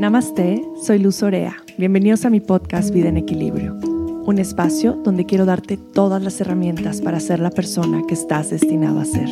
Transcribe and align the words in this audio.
Namaste, 0.00 0.66
soy 0.82 0.98
Luz 0.98 1.22
Orea. 1.22 1.58
Bienvenidos 1.76 2.24
a 2.24 2.30
mi 2.30 2.40
podcast 2.40 2.90
Vida 2.90 3.10
en 3.10 3.18
Equilibrio, 3.18 3.74
un 3.74 4.38
espacio 4.38 4.94
donde 4.94 5.26
quiero 5.26 5.44
darte 5.44 5.76
todas 5.76 6.22
las 6.22 6.40
herramientas 6.40 7.02
para 7.02 7.20
ser 7.20 7.38
la 7.38 7.50
persona 7.50 8.00
que 8.08 8.14
estás 8.14 8.48
destinado 8.48 8.98
a 8.98 9.04
ser. 9.04 9.28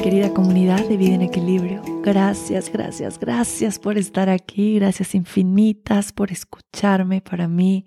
Querida 0.00 0.32
comunidad 0.32 0.86
de 0.86 0.96
Vida 0.96 1.16
en 1.16 1.22
Equilibrio, 1.22 1.82
gracias, 2.04 2.70
gracias, 2.72 3.18
gracias 3.18 3.80
por 3.80 3.98
estar 3.98 4.28
aquí, 4.28 4.76
gracias 4.76 5.16
infinitas 5.16 6.12
por 6.12 6.30
escucharme. 6.30 7.20
Para 7.20 7.48
mí 7.48 7.86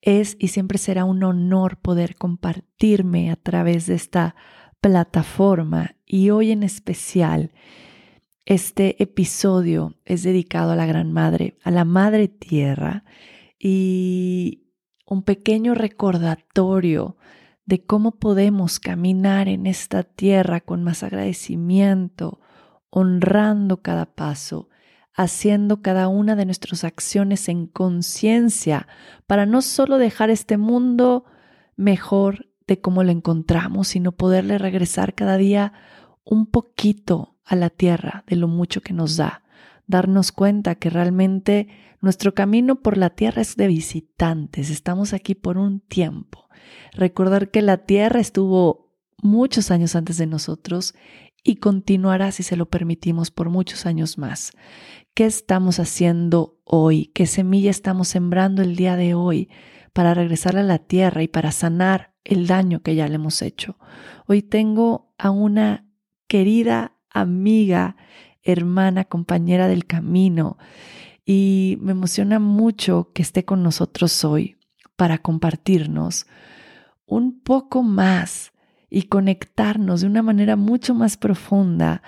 es 0.00 0.36
y 0.38 0.46
siempre 0.46 0.78
será 0.78 1.06
un 1.06 1.24
honor 1.24 1.76
poder 1.76 2.14
compartirme 2.14 3.32
a 3.32 3.36
través 3.36 3.86
de 3.88 3.96
esta 3.96 4.36
plataforma 4.84 5.96
y 6.04 6.28
hoy 6.28 6.50
en 6.50 6.62
especial 6.62 7.52
este 8.44 9.02
episodio 9.02 9.94
es 10.04 10.22
dedicado 10.22 10.72
a 10.72 10.76
la 10.76 10.84
Gran 10.84 11.10
Madre, 11.10 11.56
a 11.64 11.70
la 11.70 11.86
Madre 11.86 12.28
Tierra 12.28 13.02
y 13.58 14.68
un 15.06 15.22
pequeño 15.22 15.74
recordatorio 15.74 17.16
de 17.64 17.82
cómo 17.86 18.18
podemos 18.18 18.78
caminar 18.78 19.48
en 19.48 19.66
esta 19.66 20.02
tierra 20.02 20.60
con 20.60 20.84
más 20.84 21.02
agradecimiento, 21.02 22.40
honrando 22.90 23.80
cada 23.80 24.04
paso, 24.04 24.68
haciendo 25.14 25.80
cada 25.80 26.08
una 26.08 26.36
de 26.36 26.44
nuestras 26.44 26.84
acciones 26.84 27.48
en 27.48 27.68
conciencia 27.68 28.86
para 29.26 29.46
no 29.46 29.62
solo 29.62 29.96
dejar 29.96 30.28
este 30.28 30.58
mundo 30.58 31.24
mejor 31.74 32.53
de 32.66 32.80
cómo 32.80 33.04
lo 33.04 33.10
encontramos, 33.10 33.88
sino 33.88 34.12
poderle 34.12 34.58
regresar 34.58 35.14
cada 35.14 35.36
día 35.36 35.72
un 36.24 36.46
poquito 36.46 37.36
a 37.44 37.56
la 37.56 37.70
tierra 37.70 38.24
de 38.26 38.36
lo 38.36 38.48
mucho 38.48 38.80
que 38.80 38.94
nos 38.94 39.16
da, 39.16 39.42
darnos 39.86 40.32
cuenta 40.32 40.76
que 40.76 40.90
realmente 40.90 41.68
nuestro 42.00 42.34
camino 42.34 42.80
por 42.80 42.96
la 42.96 43.10
tierra 43.10 43.42
es 43.42 43.56
de 43.56 43.66
visitantes, 43.66 44.70
estamos 44.70 45.12
aquí 45.12 45.34
por 45.34 45.58
un 45.58 45.80
tiempo. 45.80 46.48
Recordar 46.92 47.50
que 47.50 47.62
la 47.62 47.78
tierra 47.78 48.20
estuvo 48.20 48.92
muchos 49.22 49.70
años 49.70 49.96
antes 49.96 50.16
de 50.18 50.26
nosotros 50.26 50.94
y 51.42 51.56
continuará, 51.56 52.32
si 52.32 52.42
se 52.42 52.56
lo 52.56 52.66
permitimos, 52.66 53.30
por 53.30 53.50
muchos 53.50 53.84
años 53.84 54.16
más. 54.16 54.52
¿Qué 55.12 55.26
estamos 55.26 55.78
haciendo 55.78 56.58
hoy? 56.64 57.06
¿Qué 57.14 57.26
semilla 57.26 57.70
estamos 57.70 58.08
sembrando 58.08 58.62
el 58.62 58.76
día 58.76 58.96
de 58.96 59.14
hoy 59.14 59.50
para 59.92 60.14
regresar 60.14 60.56
a 60.56 60.62
la 60.62 60.78
tierra 60.78 61.22
y 61.22 61.28
para 61.28 61.52
sanar 61.52 62.13
el 62.24 62.46
daño 62.46 62.82
que 62.82 62.94
ya 62.94 63.08
le 63.08 63.16
hemos 63.16 63.42
hecho? 63.42 63.78
Hoy 64.26 64.42
tengo 64.42 65.12
a 65.18 65.30
una 65.30 65.86
querida 66.26 66.96
amiga, 67.10 67.96
hermana, 68.42 69.04
compañera 69.04 69.68
del 69.68 69.86
camino 69.86 70.58
y 71.24 71.78
me 71.80 71.92
emociona 71.92 72.38
mucho 72.38 73.10
que 73.14 73.22
esté 73.22 73.44
con 73.44 73.62
nosotros 73.62 74.24
hoy 74.24 74.56
para 74.96 75.18
compartirnos 75.18 76.26
un 77.06 77.40
poco 77.40 77.82
más 77.82 78.52
y 78.90 79.04
conectarnos 79.04 80.02
de 80.02 80.06
una 80.06 80.22
manera 80.22 80.56
mucho 80.56 80.94
más 80.94 81.16
profunda 81.16 82.02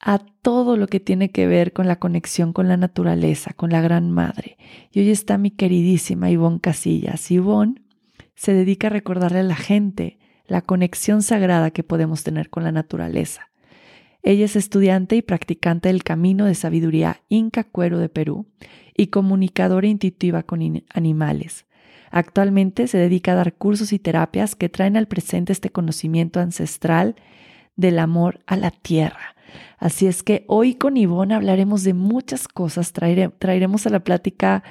a 0.00 0.18
todo 0.18 0.76
lo 0.76 0.86
que 0.86 1.00
tiene 1.00 1.30
que 1.30 1.46
ver 1.46 1.72
con 1.72 1.86
la 1.86 1.98
conexión 1.98 2.52
con 2.52 2.68
la 2.68 2.76
naturaleza, 2.76 3.52
con 3.54 3.70
la 3.70 3.80
Gran 3.80 4.10
Madre. 4.10 4.56
Y 4.92 5.00
hoy 5.00 5.10
está 5.10 5.38
mi 5.38 5.50
queridísima 5.50 6.30
Ivonne 6.30 6.60
Casillas. 6.60 7.30
Ivonne 7.30 7.82
se 8.36 8.52
dedica 8.52 8.86
a 8.86 8.90
recordarle 8.90 9.40
a 9.40 9.44
la 9.44 9.56
gente 9.56 10.18
la 10.46 10.62
conexión 10.62 11.22
sagrada 11.22 11.72
que 11.72 11.82
podemos 11.82 12.22
tener 12.22 12.50
con 12.50 12.62
la 12.62 12.72
naturaleza. 12.72 13.50
Ella 14.22 14.44
es 14.44 14.56
estudiante 14.56 15.16
y 15.16 15.22
practicante 15.22 15.88
del 15.88 16.02
Camino 16.02 16.46
de 16.46 16.54
Sabiduría 16.54 17.22
Inca 17.28 17.64
Cuero 17.64 17.98
de 17.98 18.08
Perú 18.08 18.46
y 18.96 19.08
comunicadora 19.08 19.86
intuitiva 19.86 20.42
con 20.42 20.82
animales. 20.92 21.66
Actualmente 22.10 22.88
se 22.88 22.98
dedica 22.98 23.32
a 23.32 23.36
dar 23.36 23.54
cursos 23.54 23.92
y 23.92 23.98
terapias 23.98 24.54
que 24.54 24.68
traen 24.68 24.96
al 24.96 25.06
presente 25.06 25.52
este 25.52 25.70
conocimiento 25.70 26.40
ancestral 26.40 27.14
del 27.76 27.98
amor 27.98 28.40
a 28.46 28.56
la 28.56 28.70
tierra. 28.70 29.35
Así 29.78 30.06
es 30.06 30.22
que 30.22 30.44
hoy 30.48 30.74
con 30.74 30.96
Ivonne 30.96 31.34
hablaremos 31.34 31.84
de 31.84 31.94
muchas 31.94 32.48
cosas, 32.48 32.92
traeremos 32.92 33.86
a 33.86 33.90
la 33.90 34.00
plática 34.00 34.62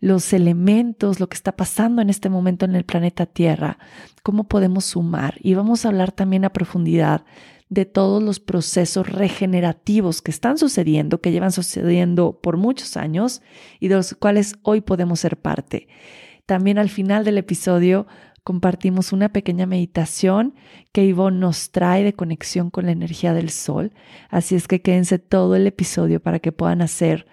los 0.00 0.32
elementos, 0.32 1.20
lo 1.20 1.28
que 1.28 1.36
está 1.36 1.52
pasando 1.52 2.02
en 2.02 2.10
este 2.10 2.28
momento 2.28 2.64
en 2.64 2.74
el 2.74 2.84
planeta 2.84 3.26
Tierra, 3.26 3.78
cómo 4.22 4.44
podemos 4.44 4.84
sumar 4.84 5.34
y 5.40 5.54
vamos 5.54 5.84
a 5.84 5.88
hablar 5.88 6.12
también 6.12 6.44
a 6.44 6.52
profundidad 6.52 7.24
de 7.68 7.84
todos 7.84 8.22
los 8.22 8.40
procesos 8.40 9.08
regenerativos 9.08 10.22
que 10.22 10.30
están 10.30 10.58
sucediendo, 10.58 11.20
que 11.20 11.32
llevan 11.32 11.52
sucediendo 11.52 12.38
por 12.40 12.56
muchos 12.56 12.96
años 12.96 13.42
y 13.80 13.88
de 13.88 13.96
los 13.96 14.14
cuales 14.14 14.56
hoy 14.62 14.80
podemos 14.80 15.20
ser 15.20 15.36
parte. 15.36 15.88
También 16.46 16.78
al 16.78 16.90
final 16.90 17.24
del 17.24 17.38
episodio 17.38 18.06
compartimos 18.44 19.12
una 19.12 19.30
pequeña 19.30 19.66
meditación 19.66 20.54
que 20.92 21.04
Ivonne 21.04 21.40
nos 21.40 21.70
trae 21.70 22.04
de 22.04 22.12
conexión 22.12 22.70
con 22.70 22.84
la 22.84 22.92
energía 22.92 23.32
del 23.32 23.50
sol. 23.50 23.92
Así 24.28 24.54
es 24.54 24.68
que 24.68 24.82
quédense 24.82 25.18
todo 25.18 25.56
el 25.56 25.66
episodio 25.66 26.20
para 26.20 26.38
que 26.38 26.52
puedan 26.52 26.82
hacer 26.82 27.26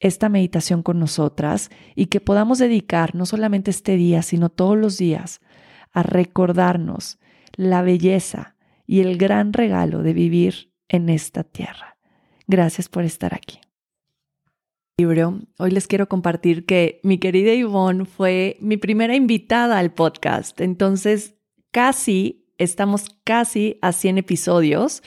esta 0.00 0.28
meditación 0.28 0.82
con 0.82 0.98
nosotras 0.98 1.70
y 1.94 2.06
que 2.06 2.20
podamos 2.20 2.58
dedicar 2.58 3.14
no 3.14 3.24
solamente 3.24 3.70
este 3.70 3.96
día, 3.96 4.22
sino 4.22 4.50
todos 4.50 4.76
los 4.76 4.98
días 4.98 5.40
a 5.92 6.02
recordarnos 6.02 7.18
la 7.54 7.80
belleza 7.80 8.56
y 8.86 9.00
el 9.00 9.16
gran 9.16 9.52
regalo 9.52 10.02
de 10.02 10.12
vivir 10.12 10.72
en 10.88 11.08
esta 11.08 11.44
tierra. 11.44 11.96
Gracias 12.46 12.88
por 12.88 13.04
estar 13.04 13.34
aquí 13.34 13.60
Hoy 14.98 15.72
les 15.72 15.88
quiero 15.88 16.08
compartir 16.08 16.64
que 16.64 17.00
mi 17.02 17.18
querida 17.18 17.52
Yvonne 17.52 18.06
fue 18.06 18.56
mi 18.60 18.78
primera 18.78 19.14
invitada 19.14 19.78
al 19.78 19.92
podcast. 19.92 20.58
Entonces, 20.62 21.34
casi, 21.70 22.46
estamos 22.56 23.10
casi 23.22 23.78
a 23.82 23.92
100 23.92 24.16
episodios. 24.16 25.02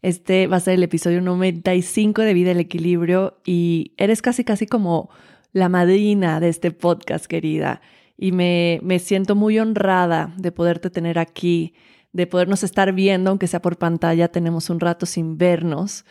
Este 0.00 0.46
va 0.46 0.58
a 0.58 0.60
ser 0.60 0.74
el 0.74 0.84
episodio 0.84 1.20
95 1.22 2.22
de 2.22 2.34
Vida 2.34 2.52
el 2.52 2.60
Equilibrio 2.60 3.40
y 3.44 3.94
eres 3.96 4.22
casi, 4.22 4.44
casi 4.44 4.66
como 4.66 5.10
la 5.52 5.68
madrina 5.68 6.38
de 6.38 6.48
este 6.48 6.70
podcast, 6.70 7.26
querida. 7.26 7.80
Y 8.16 8.30
me, 8.30 8.78
me 8.84 9.00
siento 9.00 9.34
muy 9.34 9.58
honrada 9.58 10.32
de 10.36 10.52
poderte 10.52 10.88
tener 10.88 11.18
aquí, 11.18 11.74
de 12.12 12.28
podernos 12.28 12.62
estar 12.62 12.92
viendo, 12.92 13.30
aunque 13.30 13.48
sea 13.48 13.60
por 13.60 13.76
pantalla, 13.76 14.28
tenemos 14.28 14.70
un 14.70 14.78
rato 14.78 15.04
sin 15.04 15.36
vernos 15.36 16.04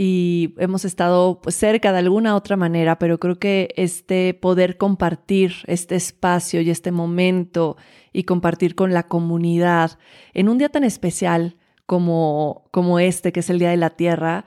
y 0.00 0.54
hemos 0.58 0.84
estado 0.84 1.40
pues, 1.42 1.56
cerca 1.56 1.90
de 1.90 1.98
alguna 1.98 2.36
otra 2.36 2.56
manera, 2.56 3.00
pero 3.00 3.18
creo 3.18 3.40
que 3.40 3.74
este 3.76 4.32
poder 4.32 4.76
compartir 4.76 5.54
este 5.66 5.96
espacio 5.96 6.60
y 6.60 6.70
este 6.70 6.92
momento 6.92 7.76
y 8.12 8.22
compartir 8.22 8.76
con 8.76 8.94
la 8.94 9.08
comunidad 9.08 9.98
en 10.34 10.48
un 10.48 10.56
día 10.56 10.68
tan 10.68 10.84
especial 10.84 11.56
como, 11.84 12.68
como 12.70 13.00
este, 13.00 13.32
que 13.32 13.40
es 13.40 13.50
el 13.50 13.58
Día 13.58 13.70
de 13.70 13.76
la 13.76 13.90
Tierra, 13.90 14.44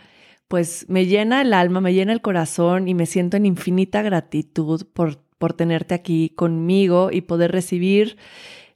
pues 0.48 0.86
me 0.88 1.06
llena 1.06 1.42
el 1.42 1.54
alma, 1.54 1.82
me 1.82 1.94
llena 1.94 2.14
el 2.14 2.22
corazón 2.22 2.88
y 2.88 2.94
me 2.94 3.06
siento 3.06 3.36
en 3.36 3.46
infinita 3.46 4.02
gratitud 4.04 4.86
por, 4.94 5.18
por 5.38 5.52
tenerte 5.52 5.94
aquí 5.94 6.30
conmigo 6.30 7.10
y 7.12 7.22
poder 7.22 7.52
recibir 7.52 8.16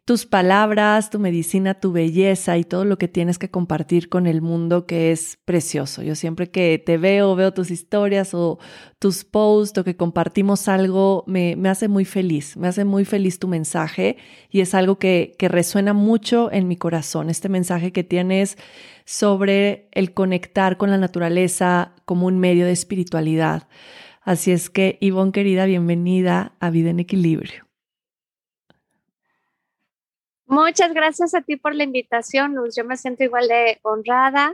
tus 0.06 0.28
palabras, 0.28 1.10
tu 1.10 1.18
medicina, 1.18 1.74
tu 1.74 1.92
belleza 1.92 2.60
y 2.60 2.64
todo 2.64 2.86
lo 2.86 3.00
que 3.00 3.08
tienes 3.08 3.40
que 3.40 3.50
compartir 3.50 4.08
con 4.08 4.28
el 4.28 4.44
mundo 4.44 4.86
que 4.86 5.12
es 5.12 5.40
precioso. 5.46 6.04
Yo 6.04 6.14
siempre 6.14 6.52
que 6.52 6.78
te 6.78 7.00
veo, 7.00 7.36
veo 7.36 7.54
tus 7.54 7.72
historias 7.72 8.36
o 8.36 8.60
tus 9.00 9.24
posts 9.24 9.80
o 9.80 9.84
que 9.84 9.98
compartimos 9.98 10.68
algo, 10.68 11.24
me, 11.26 11.56
me 11.56 11.70
hace 11.70 11.88
muy 11.88 12.06
feliz, 12.06 12.56
me 12.56 12.68
hace 12.68 12.86
muy 12.86 13.04
feliz 13.04 13.40
tu 13.40 13.48
mensaje 13.48 14.18
y 14.52 14.62
es 14.62 14.76
algo 14.76 15.00
que, 15.00 15.34
que 15.40 15.48
resuena 15.48 15.94
mucho 15.94 16.52
en 16.52 16.68
mi 16.68 16.78
corazón, 16.78 17.32
este 17.32 17.50
mensaje 17.50 17.92
que 17.92 18.04
tienes 18.04 18.60
sobre 19.06 19.90
el 19.92 20.14
conectar 20.14 20.78
con 20.78 20.92
la 20.92 21.00
naturaleza 21.00 21.96
como 22.06 22.28
un 22.28 22.38
medio 22.38 22.68
de 22.68 22.74
espiritualidad. 22.74 23.68
Así 24.22 24.52
es 24.52 24.70
que, 24.70 25.00
Ivonne 25.02 25.32
querida, 25.32 25.66
bienvenida 25.66 26.54
a 26.60 26.70
Vida 26.70 26.92
en 26.92 27.00
Equilibrio. 27.00 27.65
Muchas 30.48 30.94
gracias 30.94 31.34
a 31.34 31.42
ti 31.42 31.56
por 31.56 31.74
la 31.74 31.84
invitación, 31.84 32.56
Luz. 32.56 32.76
Yo 32.76 32.86
me 32.86 32.98
siento 32.98 33.24
igual 33.24 33.48
de 33.48 33.80
honrada, 33.82 34.54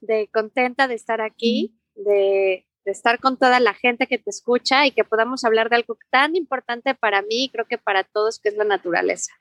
de 0.00 0.28
contenta 0.32 0.86
de 0.86 0.94
estar 0.94 1.20
aquí, 1.20 1.74
de, 1.96 2.64
estar 2.84 3.18
con 3.18 3.36
toda 3.36 3.60
la 3.60 3.74
gente 3.74 4.06
que 4.06 4.18
te 4.18 4.30
escucha 4.30 4.86
y 4.86 4.92
que 4.92 5.04
podamos 5.04 5.44
hablar 5.44 5.68
de 5.68 5.76
algo 5.76 5.96
tan 6.10 6.36
importante 6.36 6.94
para 6.94 7.22
mí 7.22 7.44
y 7.44 7.48
creo 7.48 7.64
que 7.64 7.78
para 7.78 8.04
todos, 8.04 8.38
que 8.38 8.50
es 8.50 8.56
la 8.56 8.64
naturaleza. 8.64 9.32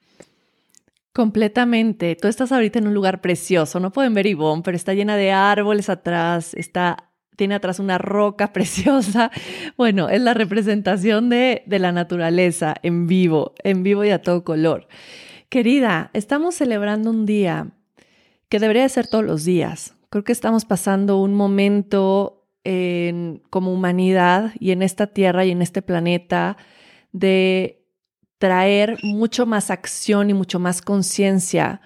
Completamente. 1.14 2.16
Tú 2.16 2.28
estás 2.28 2.52
ahorita 2.52 2.80
en 2.80 2.88
un 2.88 2.94
lugar 2.94 3.22
precioso. 3.22 3.80
No 3.80 3.92
pueden 3.92 4.14
ver 4.14 4.28
Ivonne, 4.28 4.64
pero 4.64 4.78
está 4.78 4.94
llena 4.94 5.18
de 5.18 5.32
árboles 5.32 5.90
atrás, 5.90 6.54
está 6.54 7.12
tiene 7.36 7.56
atrás 7.56 7.80
una 7.80 7.98
roca 7.98 8.54
preciosa. 8.54 9.32
Bueno, 9.78 10.10
es 10.10 10.22
la 10.22 10.34
representación 10.34 11.30
de, 11.30 11.64
de 11.66 11.80
la 11.80 11.92
naturaleza 11.92 12.76
en 12.84 13.08
vivo, 13.08 13.54
en 13.64 13.84
vivo 13.84 14.04
y 14.04 14.10
a 14.10 14.22
todo 14.22 14.44
color. 14.44 14.88
Querida, 15.52 16.12
estamos 16.14 16.56
celebrando 16.56 17.10
un 17.10 17.26
día 17.26 17.72
que 18.48 18.58
debería 18.58 18.88
ser 18.88 19.08
todos 19.08 19.26
los 19.26 19.44
días, 19.44 19.96
Creo 20.10 20.24
que 20.24 20.32
estamos 20.32 20.64
pasando 20.64 21.18
un 21.18 21.34
momento 21.34 22.48
en, 22.64 23.44
como 23.50 23.74
humanidad 23.74 24.54
y 24.60 24.72
en 24.72 24.82
esta 24.82 25.08
tierra 25.08 25.44
y 25.44 25.52
en 25.52 25.62
este 25.62 25.82
planeta 25.82 26.56
de 27.12 27.86
traer 28.38 28.98
mucho 29.04 29.46
más 29.46 29.72
acción 29.72 30.30
y 30.30 30.34
mucho 30.34 30.58
más 30.58 30.82
conciencia 30.82 31.82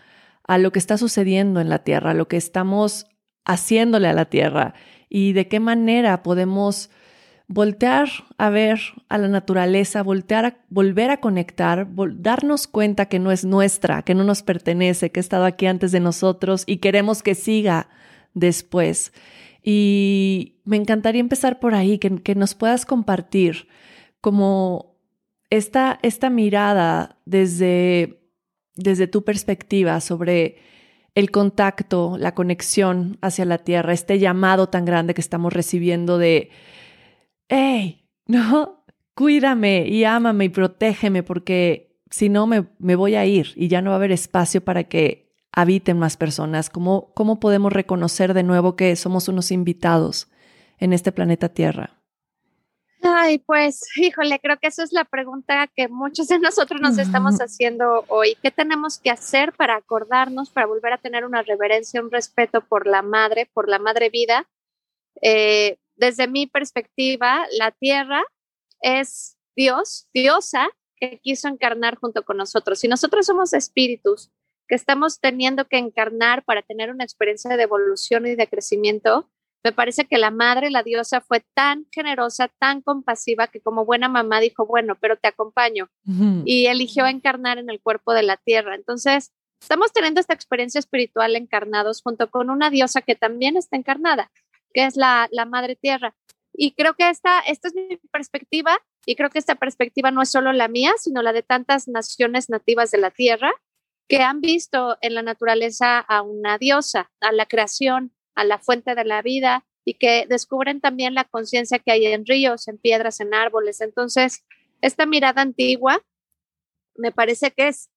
a 0.47 0.59
lo 0.59 0.71
que 0.71 0.77
está 0.77 0.99
sucediendo 0.99 1.59
en 1.59 1.69
la 1.69 1.79
tierra, 1.79 2.11
a 2.11 2.15
lo 2.15 2.27
que 2.27 2.37
estamos 2.37 3.07
haciéndole 3.45 4.07
a 4.07 4.13
la 4.13 4.25
tierra 4.25 4.75
y 5.09 5.33
de 5.33 5.47
qué 5.47 5.59
manera 5.59 6.21
podemos 6.21 6.91
voltear 7.47 8.09
a 8.37 8.49
ver 8.49 8.79
a 9.07 9.17
la 9.17 9.27
naturaleza, 9.27 10.01
voltear 10.03 10.45
a, 10.45 10.57
volver 10.69 11.11
a 11.11 11.19
conectar, 11.19 11.87
darnos 12.17 12.67
cuenta 12.67 13.05
que 13.05 13.19
no 13.19 13.31
es 13.31 13.45
nuestra, 13.45 14.01
que 14.01 14.15
no 14.15 14.23
nos 14.23 14.41
pertenece, 14.41 15.11
que 15.11 15.19
ha 15.19 15.21
estado 15.21 15.45
aquí 15.45 15.67
antes 15.67 15.91
de 15.91 15.99
nosotros 15.99 16.63
y 16.65 16.77
queremos 16.77 17.21
que 17.21 17.35
siga 17.35 17.89
después. 18.33 19.13
Y 19.61 20.59
me 20.63 20.77
encantaría 20.77 21.21
empezar 21.21 21.59
por 21.59 21.75
ahí, 21.75 21.97
que, 21.97 22.21
que 22.21 22.35
nos 22.35 22.55
puedas 22.55 22.85
compartir 22.85 23.67
como 24.21 24.95
esta, 25.49 25.99
esta 26.01 26.29
mirada 26.29 27.19
desde, 27.25 28.21
desde 28.75 29.07
tu 29.07 29.23
perspectiva 29.23 30.01
sobre 30.01 30.57
el 31.13 31.31
contacto, 31.31 32.17
la 32.19 32.33
conexión 32.33 33.17
hacia 33.21 33.45
la 33.45 33.59
tierra, 33.59 33.93
este 33.93 34.19
llamado 34.19 34.67
tan 34.67 34.83
grande 34.83 35.13
que 35.13 35.21
estamos 35.21 35.53
recibiendo 35.53 36.17
de 36.17 36.49
hey, 37.47 38.07
no, 38.25 38.85
cuídame 39.13 39.87
y 39.87 40.03
ámame 40.03 40.45
y 40.45 40.49
protégeme 40.49 41.23
porque 41.23 41.99
si 42.09 42.29
no 42.29 42.47
me, 42.47 42.67
me, 42.79 42.95
voy 42.95 43.15
a 43.15 43.25
ir 43.25 43.53
y 43.55 43.67
ya 43.67 43.81
no 43.81 43.89
va 43.91 43.95
a 43.95 43.97
haber 43.97 44.11
espacio 44.11 44.63
para 44.63 44.85
que 44.85 45.33
habiten 45.51 45.97
más 45.97 46.17
personas. 46.17 46.69
¿Cómo, 46.69 47.13
¿Cómo 47.13 47.39
podemos 47.39 47.73
reconocer 47.73 48.33
de 48.33 48.43
nuevo 48.43 48.75
que 48.75 48.95
somos 48.95 49.27
unos 49.27 49.51
invitados 49.51 50.29
en 50.77 50.93
este 50.93 51.11
planeta 51.11 51.49
Tierra? 51.49 52.01
Ay, 53.01 53.37
pues, 53.37 53.81
híjole, 53.97 54.39
creo 54.39 54.57
que 54.57 54.67
esa 54.67 54.83
es 54.83 54.91
la 54.91 55.05
pregunta 55.05 55.69
que 55.75 55.87
muchos 55.87 56.27
de 56.27 56.39
nosotros 56.39 56.81
nos 56.81 56.97
estamos 56.97 57.37
haciendo 57.39 58.03
hoy. 58.07 58.35
¿Qué 58.41 58.49
tenemos 58.49 58.99
que 58.99 59.11
hacer 59.11 59.53
para 59.53 59.75
acordarnos, 59.75 60.49
para 60.49 60.65
volver 60.65 60.93
a 60.93 60.97
tener 60.97 61.23
una 61.23 61.43
reverencia, 61.43 62.01
un 62.01 62.09
respeto 62.09 62.61
por 62.61 62.87
la 62.87 63.03
madre, 63.03 63.47
por 63.53 63.69
la 63.69 63.77
madre 63.77 64.09
vida? 64.09 64.47
Eh, 65.21 65.77
desde 65.95 66.27
mi 66.27 66.47
perspectiva, 66.47 67.45
la 67.57 67.71
tierra 67.71 68.23
es 68.81 69.37
Dios, 69.55 70.07
diosa, 70.13 70.69
que 70.97 71.19
quiso 71.21 71.47
encarnar 71.47 71.95
junto 71.95 72.23
con 72.23 72.37
nosotros. 72.37 72.79
Si 72.79 72.87
nosotros 72.87 73.25
somos 73.25 73.53
espíritus 73.53 74.31
que 74.67 74.75
estamos 74.75 75.19
teniendo 75.19 75.65
que 75.65 75.77
encarnar 75.77 76.43
para 76.43 76.61
tener 76.61 76.91
una 76.91 77.03
experiencia 77.03 77.55
de 77.55 77.63
evolución 77.63 78.25
y 78.25 78.35
de 78.35 78.47
crecimiento, 78.47 79.29
me 79.63 79.71
parece 79.71 80.05
que 80.05 80.17
la 80.17 80.31
madre, 80.31 80.69
la 80.69 80.83
diosa, 80.83 81.21
fue 81.21 81.43
tan 81.55 81.87
generosa, 81.91 82.49
tan 82.59 82.81
compasiva, 82.81 83.47
que 83.47 83.61
como 83.61 83.83
buena 83.83 84.07
mamá 84.07 84.39
dijo, 84.39 84.65
bueno, 84.65 84.95
pero 84.99 85.17
te 85.17 85.27
acompaño. 85.27 85.89
Y 86.45 86.67
eligió 86.67 87.07
encarnar 87.07 87.57
en 87.57 87.69
el 87.69 87.81
cuerpo 87.81 88.13
de 88.13 88.21
la 88.21 88.37
tierra. 88.37 88.75
Entonces, 88.75 89.33
estamos 89.59 89.91
teniendo 89.91 90.19
esta 90.19 90.35
experiencia 90.35 90.77
espiritual 90.77 91.35
encarnados 91.35 92.03
junto 92.03 92.29
con 92.29 92.51
una 92.51 92.69
diosa 92.69 93.01
que 93.01 93.15
también 93.15 93.57
está 93.57 93.75
encarnada 93.75 94.31
que 94.75 94.85
es 94.85 94.97
la, 94.97 95.29
madre 95.47 95.77
tierra. 95.77 96.13
Y 96.53 96.73
creo 96.73 96.95
que 96.95 97.09
esta, 97.09 97.39
esta 97.39 97.69
es 97.69 97.73
mi 97.73 97.95
perspectiva 98.11 98.77
y 99.05 99.15
creo 99.15 99.29
que 99.29 99.39
esta 99.39 99.55
perspectiva 99.55 100.11
no 100.11 100.21
es 100.21 100.29
solo 100.29 100.51
la 100.51 100.67
mía, 100.67 100.93
sino 100.97 101.21
la 101.21 101.31
de 101.31 101.43
tantas 101.43 101.87
naciones 101.87 102.49
nativas 102.49 102.91
de 102.91 102.97
la 102.97 103.09
tierra 103.09 103.53
que 104.09 104.17
han 104.17 104.41
visto 104.41 104.97
en 105.01 105.15
la 105.15 105.21
naturaleza 105.21 105.99
a 105.99 106.21
una 106.21 106.57
diosa, 106.57 107.09
a 107.21 107.31
la 107.31 107.45
creación, 107.45 108.13
a 108.35 108.43
la 108.43 108.59
fuente 108.59 108.95
de 108.95 109.05
la 109.05 109.21
vida 109.21 109.65
y 109.85 109.93
que 109.93 110.25
descubren 110.27 110.81
también 110.81 111.13
la 111.13 111.23
conciencia 111.23 111.79
que 111.79 111.91
hay 111.91 112.07
en 112.07 112.25
ríos, 112.25 112.67
en 112.67 112.77
piedras, 112.77 113.21
en 113.21 113.33
árboles. 113.33 113.79
Entonces, 113.79 114.43
esta 114.81 115.05
mirada 115.05 115.41
antigua 115.41 116.01
me 116.95 117.13
parece 117.13 117.51
que 117.51 117.69
es 117.69 117.89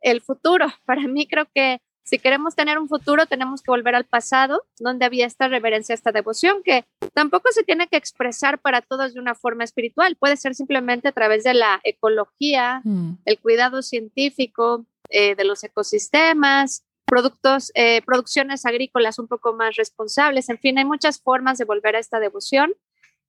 el 0.00 0.22
futuro. 0.22 0.68
Para 0.86 1.02
mí 1.02 1.26
creo 1.28 1.46
que 1.54 1.82
si 2.06 2.20
queremos 2.20 2.54
tener 2.54 2.78
un 2.78 2.88
futuro, 2.88 3.26
tenemos 3.26 3.62
que 3.62 3.70
volver 3.72 3.96
al 3.96 4.04
pasado, 4.04 4.64
donde 4.78 5.04
había 5.04 5.26
esta 5.26 5.48
reverencia, 5.48 5.92
esta 5.92 6.12
devoción, 6.12 6.62
que 6.64 6.84
tampoco 7.14 7.50
se 7.50 7.64
tiene 7.64 7.88
que 7.88 7.96
expresar 7.96 8.60
para 8.60 8.80
todos 8.80 9.12
de 9.12 9.18
una 9.18 9.34
forma 9.34 9.64
espiritual, 9.64 10.14
puede 10.14 10.36
ser 10.36 10.54
simplemente 10.54 11.08
a 11.08 11.12
través 11.12 11.42
de 11.42 11.54
la 11.54 11.80
ecología, 11.82 12.80
mm. 12.84 13.18
el 13.24 13.40
cuidado 13.40 13.82
científico 13.82 14.86
eh, 15.08 15.34
de 15.34 15.44
los 15.44 15.64
ecosistemas, 15.64 16.84
productos, 17.06 17.72
eh, 17.74 18.02
producciones 18.06 18.66
agrícolas 18.66 19.18
un 19.18 19.26
poco 19.26 19.52
más 19.52 19.74
responsables, 19.74 20.48
en 20.48 20.58
fin, 20.58 20.78
hay 20.78 20.84
muchas 20.84 21.20
formas 21.20 21.58
de 21.58 21.64
volver 21.64 21.96
a 21.96 22.00
esta 22.00 22.20
devoción. 22.20 22.72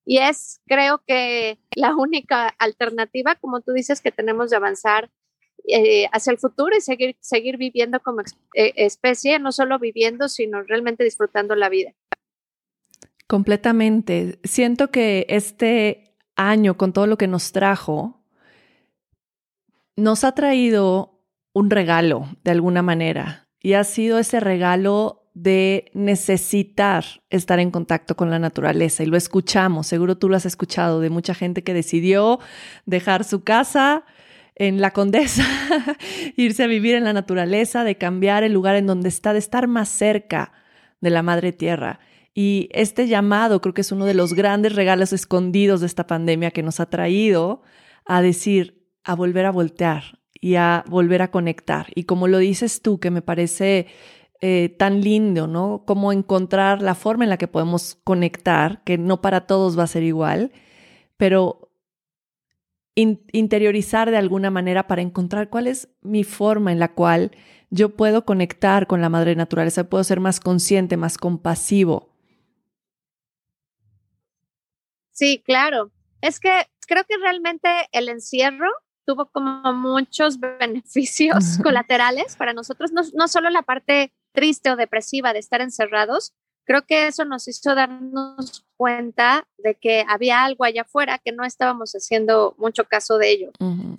Y 0.06 0.20
es, 0.20 0.62
creo 0.68 1.02
que, 1.06 1.60
la 1.76 1.94
única 1.96 2.48
alternativa, 2.60 3.36
como 3.36 3.60
tú 3.60 3.74
dices, 3.74 4.02
que 4.02 4.12
tenemos 4.12 4.50
de 4.52 4.56
avanzar 4.56 5.10
eh, 5.68 6.08
hacia 6.12 6.32
el 6.32 6.38
futuro 6.38 6.76
y 6.76 6.82
seguir, 6.82 7.18
seguir 7.20 7.58
viviendo 7.58 8.00
como 8.00 8.22
eh, 8.54 8.74
especie, 8.78 9.38
no 9.40 9.52
solo 9.52 9.80
viviendo, 9.80 10.30
sino 10.30 10.64
realmente 10.64 11.04
disfrutando 11.04 11.56
la 11.56 11.70
vida. 11.70 11.94
Completamente. 13.28 14.40
Siento 14.44 14.90
que 14.90 15.26
este 15.30 16.16
año, 16.38 16.78
con 16.78 16.94
todo 16.94 17.08
lo 17.08 17.18
que 17.18 17.28
nos 17.28 17.52
trajo, 17.52 18.24
nos 19.98 20.24
ha 20.24 20.32
traído 20.34 21.20
un 21.54 21.70
regalo 21.70 22.30
de 22.44 22.52
alguna 22.52 22.82
manera 22.82 23.50
y 23.60 23.74
ha 23.74 23.84
sido 23.84 24.20
ese 24.20 24.40
regalo 24.40 25.28
de 25.34 25.92
necesitar 25.94 27.04
estar 27.30 27.60
en 27.60 27.72
contacto 27.72 28.16
con 28.16 28.30
la 28.30 28.40
naturaleza 28.40 29.04
y 29.04 29.06
lo 29.06 29.18
escuchamos, 29.18 29.86
seguro 29.86 30.18
tú 30.18 30.30
lo 30.30 30.36
has 30.36 30.46
escuchado 30.46 31.00
de 31.00 31.10
mucha 31.10 31.36
gente 31.36 31.64
que 31.64 31.76
decidió 31.76 32.40
dejar 32.86 33.24
su 33.24 33.44
casa, 33.44 34.06
en 34.60 34.82
la 34.82 34.92
condesa, 34.92 35.46
irse 36.36 36.64
a 36.64 36.68
vivir 36.68 36.96
en 36.96 37.04
la 37.04 37.14
naturaleza, 37.14 37.84
de 37.84 37.96
cambiar 37.96 38.44
el 38.44 38.54
lugar 38.54 38.76
en 38.76 38.88
donde 38.88 39.08
está, 39.08 39.32
de 39.34 39.40
estar 39.40 39.68
más 39.68 39.88
cerca 39.88 40.52
de 41.00 41.12
la 41.12 41.22
madre 41.22 41.52
tierra. 41.52 42.00
Y 42.34 42.70
este 42.72 43.08
llamado 43.08 43.62
creo 43.62 43.76
que 43.76 43.82
es 43.82 43.92
uno 43.92 44.06
de 44.06 44.16
los 44.16 44.34
grandes 44.34 44.74
regalos 44.74 45.14
escondidos 45.14 45.82
de 45.82 45.88
esta 45.88 46.08
pandemia 46.08 46.52
que 46.52 46.64
nos 46.64 46.80
ha 46.80 46.90
traído 46.90 47.62
a 48.06 48.22
decir, 48.22 48.84
a 49.04 49.16
volver 49.16 49.46
a 49.46 49.52
voltear 49.52 50.20
y 50.34 50.56
a 50.56 50.84
volver 50.88 51.22
a 51.22 51.30
conectar. 51.30 51.88
Y 51.94 52.04
como 52.04 52.28
lo 52.28 52.40
dices 52.40 52.82
tú, 52.82 53.00
que 53.00 53.12
me 53.12 53.22
parece 53.22 53.88
eh, 54.42 54.76
tan 54.78 55.02
lindo, 55.02 55.46
¿no? 55.46 55.84
Cómo 55.86 56.12
encontrar 56.12 56.82
la 56.82 56.96
forma 56.96 57.24
en 57.26 57.30
la 57.30 57.38
que 57.38 57.48
podemos 57.48 58.00
conectar, 58.04 58.84
que 58.84 58.98
no 58.98 59.22
para 59.22 59.46
todos 59.46 59.78
va 59.78 59.84
a 59.84 59.88
ser 59.88 60.04
igual, 60.04 60.52
pero 61.16 61.67
interiorizar 62.98 64.10
de 64.10 64.18
alguna 64.18 64.50
manera 64.50 64.88
para 64.88 65.04
encontrar 65.04 65.50
cuál 65.50 65.68
es 65.68 65.90
mi 66.02 66.24
forma 66.24 66.72
en 66.72 66.80
la 66.80 66.94
cual 66.94 67.32
yo 67.70 67.96
puedo 67.96 68.26
conectar 68.26 68.88
con 68.88 69.02
la 69.02 69.10
madre 69.10 69.36
naturaleza, 69.36 69.90
puedo 69.90 70.04
ser 70.04 70.20
más 70.20 70.40
consciente, 70.40 70.98
más 70.98 71.18
compasivo. 71.18 72.10
Sí, 75.12 75.42
claro. 75.46 75.92
Es 76.22 76.40
que 76.40 76.68
creo 76.88 77.04
que 77.04 77.18
realmente 77.18 77.70
el 77.92 78.10
encierro 78.10 78.70
tuvo 79.06 79.28
como 79.28 79.74
muchos 79.74 80.40
beneficios 80.60 81.60
colaterales 81.62 82.36
para 82.36 82.54
nosotros, 82.54 82.92
no, 82.92 83.02
no 83.14 83.28
solo 83.28 83.50
la 83.50 83.62
parte 83.62 84.12
triste 84.32 84.72
o 84.72 84.76
depresiva 84.76 85.34
de 85.34 85.40
estar 85.40 85.62
encerrados, 85.62 86.34
creo 86.66 86.86
que 86.86 87.08
eso 87.08 87.26
nos 87.26 87.48
hizo 87.48 87.76
darnos 87.76 88.67
cuenta 88.78 89.48
de 89.58 89.76
que 89.76 90.06
había 90.08 90.44
algo 90.44 90.64
allá 90.64 90.84
afuera 90.84 91.20
que 91.24 91.32
no 91.32 91.44
estábamos 91.44 91.94
haciendo 91.94 92.56
mucho 92.58 92.86
caso 92.86 93.18
de 93.18 93.32
ello. 93.32 93.52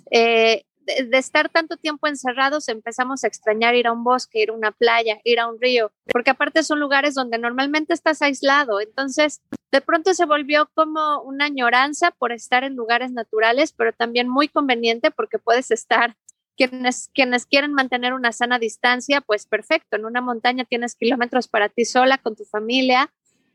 Eh, 0.09 0.63
de, 0.85 1.17
estar 1.17 1.49
tanto 1.49 1.77
tiempo 1.77 2.07
encerrados, 2.07 2.67
empezamos 2.67 3.23
a 3.23 3.27
extrañar 3.27 3.75
ir 3.75 3.87
a 3.87 3.91
un 3.91 4.03
bosque, 4.03 4.41
ir 4.41 4.49
a 4.49 4.53
una 4.53 4.71
playa, 4.71 5.19
ir 5.23 5.39
a 5.39 5.47
un 5.47 5.59
río, 5.59 5.91
porque 6.11 6.31
aparte 6.31 6.63
son 6.63 6.79
lugares 6.79 7.13
donde 7.13 7.37
normalmente 7.37 7.93
estás 7.93 8.21
aislado. 8.21 8.79
Entonces, 8.81 9.41
de 9.71 9.81
pronto 9.81 10.13
se 10.13 10.25
volvió 10.25 10.69
como 10.73 11.21
una 11.21 11.45
añoranza 11.45 12.11
por 12.11 12.31
estar 12.31 12.63
en 12.63 12.75
lugares 12.75 13.11
naturales, 13.11 13.73
pero 13.73 13.93
también 13.93 14.27
muy 14.27 14.47
conveniente 14.47 15.11
porque 15.11 15.37
puedes 15.37 15.71
estar 15.71 16.15
quienes, 16.57 17.09
quienes 17.13 17.45
quieren 17.45 17.73
mantener 17.73 18.13
una 18.13 18.31
sana 18.31 18.59
distancia, 18.59 19.21
pues 19.21 19.45
perfecto, 19.45 19.95
en 19.95 20.05
una 20.05 20.21
montaña 20.21 20.65
tienes 20.65 20.95
kilómetros 20.95 21.47
para 21.47 21.69
ti 21.69 21.85
sola, 21.85 22.17
con 22.17 22.35
tu 22.35 22.43
familia, 22.43 23.11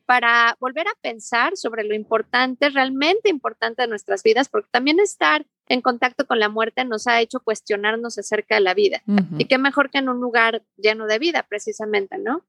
para 0.07 0.57
volver 0.61 0.87
a 0.89 1.01
pensar 1.01 1.57
sobre 1.57 1.85
lo 1.85 1.95
importante, 1.95 2.69
realmente 2.71 3.29
importante 3.29 3.83
de 3.83 3.89
nuestras 3.89 4.23
vidas, 4.23 4.49
porque 4.49 4.69
también 4.71 5.01
estar 5.01 5.47
en 5.69 5.81
contacto 5.81 6.27
con 6.27 6.39
la 6.39 6.49
muerte 6.49 6.85
nos 6.85 7.07
ha 7.07 7.21
hecho 7.21 7.41
cuestionarnos 7.41 8.19
acerca 8.19 8.57
de 8.57 8.61
la 8.61 8.75
vida. 8.75 9.03
Y 9.39 9.47
qué 9.47 9.59
mejor 9.59 9.91
que 9.91 9.99
en 9.99 10.09
un 10.09 10.21
lugar 10.21 10.63
lleno 10.77 11.07
de 11.07 11.19
vida, 11.19 11.45
precisamente, 11.49 12.19
¿no? 12.19 12.43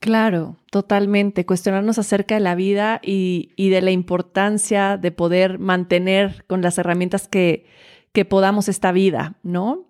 Claro, 0.00 0.56
totalmente. 0.70 1.44
Cuestionarnos 1.44 1.98
acerca 1.98 2.34
de 2.34 2.40
la 2.40 2.54
vida 2.54 3.00
y, 3.04 3.52
y 3.54 3.68
de 3.68 3.82
la 3.82 3.90
importancia 3.90 4.96
de 4.96 5.12
poder 5.12 5.58
mantener 5.58 6.44
con 6.46 6.62
las 6.62 6.78
herramientas 6.78 7.28
que, 7.28 7.66
que 8.12 8.24
podamos 8.24 8.68
esta 8.68 8.92
vida, 8.92 9.36
¿no? 9.42 9.86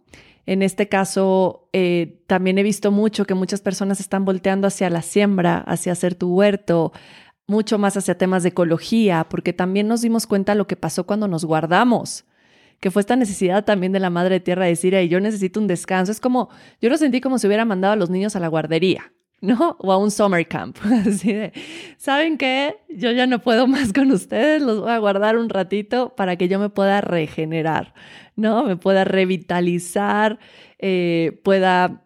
En 0.47 0.63
este 0.63 0.89
caso, 0.89 1.69
eh, 1.73 2.23
también 2.27 2.59
he 2.59 2.63
visto 2.63 2.91
mucho 2.91 3.25
que 3.25 3.35
muchas 3.35 3.61
personas 3.61 4.01
están 4.01 4.25
volteando 4.25 4.67
hacia 4.67 4.91
la 4.91 5.03
siembra, 5.03 5.59
hacia 5.59 5.93
hacer 5.93 6.15
tu 6.15 6.35
huerto, 6.35 6.93
mucho 7.47 7.79
más 7.79 7.97
hacia 7.97 8.19
temas 8.19 8.43
de 8.43 8.51
ecología, 8.51 9.27
porque 9.29 9.53
también 9.53 9.89
nos 9.89 10.03
dimos 10.03 10.27
cuenta 10.27 10.55
lo 10.55 10.67
que 10.67 10.77
pasó 10.77 11.07
cuando 11.07 11.29
nos 11.29 11.45
guardamos 11.45 12.25
que 12.81 12.91
fue 12.91 13.01
esta 13.01 13.15
necesidad 13.15 13.65
también 13.65 13.93
de 13.93 14.01
la 14.01 14.11
madre 14.11 14.41
tierra 14.41 14.65
de 14.65 14.71
decir, 14.71 14.99
yo 15.03 15.21
necesito 15.21 15.61
un 15.61 15.67
descanso. 15.67 16.11
Es 16.11 16.19
como, 16.19 16.49
yo 16.81 16.89
lo 16.89 16.97
sentí 16.97 17.21
como 17.21 17.39
si 17.39 17.47
hubiera 17.47 17.67
mandado 17.67 17.93
a 17.93 17.97
los 17.97 18.09
niños 18.09 18.37
a 18.37 18.41
la 18.41 18.49
guardería. 18.49 19.13
¿No? 19.41 19.77
O 19.79 19.93
a 19.93 19.97
un 19.97 20.11
summer 20.11 20.47
camp. 20.47 20.79
Así 21.07 21.33
de, 21.33 21.53
¿saben 21.97 22.39
qué? 22.39 22.77
Yo 22.89 23.11
ya 23.13 23.27
no 23.27 23.41
puedo 23.41 23.67
más 23.67 23.93
con 23.93 24.11
ustedes, 24.13 24.63
los 24.63 24.81
voy 24.81 24.91
a 24.91 24.99
guardar 24.99 25.37
un 25.37 25.49
ratito 25.49 26.15
para 26.17 26.37
que 26.37 26.49
yo 26.49 26.59
me 26.59 26.69
pueda 26.69 27.01
regenerar, 27.01 27.95
¿no? 28.37 28.65
Me 28.65 28.77
pueda 28.77 29.05
revitalizar, 29.05 30.39
eh, 30.79 31.41
pueda 31.43 32.05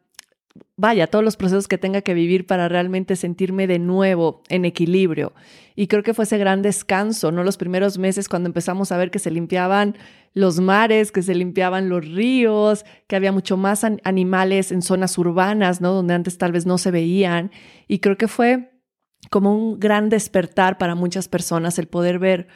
vaya, 0.76 1.06
todos 1.06 1.24
los 1.24 1.36
procesos 1.36 1.68
que 1.68 1.78
tenga 1.78 2.02
que 2.02 2.14
vivir 2.14 2.46
para 2.46 2.68
realmente 2.68 3.16
sentirme 3.16 3.66
de 3.66 3.78
nuevo 3.78 4.42
en 4.48 4.64
equilibrio. 4.64 5.32
Y 5.76 5.88
creo 5.88 6.02
que 6.02 6.14
fue 6.14 6.24
ese 6.24 6.38
gran 6.38 6.62
descanso, 6.62 7.32
¿no? 7.32 7.42
Los 7.42 7.56
primeros 7.56 7.98
meses 7.98 8.28
cuando 8.28 8.48
empezamos 8.48 8.92
a 8.92 8.96
ver 8.96 9.10
que 9.10 9.18
se 9.18 9.30
limpiaban 9.30 9.96
los 10.32 10.60
mares, 10.60 11.10
que 11.10 11.22
se 11.22 11.34
limpiaban 11.34 11.88
los 11.88 12.06
ríos, 12.06 12.84
que 13.08 13.16
había 13.16 13.32
mucho 13.32 13.56
más 13.56 13.84
animales 13.84 14.70
en 14.70 14.82
zonas 14.82 15.18
urbanas, 15.18 15.80
¿no? 15.80 15.92
Donde 15.92 16.14
antes 16.14 16.38
tal 16.38 16.52
vez 16.52 16.64
no 16.64 16.78
se 16.78 16.90
veían. 16.90 17.50
Y 17.88 17.98
creo 17.98 18.16
que 18.16 18.28
fue 18.28 18.70
como 19.30 19.54
un 19.54 19.80
gran 19.80 20.10
despertar 20.10 20.78
para 20.78 20.94
muchas 20.94 21.28
personas 21.28 21.78
el 21.78 21.88
poder 21.88 22.18
ver 22.18 22.48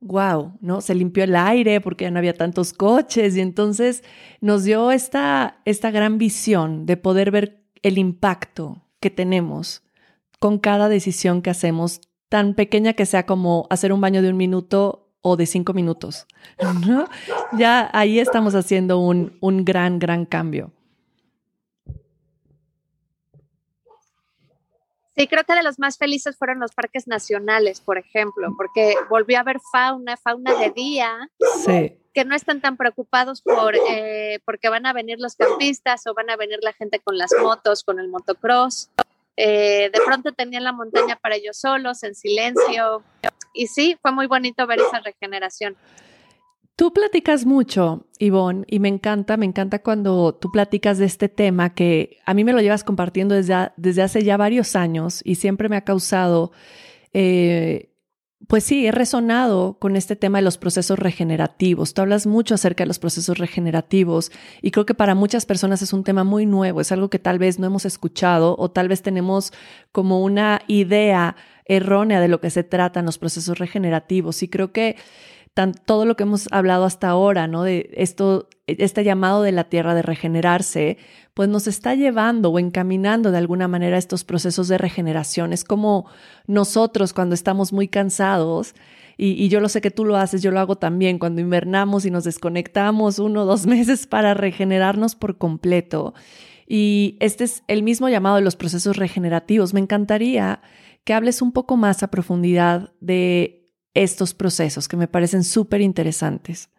wow, 0.00 0.56
¿no? 0.60 0.80
Se 0.80 0.94
limpió 0.94 1.24
el 1.24 1.36
aire 1.36 1.80
porque 1.80 2.04
ya 2.04 2.10
no 2.10 2.18
había 2.18 2.34
tantos 2.34 2.72
coches 2.72 3.36
y 3.36 3.40
entonces 3.40 4.02
nos 4.40 4.64
dio 4.64 4.90
esta, 4.90 5.60
esta 5.64 5.90
gran 5.90 6.18
visión 6.18 6.86
de 6.86 6.96
poder 6.96 7.30
ver 7.30 7.62
el 7.82 7.98
impacto 7.98 8.82
que 8.98 9.10
tenemos 9.10 9.82
con 10.38 10.58
cada 10.58 10.88
decisión 10.88 11.42
que 11.42 11.50
hacemos, 11.50 12.00
tan 12.30 12.54
pequeña 12.54 12.94
que 12.94 13.04
sea 13.04 13.26
como 13.26 13.66
hacer 13.68 13.92
un 13.92 14.00
baño 14.00 14.22
de 14.22 14.30
un 14.30 14.38
minuto 14.38 15.08
o 15.20 15.36
de 15.36 15.44
cinco 15.44 15.74
minutos, 15.74 16.26
¿no? 16.86 17.06
Ya 17.52 17.90
ahí 17.92 18.18
estamos 18.18 18.54
haciendo 18.54 18.98
un, 18.98 19.36
un 19.40 19.66
gran, 19.66 19.98
gran 19.98 20.24
cambio. 20.24 20.72
Sí, 25.16 25.26
creo 25.26 25.44
que 25.44 25.54
de 25.54 25.62
los 25.62 25.78
más 25.78 25.98
felices 25.98 26.38
fueron 26.38 26.60
los 26.60 26.72
parques 26.72 27.06
nacionales, 27.06 27.82
por 27.82 27.98
ejemplo, 27.98 28.54
porque 28.56 28.94
volvió 29.10 29.36
a 29.36 29.40
haber 29.40 29.58
fauna, 29.70 30.16
fauna 30.16 30.54
de 30.54 30.70
día, 30.70 31.28
que 32.14 32.24
no 32.24 32.34
están 32.34 32.62
tan 32.62 32.78
preocupados 32.78 33.42
por 33.42 33.74
eh, 33.76 34.38
porque 34.46 34.70
van 34.70 34.86
a 34.86 34.94
venir 34.94 35.18
los 35.18 35.34
campistas 35.34 36.06
o 36.06 36.14
van 36.14 36.30
a 36.30 36.36
venir 36.36 36.60
la 36.62 36.72
gente 36.72 37.00
con 37.00 37.18
las 37.18 37.32
motos, 37.42 37.84
con 37.84 37.98
el 37.98 38.08
motocross. 38.08 38.88
Eh, 39.42 39.90
de 39.90 40.00
pronto 40.04 40.32
tenían 40.32 40.64
la 40.64 40.72
montaña 40.72 41.16
para 41.16 41.34
ellos 41.34 41.56
solos, 41.56 42.02
en 42.02 42.14
silencio. 42.14 43.02
Y 43.54 43.68
sí, 43.68 43.96
fue 44.02 44.12
muy 44.12 44.26
bonito 44.26 44.66
ver 44.66 44.80
esa 44.80 45.00
regeneración. 45.00 45.78
Tú 46.76 46.92
platicas 46.92 47.46
mucho, 47.46 48.06
Ivonne, 48.18 48.64
y 48.66 48.80
me 48.80 48.88
encanta, 48.88 49.38
me 49.38 49.46
encanta 49.46 49.82
cuando 49.82 50.34
tú 50.34 50.50
platicas 50.52 50.98
de 50.98 51.06
este 51.06 51.30
tema 51.30 51.74
que 51.74 52.18
a 52.26 52.34
mí 52.34 52.44
me 52.44 52.52
lo 52.52 52.60
llevas 52.60 52.84
compartiendo 52.84 53.34
desde, 53.34 53.70
desde 53.78 54.02
hace 54.02 54.24
ya 54.24 54.36
varios 54.36 54.76
años 54.76 55.22
y 55.24 55.36
siempre 55.36 55.70
me 55.70 55.76
ha 55.76 55.84
causado, 55.84 56.52
eh, 57.14 57.89
pues 58.48 58.64
sí, 58.64 58.86
he 58.86 58.90
resonado 58.90 59.76
con 59.78 59.96
este 59.96 60.16
tema 60.16 60.38
de 60.38 60.42
los 60.42 60.58
procesos 60.58 60.98
regenerativos. 60.98 61.94
Tú 61.94 62.02
hablas 62.02 62.26
mucho 62.26 62.54
acerca 62.54 62.84
de 62.84 62.88
los 62.88 62.98
procesos 62.98 63.38
regenerativos 63.38 64.32
y 64.62 64.70
creo 64.70 64.86
que 64.86 64.94
para 64.94 65.14
muchas 65.14 65.46
personas 65.46 65.82
es 65.82 65.92
un 65.92 66.04
tema 66.04 66.24
muy 66.24 66.46
nuevo, 66.46 66.80
es 66.80 66.90
algo 66.90 67.10
que 67.10 67.18
tal 67.18 67.38
vez 67.38 67.58
no 67.58 67.66
hemos 67.66 67.84
escuchado 67.84 68.56
o 68.58 68.70
tal 68.70 68.88
vez 68.88 69.02
tenemos 69.02 69.52
como 69.92 70.22
una 70.22 70.62
idea 70.66 71.36
errónea 71.66 72.20
de 72.20 72.28
lo 72.28 72.40
que 72.40 72.50
se 72.50 72.64
tratan 72.64 73.06
los 73.06 73.18
procesos 73.18 73.58
regenerativos 73.58 74.42
y 74.42 74.48
creo 74.48 74.72
que 74.72 74.96
todo 75.84 76.04
lo 76.06 76.16
que 76.16 76.22
hemos 76.22 76.48
hablado 76.52 76.84
hasta 76.84 77.08
ahora, 77.08 77.46
¿no? 77.46 77.64
De 77.64 77.90
esto, 77.94 78.48
este 78.66 79.04
llamado 79.04 79.42
de 79.42 79.52
la 79.52 79.64
tierra 79.64 79.94
de 79.94 80.02
regenerarse, 80.02 80.96
pues 81.34 81.48
nos 81.48 81.66
está 81.66 81.94
llevando 81.94 82.50
o 82.50 82.58
encaminando 82.58 83.30
de 83.30 83.38
alguna 83.38 83.68
manera 83.68 83.98
estos 83.98 84.24
procesos 84.24 84.68
de 84.68 84.78
regeneración. 84.78 85.52
Es 85.52 85.64
como 85.64 86.06
nosotros 86.46 87.12
cuando 87.12 87.34
estamos 87.34 87.72
muy 87.72 87.88
cansados, 87.88 88.74
y, 89.22 89.50
yo 89.50 89.60
lo 89.60 89.68
sé 89.68 89.82
que 89.82 89.90
tú 89.90 90.06
lo 90.06 90.16
haces, 90.16 90.40
yo 90.40 90.50
lo 90.50 90.60
hago 90.60 90.76
también, 90.76 91.18
cuando 91.18 91.42
invernamos 91.42 92.06
y 92.06 92.10
nos 92.10 92.24
desconectamos 92.24 93.18
uno 93.18 93.42
o 93.42 93.44
dos 93.44 93.66
meses 93.66 94.06
para 94.06 94.32
regenerarnos 94.32 95.14
por 95.14 95.36
completo. 95.36 96.14
Y 96.66 97.18
este 97.20 97.44
es 97.44 97.62
el 97.68 97.82
mismo 97.82 98.08
llamado 98.08 98.36
de 98.36 98.42
los 98.42 98.56
procesos 98.56 98.96
regenerativos. 98.96 99.74
Me 99.74 99.80
encantaría 99.80 100.62
que 101.04 101.12
hables 101.12 101.42
un 101.42 101.52
poco 101.52 101.76
más 101.76 102.02
a 102.02 102.10
profundidad 102.10 102.94
de 103.00 103.59
estos 103.94 104.34
procesos 104.34 104.88
que 104.88 104.96
me 104.96 105.08
parecen 105.08 105.44
súper 105.44 105.80
interesantes? 105.80 106.70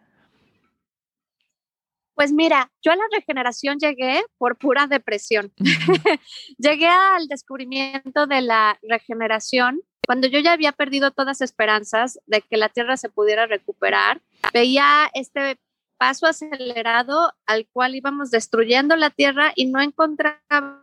Pues 2.14 2.32
mira, 2.32 2.70
yo 2.82 2.92
a 2.92 2.96
la 2.96 3.04
regeneración 3.12 3.78
llegué 3.78 4.22
por 4.38 4.56
pura 4.56 4.86
depresión. 4.86 5.52
llegué 6.58 6.86
al 6.86 7.26
descubrimiento 7.26 8.26
de 8.26 8.42
la 8.42 8.78
regeneración 8.82 9.80
cuando 10.06 10.26
yo 10.26 10.40
ya 10.40 10.52
había 10.52 10.72
perdido 10.72 11.12
todas 11.12 11.40
esperanzas 11.40 12.18
de 12.26 12.42
que 12.42 12.56
la 12.56 12.68
Tierra 12.68 12.96
se 12.96 13.08
pudiera 13.08 13.46
recuperar. 13.46 14.20
Veía 14.52 15.10
este 15.14 15.58
paso 15.96 16.26
acelerado 16.26 17.32
al 17.46 17.66
cual 17.72 17.94
íbamos 17.94 18.30
destruyendo 18.30 18.96
la 18.96 19.10
Tierra 19.10 19.52
y 19.54 19.66
no 19.66 19.80
encontraba 19.80 20.82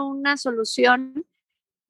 una 0.00 0.36
solución 0.36 1.24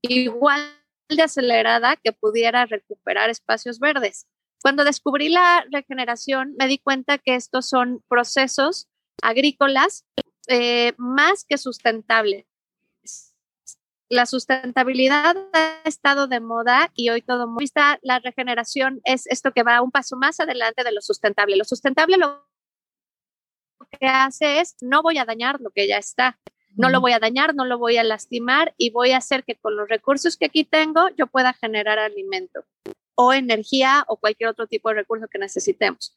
igual 0.03 0.78
de 1.17 1.23
acelerada 1.23 1.97
que 1.97 2.13
pudiera 2.13 2.67
recuperar 2.67 3.31
espacios 3.31 3.79
verdes. 3.79 4.27
Cuando 4.61 4.85
descubrí 4.85 5.29
la 5.29 5.65
regeneración, 5.71 6.55
me 6.59 6.67
di 6.67 6.79
cuenta 6.79 7.19
que 7.19 7.35
estos 7.35 7.69
son 7.69 8.03
procesos 8.09 8.89
agrícolas 9.23 10.05
eh, 10.49 10.93
más 10.97 11.45
que 11.45 11.59
sustentables. 11.59 12.47
La 14.11 14.25
sustentabilidad 14.25 15.37
ha 15.53 15.83
estado 15.85 16.29
de 16.29 16.41
moda 16.41 16.91
y 16.95 17.11
hoy 17.11 17.21
todo 17.21 17.47
mundo 17.47 17.63
está. 17.63 17.99
La 18.03 18.19
regeneración 18.21 19.01
es 19.05 19.27
esto 19.27 19.53
que 19.53 19.63
va 19.63 19.83
un 19.83 19.91
paso 19.91 20.17
más 20.17 20.41
adelante 20.41 20.83
de 20.83 20.93
lo 20.93 21.03
sustentable. 21.03 21.57
Lo 21.57 21.65
sustentable 21.65 22.17
lo 22.17 22.47
que 24.01 24.07
hace 24.07 24.61
es 24.61 24.77
no 24.81 25.03
voy 25.03 25.19
a 25.19 25.25
dañar 25.25 25.61
lo 25.61 25.71
que 25.71 25.87
ya 25.87 25.99
está 25.99 26.39
no 26.79 26.89
lo 26.91 27.01
voy 27.01 27.13
a 27.13 27.19
dañar, 27.19 27.55
no 27.55 27.65
lo 27.65 27.77
voy 27.77 27.99
a 27.99 28.05
lastimar 28.05 28.73
y 28.79 28.91
voy 28.91 29.11
a 29.11 29.19
hacer 29.19 29.45
que 29.45 29.57
con 29.57 29.77
los 29.77 29.89
recursos 29.89 30.37
que 30.37 30.47
aquí 30.47 30.65
tengo 30.65 31.09
yo 31.17 31.27
pueda 31.27 31.53
generar 31.53 31.99
alimento 31.99 32.65
o 33.17 33.33
energía 33.33 34.05
o 34.07 34.17
cualquier 34.17 34.49
otro 34.49 34.69
tipo 34.69 34.89
de 34.89 34.95
recurso 34.95 35.27
que 35.27 35.39
necesitemos. 35.39 36.17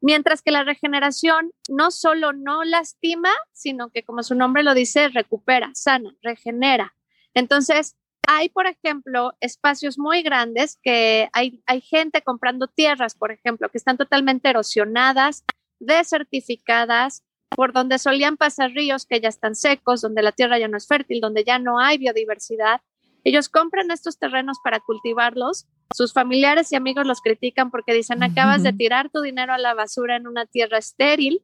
Mientras 0.00 0.42
que 0.42 0.50
la 0.50 0.64
regeneración 0.64 1.52
no 1.68 1.92
solo 1.92 2.32
no 2.32 2.64
lastima, 2.64 3.30
sino 3.52 3.90
que 3.90 4.02
como 4.02 4.24
su 4.24 4.34
nombre 4.34 4.64
lo 4.64 4.74
dice, 4.74 5.08
recupera, 5.08 5.70
sana, 5.74 6.16
regenera. 6.20 6.96
Entonces, 7.32 7.96
hay, 8.26 8.48
por 8.48 8.66
ejemplo, 8.66 9.34
espacios 9.40 10.00
muy 10.00 10.22
grandes 10.22 10.80
que 10.82 11.28
hay, 11.32 11.62
hay 11.66 11.80
gente 11.80 12.22
comprando 12.22 12.66
tierras, 12.66 13.14
por 13.14 13.30
ejemplo, 13.30 13.68
que 13.68 13.78
están 13.78 13.96
totalmente 13.96 14.48
erosionadas, 14.48 15.44
desertificadas, 15.78 17.22
por 17.56 17.72
donde 17.72 17.98
solían 17.98 18.36
pasar 18.36 18.70
ríos 18.70 19.06
que 19.06 19.20
ya 19.20 19.28
están 19.28 19.54
secos, 19.54 20.00
donde 20.00 20.22
la 20.22 20.32
tierra 20.32 20.58
ya 20.58 20.68
no 20.68 20.76
es 20.76 20.86
fértil, 20.86 21.20
donde 21.20 21.44
ya 21.44 21.58
no 21.58 21.78
hay 21.78 21.98
biodiversidad. 21.98 22.80
Ellos 23.24 23.48
compran 23.48 23.90
estos 23.90 24.18
terrenos 24.18 24.58
para 24.64 24.80
cultivarlos. 24.80 25.66
Sus 25.94 26.12
familiares 26.12 26.72
y 26.72 26.76
amigos 26.76 27.06
los 27.06 27.20
critican 27.20 27.70
porque 27.70 27.92
dicen, 27.92 28.22
acabas 28.22 28.62
de 28.62 28.72
tirar 28.72 29.10
tu 29.10 29.20
dinero 29.20 29.52
a 29.52 29.58
la 29.58 29.74
basura 29.74 30.16
en 30.16 30.26
una 30.26 30.46
tierra 30.46 30.78
estéril. 30.78 31.42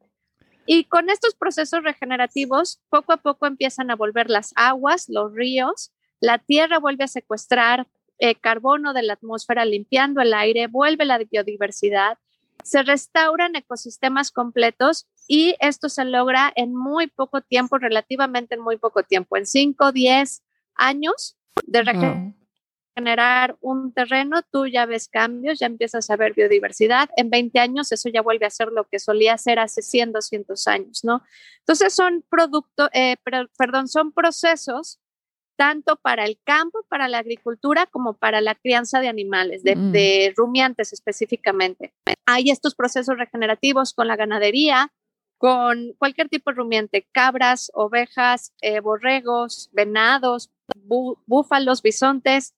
Y 0.66 0.84
con 0.84 1.08
estos 1.08 1.34
procesos 1.34 1.82
regenerativos, 1.82 2.80
poco 2.90 3.12
a 3.12 3.18
poco 3.18 3.46
empiezan 3.46 3.90
a 3.90 3.96
volver 3.96 4.28
las 4.28 4.52
aguas, 4.56 5.08
los 5.08 5.32
ríos, 5.32 5.92
la 6.20 6.38
tierra 6.38 6.78
vuelve 6.78 7.04
a 7.04 7.08
secuestrar 7.08 7.86
eh, 8.18 8.34
carbono 8.34 8.92
de 8.92 9.02
la 9.02 9.14
atmósfera, 9.14 9.64
limpiando 9.64 10.20
el 10.20 10.34
aire, 10.34 10.66
vuelve 10.66 11.04
la 11.04 11.18
biodiversidad, 11.18 12.18
se 12.62 12.82
restauran 12.82 13.56
ecosistemas 13.56 14.30
completos 14.30 15.06
y 15.26 15.56
esto 15.60 15.88
se 15.88 16.04
logra 16.04 16.52
en 16.56 16.74
muy 16.74 17.06
poco 17.06 17.40
tiempo, 17.40 17.78
relativamente 17.78 18.54
en 18.54 18.60
muy 18.60 18.76
poco 18.76 19.02
tiempo, 19.02 19.36
en 19.36 19.46
5, 19.46 19.92
10 19.92 20.42
años 20.74 21.36
de 21.66 21.82
regenerar 21.82 23.56
un 23.60 23.92
terreno, 23.92 24.42
tú 24.50 24.66
ya 24.66 24.86
ves 24.86 25.08
cambios, 25.08 25.58
ya 25.58 25.66
empiezas 25.66 26.10
a 26.10 26.16
ver 26.16 26.34
biodiversidad. 26.34 27.10
En 27.16 27.30
20 27.30 27.58
años 27.58 27.92
eso 27.92 28.08
ya 28.08 28.22
vuelve 28.22 28.46
a 28.46 28.50
ser 28.50 28.68
lo 28.68 28.84
que 28.84 28.98
solía 28.98 29.38
ser 29.38 29.58
hace 29.58 29.82
100, 29.82 30.12
200 30.12 30.66
años, 30.68 31.04
¿no? 31.04 31.22
Entonces 31.60 31.94
son 31.94 32.24
productos, 32.28 32.88
eh, 32.92 33.16
perdón, 33.56 33.88
son 33.88 34.12
procesos 34.12 34.98
tanto 35.58 35.96
para 35.96 36.24
el 36.24 36.38
campo, 36.44 36.86
para 36.88 37.08
la 37.08 37.18
agricultura, 37.18 37.86
como 37.86 38.14
para 38.14 38.40
la 38.40 38.54
crianza 38.54 39.00
de 39.00 39.08
animales, 39.08 39.64
de, 39.64 39.74
mm. 39.74 39.90
de 39.90 40.32
rumiantes 40.36 40.92
específicamente. 40.92 41.92
Hay 42.26 42.50
estos 42.50 42.76
procesos 42.76 43.18
regenerativos 43.18 43.92
con 43.92 44.06
la 44.06 44.14
ganadería, 44.14 44.92
con 45.36 45.94
cualquier 45.98 46.28
tipo 46.28 46.50
de 46.50 46.56
rumiante, 46.56 47.08
cabras, 47.10 47.72
ovejas, 47.74 48.52
eh, 48.60 48.78
borregos, 48.78 49.68
venados, 49.72 50.50
búfalos, 51.26 51.82
bisontes, 51.82 52.54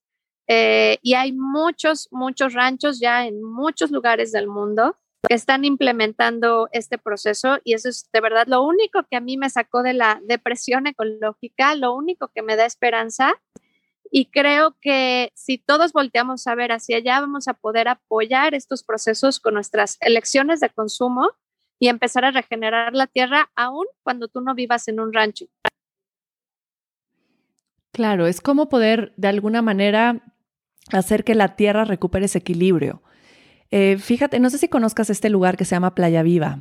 eh, 0.47 0.99
y 1.01 1.15
hay 1.15 1.31
muchos, 1.31 2.07
muchos 2.11 2.53
ranchos 2.53 2.99
ya 2.99 3.25
en 3.25 3.41
muchos 3.41 3.89
lugares 3.89 4.31
del 4.31 4.47
mundo 4.47 4.97
que 5.27 5.35
están 5.35 5.65
implementando 5.65 6.67
este 6.71 6.97
proceso 6.97 7.59
y 7.63 7.73
eso 7.73 7.89
es 7.89 8.09
de 8.11 8.21
verdad 8.21 8.47
lo 8.47 8.63
único 8.63 9.03
que 9.09 9.17
a 9.17 9.21
mí 9.21 9.37
me 9.37 9.49
sacó 9.49 9.83
de 9.83 9.93
la 9.93 10.19
depresión 10.25 10.87
ecológica, 10.87 11.75
lo 11.75 11.93
único 11.93 12.29
que 12.29 12.41
me 12.41 12.55
da 12.55 12.65
esperanza 12.65 13.35
y 14.11 14.25
creo 14.25 14.75
que 14.81 15.31
si 15.35 15.57
todos 15.57 15.93
volteamos 15.93 16.45
a 16.45 16.55
ver 16.55 16.73
hacia 16.73 16.97
allá, 16.97 17.21
vamos 17.21 17.47
a 17.47 17.53
poder 17.53 17.87
apoyar 17.87 18.53
estos 18.53 18.83
procesos 18.83 19.39
con 19.39 19.53
nuestras 19.53 19.97
elecciones 20.01 20.59
de 20.59 20.69
consumo 20.69 21.31
y 21.79 21.87
empezar 21.87 22.25
a 22.25 22.31
regenerar 22.31 22.93
la 22.93 23.07
tierra 23.07 23.49
aún 23.55 23.85
cuando 24.03 24.27
tú 24.27 24.41
no 24.41 24.53
vivas 24.53 24.89
en 24.89 24.99
un 24.99 25.13
rancho. 25.13 25.45
Claro, 27.93 28.27
es 28.27 28.41
como 28.41 28.67
poder 28.67 29.13
de 29.15 29.29
alguna 29.29 29.61
manera 29.61 30.21
hacer 30.91 31.23
que 31.23 31.33
la 31.33 31.55
tierra 31.55 31.85
recupere 31.85 32.25
ese 32.25 32.39
equilibrio. 32.39 33.01
Eh, 33.71 33.97
fíjate, 33.97 34.39
no 34.39 34.49
sé 34.49 34.57
si 34.57 34.67
conozcas 34.67 35.09
este 35.09 35.29
lugar 35.29 35.57
que 35.57 35.65
se 35.65 35.75
llama 35.75 35.95
Playa 35.95 36.23
Viva. 36.23 36.59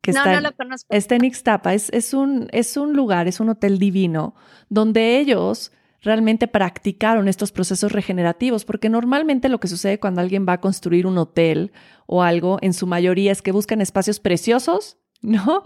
Que 0.00 0.12
no, 0.12 0.24
no 0.24 0.40
lo 0.40 0.52
conozco. 0.52 0.88
Está 0.90 1.14
en 1.14 1.24
Ixtapa. 1.24 1.74
Es, 1.74 1.90
es, 1.90 2.14
un, 2.14 2.48
es 2.52 2.76
un 2.76 2.94
lugar, 2.94 3.28
es 3.28 3.38
un 3.38 3.50
hotel 3.50 3.78
divino, 3.78 4.34
donde 4.68 5.18
ellos 5.18 5.72
realmente 6.02 6.48
practicaron 6.48 7.28
estos 7.28 7.52
procesos 7.52 7.92
regenerativos, 7.92 8.64
porque 8.64 8.88
normalmente 8.88 9.48
lo 9.48 9.60
que 9.60 9.68
sucede 9.68 10.00
cuando 10.00 10.20
alguien 10.20 10.46
va 10.48 10.54
a 10.54 10.60
construir 10.60 11.06
un 11.06 11.18
hotel 11.18 11.72
o 12.06 12.22
algo, 12.22 12.58
en 12.62 12.72
su 12.72 12.86
mayoría 12.86 13.32
es 13.32 13.42
que 13.42 13.52
buscan 13.52 13.80
espacios 13.80 14.20
preciosos, 14.20 14.98
¿no? 15.22 15.64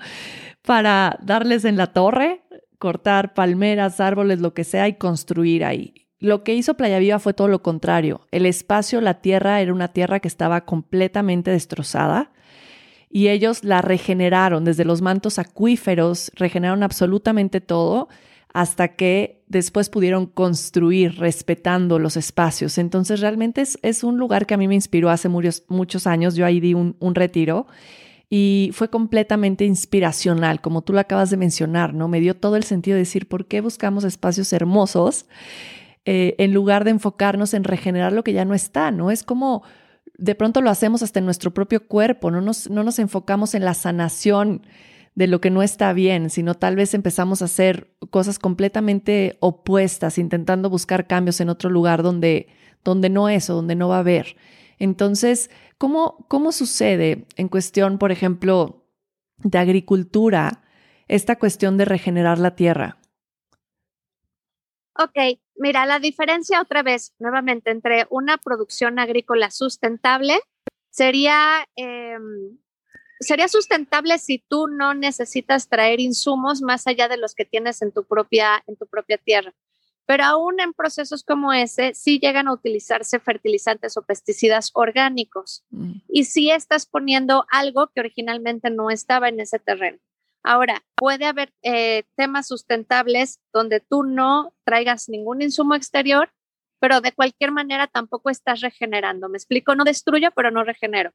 Para 0.62 1.18
darles 1.23 1.64
en 1.64 1.76
la 1.76 1.92
torre, 1.92 2.42
cortar 2.78 3.35
palmeras, 3.35 4.00
árboles, 4.00 4.40
lo 4.40 4.52
que 4.52 4.64
sea 4.64 4.88
y 4.88 4.94
construir 4.94 5.64
ahí. 5.64 6.03
Lo 6.24 6.42
que 6.42 6.54
hizo 6.54 6.72
Playa 6.72 7.00
Viva 7.00 7.18
fue 7.18 7.34
todo 7.34 7.48
lo 7.48 7.62
contrario. 7.62 8.22
El 8.30 8.46
espacio, 8.46 9.02
la 9.02 9.20
tierra, 9.20 9.60
era 9.60 9.74
una 9.74 9.88
tierra 9.88 10.20
que 10.20 10.28
estaba 10.28 10.64
completamente 10.64 11.50
destrozada 11.50 12.32
y 13.10 13.28
ellos 13.28 13.62
la 13.62 13.82
regeneraron 13.82 14.64
desde 14.64 14.86
los 14.86 15.02
mantos 15.02 15.38
acuíferos, 15.38 16.32
regeneraron 16.34 16.82
absolutamente 16.82 17.60
todo 17.60 18.08
hasta 18.54 18.96
que 18.96 19.42
después 19.48 19.90
pudieron 19.90 20.24
construir 20.24 21.18
respetando 21.18 21.98
los 21.98 22.16
espacios. 22.16 22.78
Entonces 22.78 23.20
realmente 23.20 23.62
es, 23.82 24.02
un 24.02 24.16
lugar 24.16 24.46
que 24.46 24.54
a 24.54 24.56
mí 24.56 24.66
me 24.66 24.76
inspiró 24.76 25.10
hace 25.10 25.28
muchos, 25.28 26.06
años. 26.06 26.36
Yo 26.36 26.46
ahí 26.46 26.58
di 26.58 26.72
un, 26.72 26.96
un 27.00 27.14
retiro 27.14 27.66
y 28.30 28.70
fue 28.72 28.88
completamente 28.88 29.66
inspiracional, 29.66 30.62
como 30.62 30.80
tú 30.80 30.94
lo 30.94 31.00
acabas 31.00 31.28
de 31.28 31.36
mencionar, 31.36 31.92
¿no? 31.92 32.08
Me 32.08 32.20
dio 32.20 32.34
todo 32.34 32.56
el 32.56 32.64
sentido 32.64 32.94
de 32.94 33.00
decir, 33.00 33.28
¿por 33.28 33.44
qué 33.44 33.60
buscamos 33.60 34.04
espacios 34.04 34.54
hermosos 34.54 35.26
eh, 36.04 36.34
en 36.38 36.52
lugar 36.52 36.84
de 36.84 36.90
enfocarnos 36.90 37.54
en 37.54 37.64
regenerar 37.64 38.12
lo 38.12 38.25
que 38.25 38.32
ya 38.32 38.44
no 38.44 38.54
está, 38.54 38.90
¿no? 38.90 39.11
Es 39.11 39.23
como 39.23 39.62
de 40.16 40.34
pronto 40.34 40.61
lo 40.61 40.70
hacemos 40.70 41.02
hasta 41.02 41.18
en 41.18 41.25
nuestro 41.25 41.52
propio 41.52 41.87
cuerpo, 41.87 42.30
no 42.30 42.40
nos, 42.40 42.70
no 42.70 42.84
nos 42.84 42.99
enfocamos 42.99 43.54
en 43.54 43.64
la 43.64 43.75
sanación 43.75 44.62
de 45.14 45.26
lo 45.26 45.40
que 45.40 45.50
no 45.50 45.62
está 45.62 45.92
bien, 45.92 46.30
sino 46.30 46.54
tal 46.54 46.76
vez 46.76 46.94
empezamos 46.94 47.40
a 47.40 47.46
hacer 47.46 47.96
cosas 48.11 48.38
completamente 48.38 49.37
opuestas, 49.40 50.18
intentando 50.18 50.70
buscar 50.70 51.06
cambios 51.06 51.40
en 51.40 51.49
otro 51.49 51.70
lugar 51.70 52.02
donde, 52.02 52.49
donde 52.82 53.11
no 53.11 53.28
es 53.28 53.49
o 53.49 53.54
donde 53.54 53.76
no 53.76 53.88
va 53.88 53.96
a 53.96 54.00
haber. 54.00 54.37
Entonces, 54.78 55.50
¿cómo, 55.78 56.26
¿cómo 56.28 56.52
sucede 56.52 57.26
en 57.37 57.49
cuestión, 57.49 57.99
por 57.99 58.11
ejemplo, 58.12 58.87
de 59.38 59.59
agricultura, 59.59 60.64
esta 61.07 61.37
cuestión 61.37 61.76
de 61.76 61.85
regenerar 61.85 62.38
la 62.38 62.57
tierra? 62.57 62.98
Ok, 64.96 65.38
mira, 65.56 65.86
la 65.86 65.98
diferencia 65.98 66.60
otra 66.60 66.82
vez, 66.82 67.14
nuevamente, 67.18 67.70
entre 67.70 68.06
una 68.10 68.38
producción 68.38 68.98
agrícola 68.98 69.50
sustentable 69.50 70.40
sería, 70.90 71.66
em, 71.76 72.58
sería 73.20 73.48
sustentable 73.48 74.18
si 74.18 74.38
tú 74.38 74.68
no 74.68 74.94
necesitas 74.94 75.68
traer 75.68 76.00
insumos 76.00 76.62
más 76.62 76.86
allá 76.86 77.08
de 77.08 77.16
los 77.16 77.34
que 77.34 77.44
tienes 77.44 77.82
en 77.82 77.92
tu 77.92 78.04
propia, 78.04 78.62
en 78.66 78.76
tu 78.76 78.86
propia 78.86 79.18
tierra. 79.18 79.54
Pero 80.06 80.24
aún 80.24 80.60
en 80.60 80.74
procesos 80.74 81.24
como 81.24 81.52
ese, 81.52 81.94
sí 81.94 82.18
llegan 82.20 82.46
a 82.46 82.52
utilizarse 82.52 83.18
fertilizantes 83.18 83.96
o 83.96 84.02
pesticidas 84.02 84.70
orgánicos. 84.74 85.64
Mm. 85.70 85.92
Y 86.08 86.24
sí 86.24 86.50
estás 86.50 86.84
poniendo 86.84 87.46
algo 87.50 87.90
que 87.94 88.00
originalmente 88.00 88.68
no 88.68 88.90
estaba 88.90 89.30
en 89.30 89.40
ese 89.40 89.58
terreno. 89.58 89.98
Ahora, 90.44 90.85
puede 90.94 91.24
haber 91.24 91.54
eh, 91.62 92.04
temas 92.16 92.46
sustentables 92.46 93.40
donde 93.52 93.80
tú 93.80 94.02
no 94.02 94.54
traigas 94.64 95.09
ningún 95.09 95.40
insumo 95.40 95.74
exterior, 95.74 96.30
pero 96.78 97.00
de 97.00 97.12
cualquier 97.12 97.50
manera 97.50 97.87
tampoco 97.87 98.28
estás 98.28 98.61
regenerando. 98.61 99.30
Me 99.30 99.38
explico, 99.38 99.74
no 99.74 99.85
destruyo, 99.85 100.30
pero 100.37 100.50
no 100.50 100.62
regenero. 100.62 101.12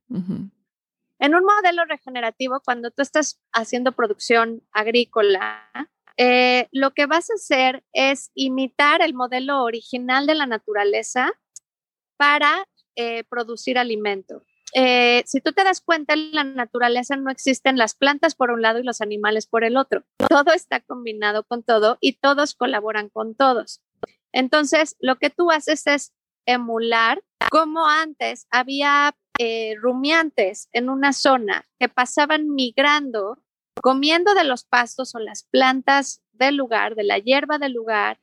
En 1.19 1.35
un 1.35 1.43
modelo 1.43 1.85
regenerativo, 1.85 2.59
cuando 2.65 2.89
tú 2.89 3.03
estás 3.03 3.39
haciendo 3.53 3.91
producción 3.91 4.63
agrícola, 4.71 5.69
eh, 6.17 6.67
lo 6.71 6.91
que 6.95 7.05
vas 7.05 7.29
a 7.29 7.35
hacer 7.35 7.83
es 7.93 8.31
imitar 8.33 9.03
el 9.03 9.13
modelo 9.13 9.63
original 9.63 10.25
de 10.25 10.35
la 10.35 10.47
naturaleza 10.47 11.31
para 12.17 12.65
eh, 12.95 13.23
producir 13.25 13.77
alimento. 13.77 14.43
Eh, 14.73 15.23
si 15.25 15.41
tú 15.41 15.51
te 15.51 15.63
das 15.63 15.81
cuenta, 15.81 16.13
en 16.13 16.31
la 16.31 16.43
naturaleza 16.43 17.15
no 17.15 17.31
existen 17.31 17.77
las 17.77 17.95
plantas 17.95 18.35
por 18.35 18.51
un 18.51 18.61
lado 18.61 18.79
y 18.79 18.83
los 18.83 19.01
animales 19.01 19.47
por 19.47 19.63
el 19.63 19.77
otro. 19.77 20.03
Todo 20.29 20.53
está 20.53 20.79
combinado 20.79 21.43
con 21.43 21.63
todo 21.63 21.97
y 22.01 22.13
todos 22.13 22.55
colaboran 22.55 23.09
con 23.09 23.35
todos. 23.35 23.81
Entonces, 24.31 24.95
lo 24.99 25.17
que 25.17 25.29
tú 25.29 25.51
haces 25.51 25.87
es 25.87 26.13
emular 26.45 27.21
como 27.49 27.87
antes 27.87 28.47
había 28.51 29.15
eh, 29.39 29.75
rumiantes 29.79 30.69
en 30.71 30.89
una 30.89 31.13
zona 31.13 31.65
que 31.79 31.89
pasaban 31.89 32.49
migrando, 32.49 33.39
comiendo 33.81 34.33
de 34.33 34.43
los 34.43 34.65
pastos 34.65 35.15
o 35.15 35.19
las 35.19 35.43
plantas 35.43 36.21
del 36.33 36.55
lugar, 36.55 36.95
de 36.95 37.03
la 37.03 37.17
hierba 37.17 37.57
del 37.57 37.73
lugar, 37.73 38.19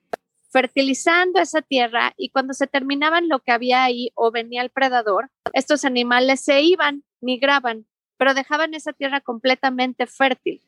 fertilizando 0.56 1.38
esa 1.38 1.60
tierra 1.60 2.14
y 2.16 2.30
cuando 2.30 2.54
se 2.54 2.66
terminaban 2.66 3.28
lo 3.28 3.40
que 3.40 3.52
había 3.52 3.84
ahí 3.84 4.10
o 4.14 4.30
venía 4.30 4.62
el 4.62 4.70
predador, 4.70 5.28
estos 5.52 5.84
animales 5.84 6.40
se 6.40 6.62
iban, 6.62 7.04
migraban, 7.20 7.84
pero 8.16 8.32
dejaban 8.32 8.72
esa 8.72 8.94
tierra 8.94 9.20
completamente 9.20 10.06
fértil. 10.06 10.62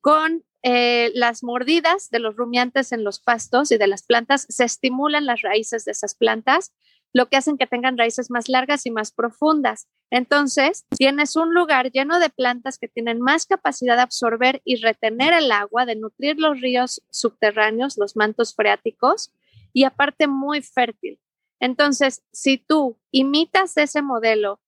Con 0.00 0.42
eh, 0.64 1.12
las 1.14 1.44
mordidas 1.44 2.10
de 2.10 2.18
los 2.18 2.34
rumiantes 2.34 2.90
en 2.90 3.04
los 3.04 3.20
pastos 3.20 3.70
y 3.70 3.78
de 3.78 3.86
las 3.86 4.02
plantas, 4.02 4.44
se 4.48 4.64
estimulan 4.64 5.24
las 5.24 5.42
raíces 5.42 5.84
de 5.84 5.92
esas 5.92 6.16
plantas 6.16 6.72
lo 7.12 7.28
que 7.28 7.36
hacen 7.36 7.58
que 7.58 7.66
tengan 7.66 7.98
raíces 7.98 8.30
más 8.30 8.48
largas 8.48 8.86
y 8.86 8.90
más 8.90 9.12
profundas. 9.12 9.86
Entonces, 10.10 10.84
tienes 10.96 11.36
un 11.36 11.54
lugar 11.54 11.90
lleno 11.90 12.18
de 12.18 12.30
plantas 12.30 12.78
que 12.78 12.88
tienen 12.88 13.20
más 13.20 13.46
capacidad 13.46 13.96
de 13.96 14.02
absorber 14.02 14.62
y 14.64 14.76
retener 14.76 15.32
el 15.32 15.52
agua, 15.52 15.84
de 15.86 15.96
nutrir 15.96 16.38
los 16.38 16.60
ríos 16.60 17.02
subterráneos, 17.10 17.98
los 17.98 18.16
mantos 18.16 18.54
freáticos, 18.54 19.32
y 19.72 19.84
aparte 19.84 20.26
muy 20.26 20.62
fértil. 20.62 21.18
Entonces, 21.60 22.22
si 22.32 22.58
tú 22.58 22.98
imitas 23.10 23.76
ese 23.76 24.02
modelo, 24.02 24.60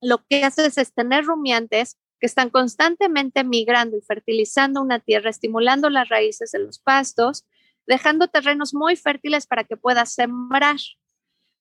lo 0.00 0.24
que 0.28 0.44
haces 0.44 0.78
es 0.78 0.92
tener 0.92 1.24
rumiantes 1.24 1.98
que 2.20 2.26
están 2.26 2.50
constantemente 2.50 3.44
migrando 3.44 3.96
y 3.96 4.02
fertilizando 4.02 4.80
una 4.80 5.00
tierra, 5.00 5.30
estimulando 5.30 5.90
las 5.90 6.08
raíces 6.08 6.52
de 6.52 6.60
los 6.60 6.78
pastos, 6.78 7.44
dejando 7.86 8.28
terrenos 8.28 8.74
muy 8.74 8.96
fértiles 8.96 9.46
para 9.46 9.64
que 9.64 9.76
puedas 9.76 10.14
sembrar. 10.14 10.76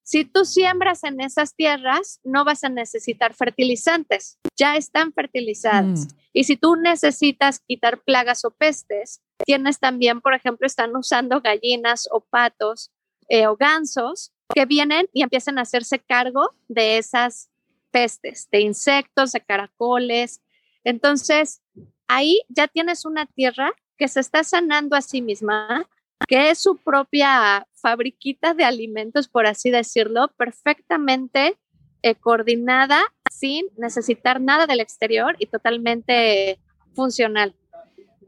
Si 0.06 0.24
tú 0.24 0.46
siembras 0.46 1.04
en 1.04 1.20
esas 1.20 1.56
tierras, 1.56 2.20
no 2.24 2.46
vas 2.46 2.64
a 2.64 2.70
necesitar 2.70 3.34
fertilizantes, 3.34 4.38
ya 4.56 4.78
están 4.78 5.12
fertilizadas. 5.12 6.06
Mm. 6.06 6.18
Y 6.32 6.44
si 6.44 6.58
tú 6.58 6.76
necesitas 6.76 7.60
quitar 7.60 8.00
plagas 8.04 8.46
o 8.46 8.52
pestes, 8.52 9.24
tienes 9.46 9.80
también, 9.80 10.22
por 10.22 10.36
ejemplo, 10.36 10.68
están 10.68 10.96
usando 10.96 11.42
gallinas 11.42 12.08
o 12.12 12.20
patos 12.20 12.92
eh, 13.30 13.48
o 13.48 13.58
gansos 13.58 14.32
que 14.54 14.66
vienen 14.66 15.10
y 15.12 15.24
empiezan 15.24 15.58
a 15.58 15.64
hacerse 15.64 15.98
cargo 15.98 16.52
de 16.68 17.00
esas 17.00 17.50
pestes, 17.90 18.48
de 18.52 18.60
insectos, 18.60 19.32
de 19.32 19.42
caracoles. 19.42 20.40
Entonces, 20.84 21.64
ahí 22.08 22.44
ya 22.50 22.68
tienes 22.68 23.06
una 23.06 23.26
tierra 23.26 23.72
que 23.98 24.08
se 24.08 24.20
está 24.20 24.44
sanando 24.44 24.96
a 24.96 25.02
sí 25.02 25.24
misma 25.24 25.90
que 26.28 26.50
es 26.50 26.60
su 26.60 26.78
propia 26.78 27.68
fabriquita 27.74 28.54
de 28.54 28.64
alimentos, 28.64 29.28
por 29.28 29.46
así 29.46 29.70
decirlo, 29.70 30.30
perfectamente 30.38 31.58
eh, 32.02 32.16
coordinada, 32.16 33.02
sin 33.32 33.66
necesitar 33.78 34.42
nada 34.42 34.68
del 34.68 34.80
exterior 34.80 35.36
y 35.40 35.48
totalmente 35.48 36.60
funcional. 36.94 37.56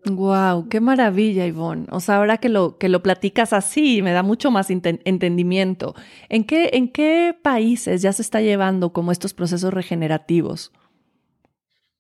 Wow, 0.06 0.70
qué 0.70 0.80
maravilla, 0.80 1.46
Ivonne. 1.46 1.88
O 1.92 2.00
sea, 2.00 2.18
ahora 2.18 2.38
que 2.38 2.50
lo, 2.50 2.78
que 2.78 2.90
lo 2.90 3.04
platicas 3.04 3.52
así, 3.52 4.02
me 4.02 4.12
da 4.12 4.24
mucho 4.24 4.52
más 4.52 4.70
entendimiento. 4.70 5.96
¿En 6.30 6.44
qué, 6.46 6.70
¿En 6.74 6.92
qué 6.92 7.38
países 7.42 8.02
ya 8.02 8.14
se 8.14 8.22
está 8.22 8.42
llevando 8.42 8.94
como 8.94 9.12
estos 9.12 9.34
procesos 9.34 9.74
regenerativos? 9.74 10.72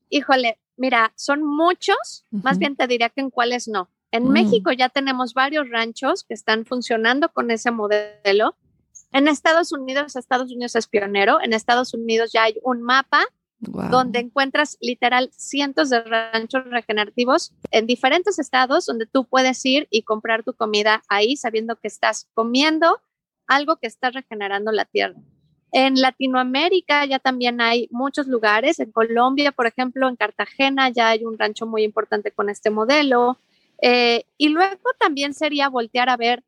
Híjole, 0.09 0.57
mira, 0.77 1.11
son 1.15 1.43
muchos, 1.43 2.25
más 2.31 2.59
bien 2.59 2.75
te 2.75 2.87
diría 2.87 3.09
que 3.09 3.21
en 3.21 3.29
cuáles 3.29 3.67
no. 3.67 3.89
En 4.11 4.25
mm. 4.25 4.31
México 4.31 4.71
ya 4.71 4.89
tenemos 4.89 5.33
varios 5.33 5.69
ranchos 5.69 6.23
que 6.23 6.33
están 6.33 6.65
funcionando 6.65 7.29
con 7.29 7.51
ese 7.51 7.71
modelo. 7.71 8.55
En 9.11 9.27
Estados 9.27 9.71
Unidos, 9.71 10.15
Estados 10.15 10.51
Unidos 10.51 10.75
es 10.75 10.87
pionero. 10.87 11.39
En 11.41 11.53
Estados 11.53 11.93
Unidos 11.93 12.31
ya 12.33 12.43
hay 12.43 12.55
un 12.63 12.81
mapa 12.81 13.25
donde 13.59 14.19
encuentras 14.19 14.77
literal 14.81 15.31
cientos 15.35 15.89
de 15.89 16.01
ranchos 16.03 16.63
regenerativos 16.65 17.53
en 17.71 17.87
diferentes 17.87 18.37
estados 18.37 18.85
donde 18.85 19.07
tú 19.07 19.25
puedes 19.25 19.65
ir 19.65 19.87
y 19.89 20.03
comprar 20.03 20.43
tu 20.43 20.53
comida 20.53 21.01
ahí 21.09 21.35
sabiendo 21.37 21.75
que 21.75 21.87
estás 21.87 22.27
comiendo 22.35 23.01
algo 23.47 23.77
que 23.77 23.87
está 23.87 24.11
regenerando 24.11 24.71
la 24.71 24.85
tierra. 24.85 25.15
En 25.71 25.99
Latinoamérica 25.99 27.05
ya 27.05 27.19
también 27.19 27.59
hay 27.59 27.87
muchos 27.91 28.27
lugares. 28.27 28.79
En 28.79 28.91
Colombia, 28.91 29.51
por 29.51 29.67
ejemplo, 29.67 30.07
en 30.07 30.15
Cartagena 30.15 30.89
ya 30.89 31.09
hay 31.09 31.25
un 31.25 31.37
rancho 31.37 31.65
muy 31.65 31.83
importante 31.83 32.31
con 32.31 32.49
este 32.49 32.69
modelo. 32.69 33.37
Eh, 33.81 34.25
y 34.37 34.49
luego 34.49 34.91
también 34.99 35.33
sería 35.33 35.69
voltear 35.69 36.09
a 36.09 36.17
ver 36.17 36.43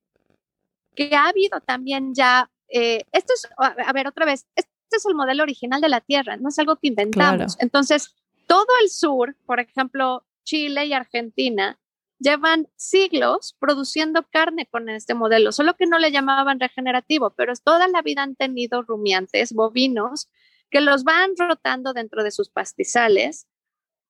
que 0.96 1.16
ha 1.16 1.28
habido 1.28 1.62
también 1.62 2.14
ya, 2.14 2.50
eh, 2.68 3.06
esto 3.12 3.34
es, 3.34 3.48
a 3.58 3.94
ver, 3.94 4.08
otra 4.08 4.26
vez, 4.26 4.48
este 4.56 4.70
es 4.92 5.06
el 5.06 5.16
modelo 5.16 5.44
original 5.44 5.80
de 5.82 5.90
la 5.90 6.02
Tierra, 6.02 6.38
no 6.38 6.50
es 6.50 6.60
algo 6.60 6.76
que 6.76 6.88
inventamos. 6.88 7.56
Entonces, 7.60 8.16
todo 8.48 8.68
el 8.82 8.90
sur, 8.90 9.36
por 9.46 9.60
ejemplo, 9.60 10.26
Chile 10.44 10.88
y 10.88 10.94
Argentina, 10.94 11.80
llevan 12.20 12.68
siglos 12.76 13.56
produciendo 13.60 14.26
carne 14.30 14.66
con 14.66 14.90
este 14.90 15.14
modelo, 15.14 15.52
solo 15.52 15.76
que 15.76 15.88
no 15.88 16.00
le 16.00 16.12
llamaban 16.12 16.60
regenerativo, 16.60 17.30
pero 17.32 17.54
toda 17.56 17.88
la 17.88 18.02
vida 18.02 18.24
han 18.24 18.36
tenido 18.36 18.82
rumiantes, 18.82 19.54
bovinos, 19.54 20.28
que 20.70 20.82
los 20.82 21.04
van 21.04 21.32
rotando 21.38 21.94
dentro 21.94 22.24
de 22.24 22.32
sus 22.32 22.50
pastizales, 22.50 23.48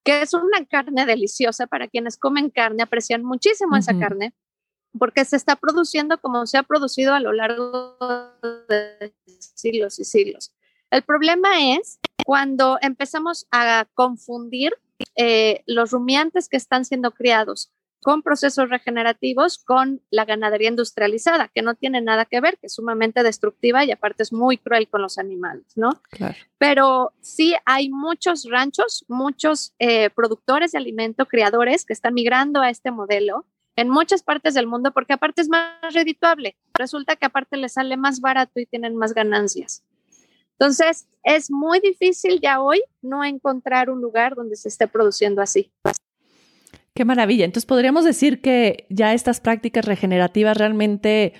que 0.04 0.22
es 0.22 0.34
una 0.34 0.66
carne 0.66 1.06
deliciosa 1.06 1.68
para 1.68 1.88
quienes 1.88 2.18
comen 2.18 2.50
carne, 2.50 2.84
aprecian 2.84 3.24
muchísimo 3.24 3.76
esa 3.76 3.98
carne, 3.98 4.34
porque 4.98 5.26
se 5.26 5.36
está 5.36 5.56
produciendo 5.56 6.20
como 6.20 6.46
se 6.48 6.58
ha 6.58 6.64
producido 6.64 7.14
a 7.14 7.20
lo 7.20 7.34
largo 7.34 7.98
de 8.68 9.14
siglos 9.40 10.00
y 10.00 10.06
siglos. 10.06 10.54
El 10.90 11.04
problema 11.04 11.76
es 11.76 12.00
cuando 12.26 12.78
empezamos 12.82 13.48
a 13.52 13.86
confundir 13.94 14.74
eh, 15.16 15.64
los 15.68 15.92
rumiantes 15.92 16.50
que 16.50 16.58
están 16.58 16.86
siendo 16.86 17.12
criados 17.12 17.72
con 18.02 18.22
procesos 18.22 18.70
regenerativos 18.70 19.58
con 19.58 20.02
la 20.10 20.26
ganadería 20.26 20.70
industrializada, 20.70 21.50
que 21.54 21.62
no 21.62 21.76
tiene 21.76 22.02
nada 22.02 22.26
que 22.26 22.40
ver, 22.40 22.58
que 22.58 22.68
es 22.68 22.74
sumamente 22.74 23.24
destructiva 23.24 23.84
y 23.84 23.92
aparte 23.92 24.24
es 24.24 24.32
muy 24.32 24.58
cruel 24.58 24.88
con 24.88 25.02
los 25.02 25.18
animales, 25.18 25.66
¿no? 25.76 26.02
Claro. 26.10 26.36
Pero 26.58 27.14
sí 27.22 27.56
hay 27.66 27.90
muchos 27.90 28.48
ranchos, 28.50 29.06
muchos 29.08 29.74
eh, 29.80 30.10
productores 30.12 30.72
de 30.72 30.78
alimento, 30.78 31.26
criadores 31.26 31.86
que 31.86 31.94
están 31.94 32.14
migrando 32.14 32.62
a 32.62 32.70
este 32.70 32.92
modelo 32.92 33.46
en 33.76 33.90
muchas 33.90 34.24
partes 34.24 34.54
del 34.54 34.68
mundo 34.68 34.92
porque 34.92 35.14
aparte 35.14 35.42
es 35.42 35.50
más 35.50 35.94
redituable. 35.94 36.58
Resulta 36.74 37.16
que 37.16 37.26
aparte 37.26 37.58
les 37.58 37.74
sale 37.74 37.98
más 37.98 38.22
barato 38.22 38.60
y 38.60 38.66
tienen 38.66 38.96
más 38.96 39.14
ganancias. 39.14 39.84
Entonces, 40.60 41.08
es 41.24 41.50
muy 41.50 41.80
difícil 41.80 42.42
ya 42.42 42.62
hoy 42.62 42.84
no 43.02 43.24
encontrar 43.24 43.90
un 43.90 44.02
lugar 44.02 44.36
donde 44.36 44.58
se 44.58 44.68
esté 44.68 44.88
produciendo 44.88 45.42
así. 45.42 45.72
Qué 47.00 47.06
maravilla. 47.06 47.46
Entonces 47.46 47.66
podríamos 47.66 48.04
decir 48.04 48.42
que 48.42 48.86
ya 48.90 49.14
estas 49.14 49.40
prácticas 49.40 49.86
regenerativas 49.86 50.58
realmente, 50.58 51.32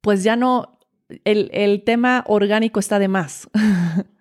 pues 0.00 0.22
ya 0.22 0.36
no, 0.36 0.78
el, 1.24 1.82
tema 1.84 2.22
orgánico 2.28 2.78
está 2.78 3.00
de 3.00 3.08
más. 3.08 3.50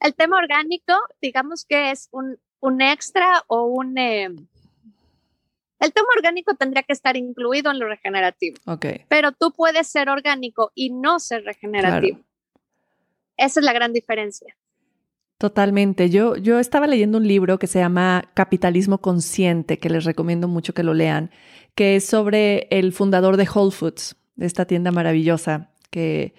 El 0.00 0.14
tema 0.14 0.36
orgánico, 0.36 0.92
digamos 1.22 1.64
que 1.64 1.92
es 1.92 2.10
un, 2.12 2.82
extra 2.82 3.42
o 3.46 3.64
un... 3.64 3.96
Eh, 3.96 4.26
el 5.80 5.92
tema 5.94 6.08
orgánico 6.14 6.54
tendría 6.54 6.82
que 6.82 6.92
estar 6.92 7.16
incluido 7.16 7.70
en 7.70 7.78
lo 7.78 7.88
regenerativo. 7.88 8.58
Ok. 8.66 8.84
Pero 9.08 9.32
tú 9.32 9.52
puedes 9.52 9.86
ser 9.86 10.10
orgánico 10.10 10.72
y 10.74 10.90
no 10.90 11.20
ser 11.20 11.44
regenerativo. 11.44 12.20
Esa 13.38 13.60
es 13.60 13.64
la 13.64 13.72
gran 13.72 13.94
diferencia. 13.94 14.54
Totalmente. 15.38 16.10
Yo, 16.10 16.34
yo 16.36 16.58
estaba 16.58 16.88
leyendo 16.88 17.16
un 17.16 17.28
libro 17.28 17.60
que 17.60 17.68
se 17.68 17.78
llama 17.78 18.24
Capitalismo 18.34 18.98
Consciente, 18.98 19.78
que 19.78 19.88
les 19.88 20.04
recomiendo 20.04 20.48
mucho 20.48 20.74
que 20.74 20.82
lo 20.82 20.94
lean, 20.94 21.30
que 21.76 21.94
es 21.94 22.04
sobre 22.04 22.66
el 22.70 22.92
fundador 22.92 23.36
de 23.36 23.48
Whole 23.48 23.70
Foods, 23.70 24.16
de 24.34 24.46
esta 24.46 24.64
tienda 24.64 24.90
maravillosa, 24.90 25.70
que, 25.90 26.34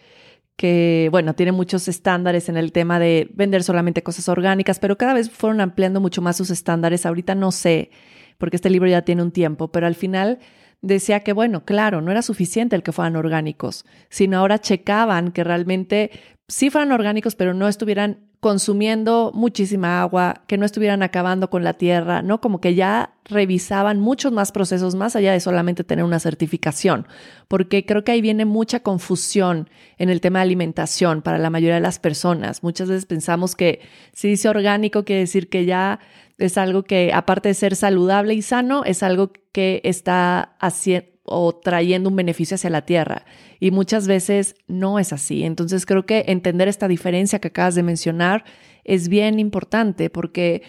que, 0.57 1.07
bueno, 1.12 1.33
tiene 1.33 1.53
muchos 1.53 1.88
estándares 1.88 2.49
en 2.49 2.57
el 2.57 2.73
tema 2.73 2.99
de 2.99 3.29
vender 3.33 3.63
solamente 3.63 4.03
cosas 4.03 4.27
orgánicas, 4.27 4.79
pero 4.79 4.97
cada 4.97 5.13
vez 5.13 5.31
fueron 5.31 5.62
ampliando 5.62 6.01
mucho 6.01 6.21
más 6.21 6.35
sus 6.35 6.49
estándares. 6.49 7.05
Ahorita 7.05 7.35
no 7.35 7.53
sé, 7.53 7.91
porque 8.38 8.57
este 8.57 8.69
libro 8.69 8.89
ya 8.89 9.03
tiene 9.03 9.21
un 9.23 9.31
tiempo, 9.31 9.71
pero 9.71 9.88
al 9.88 9.95
final 9.95 10.39
decía 10.81 11.21
que, 11.21 11.33
bueno, 11.33 11.65
claro, 11.65 12.01
no 12.01 12.11
era 12.11 12.21
suficiente 12.21 12.75
el 12.75 12.83
que 12.83 12.91
fueran 12.91 13.15
orgánicos, 13.15 13.85
sino 14.09 14.37
ahora 14.37 14.59
checaban 14.59 15.31
que 15.31 15.43
realmente 15.43 16.11
sí 16.47 16.69
fueran 16.69 16.91
orgánicos, 16.91 17.35
pero 17.35 17.53
no 17.53 17.67
estuvieran 17.67 18.29
consumiendo 18.39 19.31
muchísima 19.33 20.01
agua, 20.01 20.43
que 20.47 20.57
no 20.57 20.65
estuvieran 20.65 21.03
acabando 21.03 21.49
con 21.49 21.65
la 21.65 21.73
tierra, 21.73 22.21
¿no? 22.21 22.39
Como 22.39 22.61
que 22.61 22.73
ya 22.73 23.15
revisaban 23.25 23.99
muchos 23.99 24.31
más 24.31 24.53
procesos 24.53 24.95
más 24.95 25.17
allá 25.17 25.33
de 25.33 25.41
solamente 25.41 25.83
tener 25.83 26.05
una 26.05 26.21
certificación, 26.21 27.05
porque 27.49 27.85
creo 27.85 28.05
que 28.05 28.13
ahí 28.13 28.21
viene 28.21 28.45
mucha 28.45 28.79
confusión 28.79 29.69
en 29.97 30.09
el 30.09 30.21
tema 30.21 30.39
de 30.39 30.43
alimentación 30.43 31.21
para 31.21 31.37
la 31.37 31.49
mayoría 31.49 31.75
de 31.75 31.81
las 31.81 31.99
personas. 31.99 32.63
Muchas 32.63 32.87
veces 32.87 33.05
pensamos 33.05 33.55
que 33.55 33.81
si 34.13 34.29
dice 34.29 34.47
orgánico 34.47 35.03
quiere 35.03 35.21
decir 35.21 35.49
que 35.49 35.65
ya 35.65 35.99
es 36.39 36.58
algo 36.58 36.84
que 36.84 37.12
aparte 37.13 37.49
de 37.49 37.54
ser 37.54 37.75
saludable 37.75 38.34
y 38.34 38.41
sano, 38.41 38.84
es 38.86 39.04
algo 39.04 39.32
que 39.52 39.82
está 39.84 40.56
haciendo 40.60 41.10
o 41.32 41.54
trayendo 41.56 42.10
un 42.10 42.15
beneficio 42.15 42.56
hacia 42.56 42.71
la 42.71 42.86
tierra. 42.86 43.25
Y 43.60 43.69
muchas 43.69 44.08
veces 44.08 44.56
no 44.67 44.97
es 44.97 45.13
así. 45.13 45.43
Entonces 45.43 45.86
creo 45.86 46.06
que 46.06 46.25
entender 46.28 46.67
esta 46.67 46.88
diferencia 46.88 47.39
que 47.39 47.49
acabas 47.49 47.75
de 47.75 47.84
mencionar 47.84 48.43
es 48.84 49.10
bien 49.10 49.39
importante 49.39 50.10
porque 50.10 50.63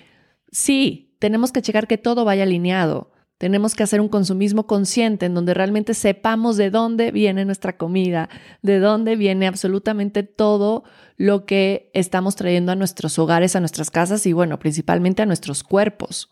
sí, 0.52 1.16
tenemos 1.18 1.50
que 1.50 1.62
checar 1.62 1.87
que 1.87 1.98
todo 1.98 2.26
vaya 2.26 2.42
alineado. 2.42 3.11
Tenemos 3.40 3.74
que 3.74 3.83
hacer 3.83 4.03
un 4.03 4.11
consumismo 4.11 4.66
consciente 4.66 5.24
en 5.24 5.33
donde 5.33 5.55
realmente 5.55 5.94
sepamos 5.94 6.59
de 6.59 6.68
dónde 6.68 7.11
viene 7.11 7.46
nuestra 7.46 7.79
comida, 7.79 8.29
de 8.61 8.81
dónde 8.81 9.16
viene 9.16 9.46
absolutamente 9.46 10.22
todo 10.22 10.85
lo 11.16 11.46
que 11.46 11.90
estamos 11.94 12.37
trayendo 12.37 12.70
a 12.72 12.74
nuestros 12.74 13.18
hogares, 13.18 13.57
a 13.57 13.61
nuestras 13.61 13.90
casas 13.90 14.26
y 14.26 14.35
bueno, 14.35 14.59
principalmente 14.59 15.22
a 15.22 15.26
nuestros 15.26 15.64
cuerpos. 15.64 16.29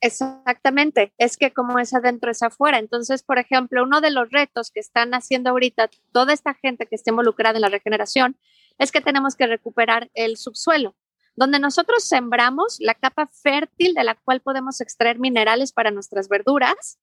Exactamente, 0.00 1.12
es 1.18 1.36
que 1.36 1.52
como 1.52 1.80
es 1.80 1.92
adentro 1.94 2.30
es 2.30 2.44
afuera. 2.44 2.78
Entonces, 2.78 3.24
por 3.24 3.40
ejemplo, 3.40 3.82
uno 3.82 4.00
de 4.00 4.12
los 4.12 4.30
retos 4.30 4.70
que 4.70 4.78
están 4.78 5.14
haciendo 5.14 5.50
ahorita 5.50 5.90
toda 6.12 6.32
esta 6.32 6.54
gente 6.54 6.86
que 6.86 6.94
está 6.94 7.10
involucrada 7.10 7.56
en 7.56 7.62
la 7.62 7.70
regeneración 7.70 8.36
es 8.78 8.92
que 8.92 9.00
tenemos 9.00 9.34
que 9.34 9.48
recuperar 9.48 10.10
el 10.14 10.36
subsuelo, 10.36 10.94
donde 11.38 11.60
nosotros 11.60 12.02
sembramos 12.02 12.78
la 12.80 12.94
capa 12.94 13.28
fértil 13.28 13.94
de 13.94 14.02
la 14.02 14.16
cual 14.16 14.40
podemos 14.40 14.80
extraer 14.80 15.20
minerales 15.20 15.72
para 15.72 15.92
nuestras 15.92 16.28
verduras. 16.28 16.98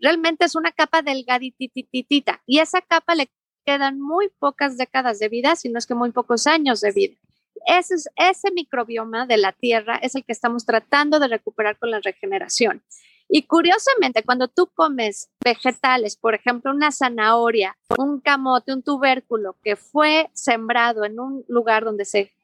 Realmente 0.00 0.44
es 0.44 0.56
una 0.56 0.72
capa 0.72 1.02
delgaditititita 1.02 2.42
y 2.46 2.58
esa 2.58 2.80
capa 2.80 3.14
le 3.14 3.30
quedan 3.64 4.00
muy 4.00 4.28
pocas 4.40 4.76
décadas 4.76 5.20
de 5.20 5.28
vida, 5.28 5.54
si 5.54 5.68
no 5.68 5.78
es 5.78 5.86
que 5.86 5.94
muy 5.94 6.10
pocos 6.10 6.48
años 6.48 6.80
de 6.80 6.90
vida. 6.90 7.16
Ese, 7.64 7.94
ese 8.16 8.50
microbioma 8.52 9.24
de 9.26 9.36
la 9.36 9.52
tierra 9.52 9.96
es 10.02 10.16
el 10.16 10.24
que 10.24 10.32
estamos 10.32 10.66
tratando 10.66 11.20
de 11.20 11.28
recuperar 11.28 11.78
con 11.78 11.92
la 11.92 12.00
regeneración. 12.00 12.82
Y 13.28 13.42
curiosamente, 13.42 14.24
cuando 14.24 14.48
tú 14.48 14.68
comes 14.74 15.30
vegetales, 15.44 16.16
por 16.16 16.34
ejemplo, 16.34 16.72
una 16.72 16.90
zanahoria, 16.90 17.76
un 17.98 18.20
camote, 18.20 18.72
un 18.72 18.82
tubérculo 18.82 19.56
que 19.62 19.76
fue 19.76 20.28
sembrado 20.32 21.04
en 21.04 21.18
un 21.18 21.44
lugar 21.48 21.84
donde 21.84 22.04
se, 22.04 22.35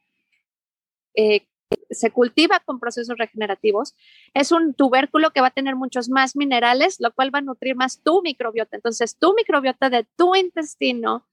eh, 1.14 1.46
se 1.90 2.11
cultiva 2.11 2.61
con 2.61 2.81
procesos 2.81 3.16
regenerativos, 3.18 3.94
es 4.35 4.53
un 4.53 4.75
tubérculo 4.75 5.31
que 5.31 5.40
va 5.40 5.48
a 5.48 5.53
tener 5.53 5.77
muchos 5.77 6.09
más 6.09 6.37
minerales, 6.37 6.96
lo 7.01 7.12
cual 7.12 7.35
va 7.35 7.38
a 7.38 7.42
nutrir 7.42 7.77
más 7.77 8.01
tu 8.03 8.22
microbiota. 8.22 8.77
Entonces, 8.77 9.16
tu 9.16 9.35
microbiota 9.35 9.90
de 9.90 10.07
tu 10.16 10.35
intestino 10.35 11.25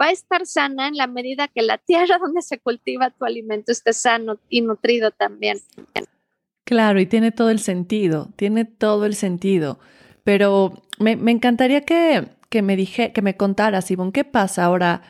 va 0.00 0.06
a 0.06 0.10
estar 0.12 0.46
sana 0.46 0.88
en 0.88 0.96
la 0.96 1.06
medida 1.06 1.48
que 1.48 1.62
la 1.62 1.78
tierra 1.78 2.18
donde 2.22 2.42
se 2.42 2.58
cultiva 2.58 3.10
tu 3.10 3.24
alimento 3.24 3.72
esté 3.72 3.92
sano 3.92 4.38
y 4.48 4.60
nutrido 4.62 5.10
también. 5.10 5.58
Claro, 6.64 7.00
y 7.00 7.06
tiene 7.06 7.32
todo 7.32 7.50
el 7.50 7.58
sentido, 7.58 8.28
tiene 8.36 8.64
todo 8.64 9.04
el 9.04 9.14
sentido. 9.14 9.78
Pero 10.24 10.72
me, 10.98 11.12
encantaría 11.30 11.80
que, 11.82 12.28
que, 12.48 12.62
me 12.62 12.76
dije, 12.76 13.12
que 13.12 13.22
me 13.22 13.36
contaras, 13.36 13.90
Ivonne, 13.90 14.12
¿qué 14.12 14.24
pasa 14.24 14.64
ahora? 14.64 15.02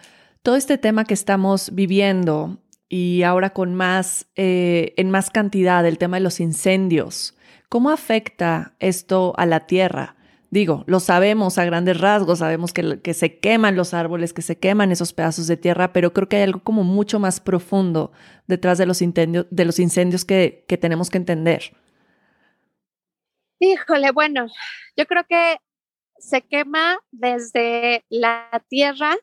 Todo 0.42 0.56
este 0.56 0.78
tema 0.78 1.04
que 1.04 1.14
estamos 1.14 1.74
viviendo 1.74 2.61
y 2.94 3.22
ahora 3.22 3.54
con 3.54 3.74
más, 3.74 4.26
eh, 4.36 4.92
en 4.98 5.10
más 5.10 5.30
cantidad, 5.30 5.86
el 5.86 5.96
tema 5.96 6.18
de 6.18 6.24
los 6.24 6.40
incendios, 6.40 7.34
¿cómo 7.70 7.88
afecta 7.88 8.74
esto 8.80 9.32
a 9.38 9.46
la 9.46 9.66
tierra? 9.66 10.16
digo, 10.50 10.84
lo 10.86 11.00
sabemos 11.00 11.56
a 11.56 11.64
grandes 11.64 11.98
rasgos, 11.98 12.40
sabemos 12.40 12.74
que, 12.74 13.14
se 13.14 13.38
queman 13.38 13.74
los 13.74 13.94
árboles, 13.94 14.34
que 14.34 14.42
se 14.42 14.58
queman 14.58 14.92
esos 14.92 15.14
pedazos 15.14 15.46
de 15.46 15.56
tierra, 15.56 15.94
pero 15.94 16.12
creo 16.12 16.28
que 16.28 16.36
hay 16.36 16.42
algo 16.42 16.62
como 16.62 16.84
mucho 16.84 17.18
más 17.18 17.40
profundo 17.40 18.12
detrás 18.46 18.76
de 18.76 18.84
los 18.84 19.00
incendios, 19.00 19.46
de 19.50 19.64
los 19.64 19.78
incendios 19.78 20.26
que, 20.26 20.66
que 20.68 20.76
tenemos 20.76 21.08
que 21.08 21.16
entender. 21.16 21.74
Híjole, 23.58 24.10
bueno, 24.10 24.48
yo 24.94 25.06
creo 25.06 25.24
que 25.26 25.56
se 26.18 26.42
quema 26.42 26.98
desde 27.10 28.04
la 28.10 28.62
tierra, 28.68 29.16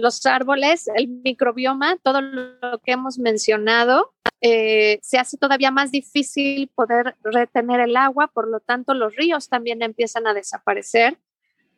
los 0.00 0.24
árboles, 0.26 0.88
el 0.94 1.08
microbioma, 1.08 1.96
todo 2.02 2.20
lo 2.20 2.78
que 2.78 2.92
hemos 2.92 3.18
mencionado, 3.18 4.14
eh, 4.40 4.98
se 5.02 5.18
hace 5.18 5.36
todavía 5.38 5.70
más 5.70 5.90
difícil 5.90 6.68
poder 6.74 7.16
retener 7.22 7.80
el 7.80 7.96
agua, 7.96 8.28
por 8.28 8.48
lo 8.48 8.60
tanto 8.60 8.94
los 8.94 9.14
ríos 9.16 9.48
también 9.48 9.82
empiezan 9.82 10.26
a 10.26 10.34
desaparecer. 10.34 11.18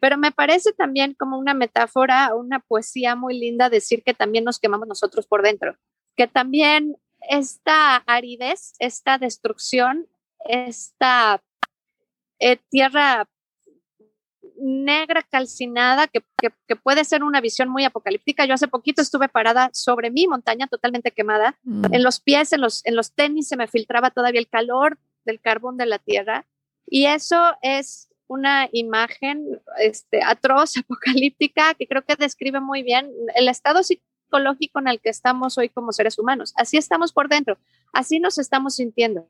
Pero 0.01 0.17
me 0.17 0.31
parece 0.31 0.73
también 0.73 1.15
como 1.15 1.39
una 1.39 1.55
metáfora, 1.55 2.35
una 2.35 2.61
poesía 2.61 3.17
muy 3.17 3.39
linda 3.39 3.69
decir 3.69 4.03
que 4.05 4.15
también 4.15 4.45
nos 4.45 4.61
quemamos 4.61 4.87
nosotros 4.87 5.27
por 5.27 5.43
dentro, 5.43 5.77
que 6.17 6.29
también 6.29 6.97
esta 7.29 7.97
aridez, 8.07 8.75
esta 8.79 9.19
destrucción, 9.19 10.07
esta 10.45 11.43
eh, 12.39 12.59
tierra 12.69 13.29
negra 14.61 15.23
calcinada 15.23 16.07
que, 16.07 16.23
puede 16.83 17.05
ser 17.05 17.23
una 17.23 17.41
visión 17.41 17.69
muy 17.69 17.85
apocalíptica. 17.85 18.45
Yo 18.45 18.55
hace 18.55 18.69
poquito 18.69 19.03
estuve 19.03 19.29
parada 19.29 19.71
sobre 19.73 20.11
mi 20.11 20.27
montaña 20.27 20.67
totalmente 20.67 21.13
quemada. 21.13 21.59
Mm. 21.63 21.95
En 21.95 22.03
los 22.03 22.21
pies, 22.21 22.53
en 22.53 22.61
los, 22.61 22.85
en 22.87 22.97
los 22.97 23.13
tenis 23.13 23.49
se 23.49 23.57
me 23.57 23.69
filtraba 23.69 24.11
todavía 24.11 24.41
el 24.41 24.49
calor 24.49 24.99
del 25.25 25.41
carbón 25.41 25.77
de 25.77 25.87
la 25.87 25.99
tierra. 25.99 26.47
Y 26.87 27.07
eso 27.07 27.55
es 27.63 28.09
una 28.27 28.69
imagen 28.73 29.61
este, 29.79 30.23
atroz, 30.23 30.77
apocalíptica, 30.79 31.75
que 31.75 31.87
creo 31.87 32.05
que 32.05 32.17
describe 32.17 32.61
muy 32.61 32.83
bien 32.83 33.11
el 33.35 33.49
estado 33.49 33.83
psicológico 33.83 34.79
en 34.79 34.89
el 34.89 35.01
que 35.01 35.09
estamos 35.09 35.59
hoy 35.59 35.69
como 35.69 35.93
seres 35.93 36.19
humanos. 36.19 36.53
Así 36.57 36.77
estamos 36.77 37.13
por 37.13 37.29
dentro, 37.29 37.59
así 37.93 38.21
nos 38.21 38.39
estamos 38.39 38.77
sintiendo 38.77 39.29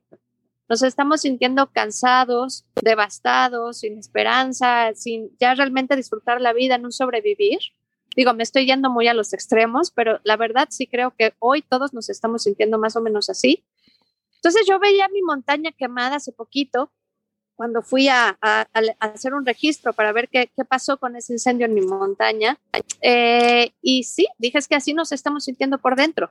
nos 0.68 0.82
estamos 0.82 1.22
sintiendo 1.22 1.70
cansados, 1.72 2.66
devastados, 2.82 3.78
sin 3.78 3.98
esperanza, 3.98 4.92
sin 4.94 5.30
ya 5.38 5.54
realmente 5.54 5.96
disfrutar 5.96 6.40
la 6.40 6.52
vida, 6.52 6.76
un 6.76 6.92
sobrevivir. 6.92 7.58
Digo, 8.14 8.34
me 8.34 8.42
estoy 8.42 8.66
yendo 8.66 8.90
muy 8.90 9.08
a 9.08 9.14
los 9.14 9.32
extremos, 9.32 9.90
pero 9.90 10.20
la 10.24 10.36
verdad 10.36 10.68
sí 10.70 10.86
creo 10.86 11.14
que 11.16 11.34
hoy 11.38 11.62
todos 11.62 11.94
nos 11.94 12.10
estamos 12.10 12.42
sintiendo 12.42 12.78
más 12.78 12.96
o 12.96 13.00
menos 13.00 13.30
así. 13.30 13.64
Entonces 14.36 14.66
yo 14.68 14.78
veía 14.78 15.08
mi 15.08 15.22
montaña 15.22 15.72
quemada 15.72 16.16
hace 16.16 16.32
poquito, 16.32 16.92
cuando 17.56 17.82
fui 17.82 18.06
a, 18.08 18.38
hacer 19.00 19.34
un 19.34 19.44
registro 19.44 19.92
para 19.92 20.12
ver 20.12 20.28
qué, 20.28 20.48
pasó 20.68 20.96
con 20.96 21.16
ese 21.16 21.32
incendio 21.32 21.66
en 21.66 21.74
mi 21.74 21.80
montaña. 21.80 22.56
Eh, 23.00 23.72
y 23.82 24.04
sí, 24.04 24.28
dije 24.38 24.58
es 24.58 24.68
que 24.68 24.76
así 24.76 24.94
nos 24.94 25.10
estamos 25.10 25.44
sintiendo 25.44 25.78
por 25.78 25.96
dentro 25.96 26.30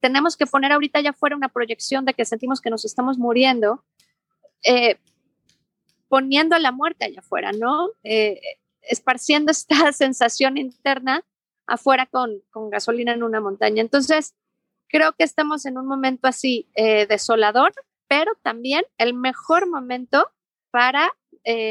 tenemos 0.00 0.36
que 0.36 0.46
poner 0.46 0.72
ahorita 0.72 1.00
ya 1.00 1.12
fuera 1.12 1.36
una 1.36 1.48
proyección 1.48 2.04
de 2.04 2.14
que 2.14 2.24
sentimos 2.24 2.60
que 2.60 2.70
nos 2.70 2.84
estamos 2.84 3.18
muriendo, 3.18 3.84
eh, 4.62 4.98
poniendo 6.08 6.58
la 6.58 6.72
muerte 6.72 7.04
allá 7.04 7.20
afuera, 7.20 7.52
¿no? 7.52 7.90
Eh, 8.02 8.40
esparciendo 8.82 9.50
esta 9.52 9.92
sensación 9.92 10.56
interna 10.56 11.24
afuera 11.66 12.06
con, 12.06 12.42
gasolina 12.70 13.12
en 13.12 13.22
una 13.22 13.40
montaña. 13.40 13.82
Entonces, 13.82 14.34
creo 14.88 15.12
que 15.12 15.24
estamos 15.24 15.66
en 15.66 15.76
un 15.76 15.86
momento 15.86 16.28
así 16.28 16.68
eh, 16.74 17.06
desolador, 17.06 17.72
pero 18.06 18.32
también 18.42 18.84
el 18.96 19.14
mejor 19.14 19.68
momento 19.68 20.30
para 20.70 21.12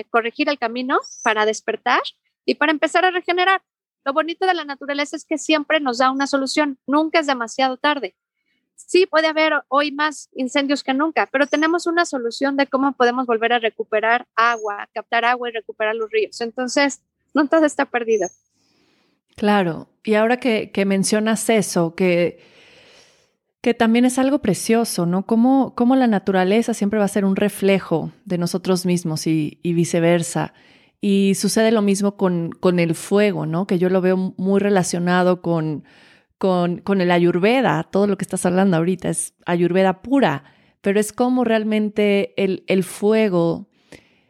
corregir 0.09 0.49
el 0.49 0.57
camino, 0.57 0.99
para 1.23 1.45
despertar 1.45 2.01
y 2.45 2.55
para 2.55 2.71
empezar 2.71 3.05
a 3.05 3.11
regenerar. 3.11 3.61
Lo 4.07 4.13
bonito 4.13 4.45
de 4.45 4.53
la 4.53 4.63
naturaleza 4.63 5.17
es 5.17 5.25
que 5.25 5.37
siempre 5.37 5.81
nos 5.81 5.97
da 5.97 6.11
una 6.11 6.27
solución, 6.27 6.77
nunca 6.87 7.19
es 7.19 7.27
demasiado 7.27 7.75
tarde. 7.75 8.15
Sí, 8.73 9.05
puede 9.05 9.27
haber 9.27 9.51
hoy 9.67 9.91
más 9.91 10.29
incendios 10.33 10.81
que 10.81 10.93
nunca, 10.93 11.27
pero 11.29 11.45
tenemos 11.45 11.87
una 11.87 12.05
solución 12.05 12.55
de 12.55 12.67
cómo 12.67 12.93
podemos 12.93 13.25
volver 13.25 13.51
a 13.51 13.59
recuperar 13.59 14.25
agua, 14.33 14.87
captar 14.93 15.25
agua 15.25 15.49
y 15.49 15.51
recuperar 15.51 15.93
los 15.93 16.09
ríos. 16.09 16.39
Entonces, 16.39 17.01
no 17.33 17.49
todo 17.49 17.65
está 17.65 17.83
perdido. 17.83 18.29
Claro, 19.35 19.89
y 20.05 20.13
ahora 20.13 20.37
que, 20.37 20.71
mencionas 20.85 21.49
eso, 21.49 21.93
que, 21.93 22.39
que 23.59 23.73
también 23.73 24.05
es 24.05 24.17
algo 24.19 24.39
precioso, 24.39 25.05
¿no? 25.05 25.25
Cómo, 25.25 25.75
la 25.97 26.07
naturaleza 26.07 26.73
siempre 26.73 26.97
va 26.97 27.03
a 27.03 27.09
ser 27.09 27.25
un 27.25 27.35
reflejo 27.35 28.13
de 28.23 28.37
nosotros 28.37 28.85
mismos 28.85 29.27
y, 29.27 29.59
y 29.63 29.73
viceversa. 29.73 30.53
Y 30.99 31.33
sucede 31.35 31.71
lo 31.71 31.81
mismo 31.81 32.17
con, 32.17 32.51
con 32.51 32.79
el 32.79 32.95
fuego, 32.95 33.45
¿no? 33.45 33.67
Que 33.67 33.77
yo 33.79 33.89
lo 33.89 34.01
veo 34.01 34.33
muy 34.37 34.59
relacionado 34.59 35.41
con, 35.41 35.83
con, 36.37 36.79
con 36.79 37.01
el 37.01 37.11
ayurveda. 37.11 37.83
Todo 37.83 38.07
lo 38.07 38.17
que 38.17 38.23
estás 38.23 38.45
hablando 38.45 38.77
ahorita 38.77 39.09
es 39.09 39.35
ayurveda 39.45 40.01
pura, 40.01 40.43
pero 40.81 40.99
es 40.99 41.13
como 41.13 41.43
realmente 41.43 42.33
el, 42.43 42.63
el 42.67 42.83
fuego 42.83 43.67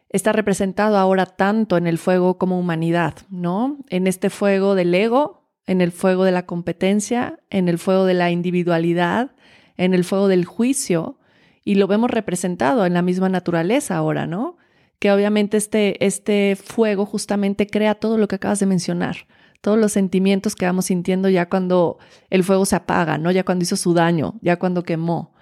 está 0.09 0.31
representado 0.31 0.97
ahora 0.97 1.25
tanto 1.25 1.77
en 1.77 1.87
el 1.87 1.97
fuego 1.97 2.37
como 2.37 2.59
humanidad, 2.59 3.15
¿no? 3.29 3.77
En 3.89 4.07
este 4.07 4.29
fuego 4.29 4.75
del 4.75 4.93
ego, 4.93 5.47
en 5.65 5.81
el 5.81 5.91
fuego 5.91 6.23
de 6.23 6.31
la 6.31 6.45
competencia, 6.45 7.39
en 7.49 7.67
el 7.67 7.77
fuego 7.77 8.05
de 8.05 8.13
la 8.13 8.31
individualidad, 8.31 9.35
en 9.75 9.93
el 9.93 10.03
fuego 10.03 10.27
del 10.27 10.45
juicio, 10.45 11.19
y 11.63 11.75
lo 11.75 11.87
vemos 11.87 12.09
representado 12.09 12.85
en 12.85 12.93
la 12.93 13.01
misma 13.01 13.27
naturaleza 13.27 13.97
ahora, 13.97 14.25
¿no? 14.25 14.57
Que 14.99 15.11
obviamente 15.11 15.57
este, 15.57 16.03
este 16.05 16.55
fuego 16.55 17.05
justamente 17.05 17.67
crea 17.67 17.95
todo 17.95 18.17
lo 18.17 18.27
que 18.27 18.35
acabas 18.35 18.59
de 18.59 18.65
mencionar, 18.65 19.27
todos 19.61 19.77
los 19.77 19.91
sentimientos 19.91 20.55
que 20.55 20.65
vamos 20.65 20.85
sintiendo 20.85 21.29
ya 21.29 21.49
cuando 21.49 21.97
el 22.29 22.43
fuego 22.43 22.65
se 22.65 22.75
apaga, 22.75 23.17
¿no? 23.17 23.31
Ya 23.31 23.43
cuando 23.43 23.63
hizo 23.63 23.75
su 23.75 23.93
daño, 23.93 24.35
ya 24.41 24.57
cuando 24.57 24.83
quemó. 24.83 25.33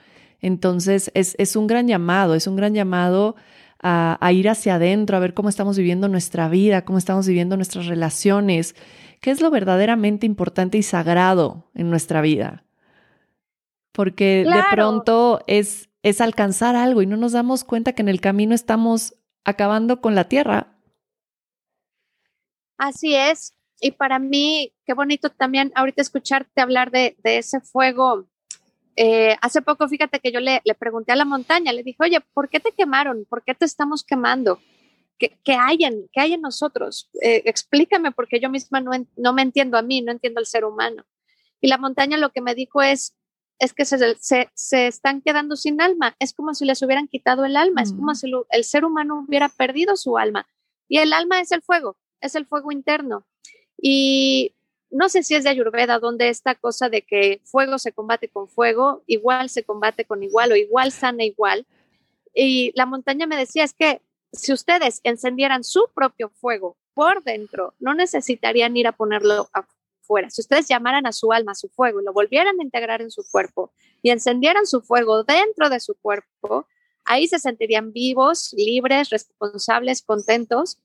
Entonces 0.41 1.11
es, 1.13 1.35
es 1.37 1.55
un 1.55 1.67
gran 1.67 1.87
llamado, 1.87 2.35
es 2.35 2.47
un 2.47 2.55
gran 2.55 2.73
llamado 2.73 3.35
a, 3.81 4.17
a, 4.19 4.31
ir 4.31 4.49
hacia 4.49 4.75
adentro, 4.75 5.15
a 5.15 5.19
ver 5.19 5.33
cómo 5.33 5.49
estamos 5.49 5.77
viviendo 5.77 6.07
nuestra 6.07 6.49
vida, 6.49 6.83
cómo 6.83 6.97
estamos 6.97 7.27
viviendo 7.27 7.55
nuestras 7.55 7.87
relaciones, 7.87 8.75
qué 9.21 9.31
es 9.31 9.41
lo 9.41 9.51
verdaderamente 9.51 10.25
importante 10.25 10.77
y 10.77 10.83
sagrado 10.83 11.69
en 11.73 11.89
nuestra 11.89 12.21
vida. 12.21 12.63
Porque 13.91 14.45
de 14.45 14.63
pronto 14.71 15.41
es, 15.47 15.89
es 16.03 16.19
alcanzar 16.19 16.75
algo 16.75 17.01
y 17.01 17.05
no 17.05 17.15
nos 17.15 17.31
damos 17.31 17.63
cuenta 17.63 17.93
que 17.93 18.01
en 18.01 18.09
el 18.09 18.19
camino 18.19 18.53
estamos 18.53 19.15
acabando 19.45 20.01
con 20.01 20.15
la 20.15 20.27
tierra. 20.27 20.75
Así 22.77 23.15
es. 23.15 23.53
Y 23.79 23.91
para 23.91 24.19
mí, 24.19 24.73
qué 24.85 24.93
bonito 24.93 25.29
también 25.29 25.71
ahorita 25.75 26.01
escucharte 26.01 26.61
hablar 26.61 26.91
de, 26.91 27.15
ese 27.23 27.61
fuego. 27.61 28.27
Eh, 28.95 29.35
hace 29.41 29.61
poco, 29.61 29.87
fíjate 29.87 30.19
que 30.19 30.31
yo 30.31 30.39
le, 30.39 30.61
pregunté 30.79 31.11
a 31.11 31.17
la 31.17 31.25
montaña, 31.25 31.73
le 31.73 31.83
dije, 31.83 31.97
oye, 31.99 32.19
¿por 32.33 32.49
qué 32.49 32.59
te 32.59 32.71
quemaron? 32.71 33.25
¿Por 33.29 33.43
qué 33.43 33.53
te 33.53 33.65
estamos 33.65 34.03
quemando? 34.03 34.59
¿Qué, 35.17 35.31
hay, 35.53 35.83
en, 35.83 36.09
qué 36.11 36.21
hay 36.21 36.33
en 36.33 36.41
nosotros? 36.41 37.09
Eh, 37.21 37.43
explícame, 37.45 38.11
porque 38.11 38.39
yo 38.39 38.49
misma 38.49 38.81
no, 38.81 38.91
no 39.15 39.33
me 39.33 39.41
entiendo 39.41 39.77
a 39.77 39.81
mí, 39.81 40.01
no 40.01 40.11
entiendo 40.11 40.39
al 40.39 40.45
ser 40.45 40.65
humano. 40.65 41.05
Y 41.61 41.67
la 41.67 41.77
montaña 41.77 42.17
lo 42.17 42.31
que 42.31 42.41
me 42.41 42.55
dijo 42.55 42.81
es, 42.81 43.15
es 43.59 43.73
que 43.73 43.85
se, 43.85 43.97
se, 44.53 44.87
están 44.87 45.21
quedando 45.21 45.55
sin 45.55 45.81
alma. 45.81 46.15
Es 46.19 46.33
como 46.33 46.53
si 46.53 46.65
les 46.65 46.81
hubieran 46.81 47.07
quitado 47.07 47.45
el 47.45 47.55
alma, 47.55 47.81
es 47.81 47.91
como 47.91 48.11
mm. 48.11 48.15
si 48.15 48.31
el 48.49 48.63
ser 48.63 48.85
humano 48.85 49.25
hubiera 49.27 49.49
perdido 49.49 49.95
su 49.95 50.17
alma. 50.17 50.47
Y 50.87 50.97
el 50.99 51.13
alma 51.13 51.39
es 51.39 51.51
el 51.51 51.61
fuego, 51.61 51.97
es 52.21 52.35
el 52.35 52.45
fuego 52.45 52.71
interno. 52.71 53.25
Y 53.77 54.55
no 54.89 55.09
sé 55.09 55.23
si 55.23 55.35
es 55.35 55.43
de 55.43 55.49
Ayurveda, 55.49 55.99
donde 55.99 56.29
esta 56.29 56.55
cosa 56.55 56.89
de 56.89 57.01
que 57.01 57.41
fuego 57.43 57.79
se 57.79 57.91
combate 57.91 58.29
con 58.29 58.47
fuego, 58.47 59.03
igual 59.07 59.49
se 59.49 59.63
combate 59.63 60.05
con 60.05 60.23
igual 60.23 60.51
o 60.51 60.55
igual 60.55 60.91
sana 60.91 61.23
igual. 61.23 61.65
Y 62.33 62.71
la 62.75 62.85
montaña 62.85 63.27
me 63.27 63.37
decía, 63.37 63.63
es 63.63 63.73
que 63.73 64.01
si 64.31 64.53
ustedes 64.53 64.99
encendieran 65.03 65.63
su 65.63 65.85
propio 65.93 66.29
fuego 66.29 66.77
por 66.93 67.23
dentro, 67.23 67.73
no 67.79 67.93
necesitarían 67.93 68.75
ir 68.77 68.87
a 68.87 68.91
ponerlo 68.91 69.49
a 69.53 69.65
fuera. 70.05 70.29
Si 70.29 70.41
ustedes 70.41 70.67
llamaran 70.67 71.05
a 71.05 71.11
su 71.11 71.31
alma, 71.31 71.53
a 71.53 71.55
su 71.55 71.69
fuego, 71.69 72.01
y 72.01 72.05
lo 72.05 72.13
volvieran 72.13 72.59
a 72.59 72.63
integrar 72.63 73.01
en 73.01 73.11
su 73.11 73.23
cuerpo 73.29 73.73
y 74.01 74.11
encendieran 74.11 74.65
su 74.65 74.81
fuego 74.81 75.23
dentro 75.23 75.69
de 75.69 75.79
su 75.79 75.95
cuerpo, 75.95 76.67
ahí 77.05 77.27
se 77.27 77.39
sentirían 77.39 77.91
vivos, 77.91 78.53
libres, 78.57 79.09
responsables, 79.09 80.01
contentos, 80.01 80.79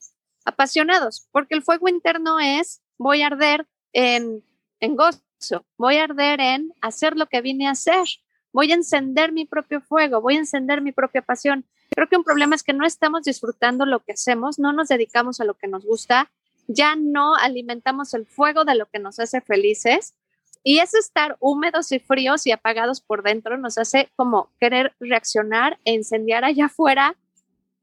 apasionados, 0.45 1.29
porque 1.33 1.55
el 1.55 1.63
fuego 1.63 1.89
interno 1.89 2.39
es, 2.39 2.83
voy 2.99 3.23
a 3.23 3.29
arder 3.29 3.67
en, 3.93 4.45
en 4.81 4.97
gozo, 4.97 5.65
voy 5.77 5.97
a 5.97 6.05
arder 6.05 6.41
en 6.41 6.73
hacer 6.81 7.17
lo 7.17 7.27
que 7.27 7.41
vine 7.41 7.67
a 7.67 7.73
hacer, 7.73 8.05
voy 8.53 8.73
a 8.73 8.75
encender 8.75 9.33
mi 9.33 9.47
propio 9.47 9.81
fuego, 9.81 10.21
voy 10.21 10.37
a 10.37 10.41
encender 10.41 10.81
mi 10.81 10.93
propia 10.93 11.23
pasión. 11.23 11.67
Creo 11.91 12.09
que 12.09 12.17
un 12.17 12.25
problema 12.25 12.55
es 12.55 12.63
que 12.63 12.73
no 12.73 12.87
estamos 12.87 13.23
disfrutando 13.23 13.85
lo 13.85 14.01
que 14.01 14.13
hacemos, 14.13 14.59
no 14.59 14.73
nos 14.73 14.89
dedicamos 14.89 15.41
a 15.41 15.45
lo 15.45 15.55
que 15.55 15.69
nos 15.69 15.85
gusta 15.85 16.31
ya 16.73 16.97
no 16.97 17.35
alimentamos 17.35 18.15
el 18.15 18.27
fuego 18.27 18.65
de 18.65 18.75
lo 18.75 18.87
que 18.87 18.99
nos 18.99 19.19
hace 19.19 19.41
felices. 19.41 20.15
Y 20.63 20.79
ese 20.79 20.99
estar 20.99 21.37
húmedos 21.41 21.91
y 21.91 21.99
fríos 21.99 22.47
y 22.47 22.53
apagados 22.53 23.01
por 23.01 23.23
dentro 23.23 23.57
nos 23.57 23.79
hace 23.79 24.11
como 24.15 24.51
querer 24.61 24.95
reaccionar 25.01 25.79
e 25.85 25.93
incendiar 25.93 26.45
allá 26.45 26.67
afuera 26.67 27.17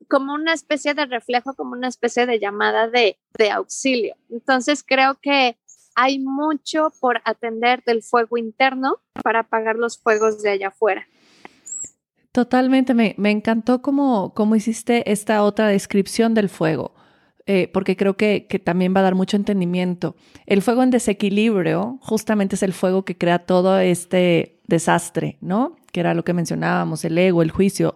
como 0.08 0.34
una 0.34 0.54
especie 0.54 0.94
de 0.94 1.06
reflejo, 1.06 1.56
como 1.56 1.72
una 1.72 1.88
especie 1.88 2.26
de 2.26 2.40
llamada 2.40 2.88
de, 2.88 3.18
de 3.38 3.52
auxilio. 3.52 4.16
Entonces 4.30 4.84
creo 4.86 5.16
que 5.16 5.58
hay 5.96 6.20
mucho 6.20 6.94
por 7.00 7.22
atender 7.26 7.84
del 7.84 8.04
fuego 8.04 8.38
interno 8.38 9.00
para 9.24 9.40
apagar 9.40 9.76
los 9.76 9.98
fuegos 9.98 10.44
de 10.44 10.52
allá 10.52 10.68
afuera. 10.68 11.08
Totalmente, 12.32 12.94
me, 12.94 13.16
encantó 13.32 13.82
cómo, 13.82 14.32
cómo, 14.36 14.56
hiciste 14.56 15.12
esta 15.12 15.42
otra 15.42 15.70
descripción 15.70 16.36
del 16.36 16.50
fuego, 16.50 16.94
eh, 17.48 17.70
porque 17.74 17.96
creo 17.96 18.16
que, 18.16 18.46
que, 18.48 18.60
también 18.60 18.94
va 18.96 19.00
a 19.00 19.04
dar 19.04 19.16
mucho 19.16 19.38
entendimiento. 19.38 20.16
El 20.46 20.62
fuego 20.62 20.84
en 20.84 20.92
desequilibrio 20.92 21.98
justamente 22.02 22.56
es 22.56 22.64
el 22.64 22.74
fuego 22.74 23.06
que 23.06 23.18
crea 23.18 23.40
todo 23.40 23.80
este 23.80 24.60
desastre, 24.68 25.38
¿no? 25.42 25.78
Que 25.92 26.02
era 26.02 26.14
lo 26.14 26.24
que 26.24 26.34
mencionábamos, 26.34 27.04
el 27.06 27.18
ego, 27.18 27.42
el 27.42 27.52
juicio. 27.52 27.96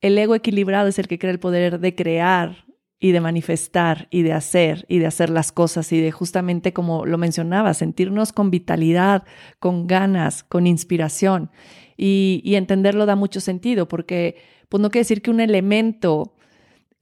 El 0.00 0.18
ego 0.18 0.34
equilibrado 0.34 0.88
es 0.88 0.98
el 0.98 1.08
que 1.08 1.18
crea 1.18 1.32
el 1.32 1.38
poder 1.38 1.78
de 1.78 1.94
crear 1.94 2.64
y 2.98 3.10
de 3.10 3.20
manifestar 3.20 4.06
y 4.10 4.22
de 4.22 4.32
hacer 4.32 4.84
y 4.88 4.98
de 4.98 5.06
hacer 5.06 5.28
las 5.30 5.50
cosas 5.50 5.92
y 5.92 6.00
de 6.00 6.12
justamente 6.12 6.72
como 6.72 7.04
lo 7.04 7.18
mencionaba, 7.18 7.74
sentirnos 7.74 8.32
con 8.32 8.50
vitalidad, 8.50 9.24
con 9.58 9.88
ganas, 9.88 10.44
con 10.44 10.66
inspiración 10.68 11.50
y, 11.96 12.54
entenderlo 12.54 13.06
da 13.06 13.16
mucho 13.16 13.40
sentido 13.40 13.88
porque 13.88 14.36
pues 14.68 14.80
no 14.80 14.90
quiere 14.90 15.02
decir 15.02 15.22
que 15.22 15.30
un 15.30 15.40
elemento 15.40 16.34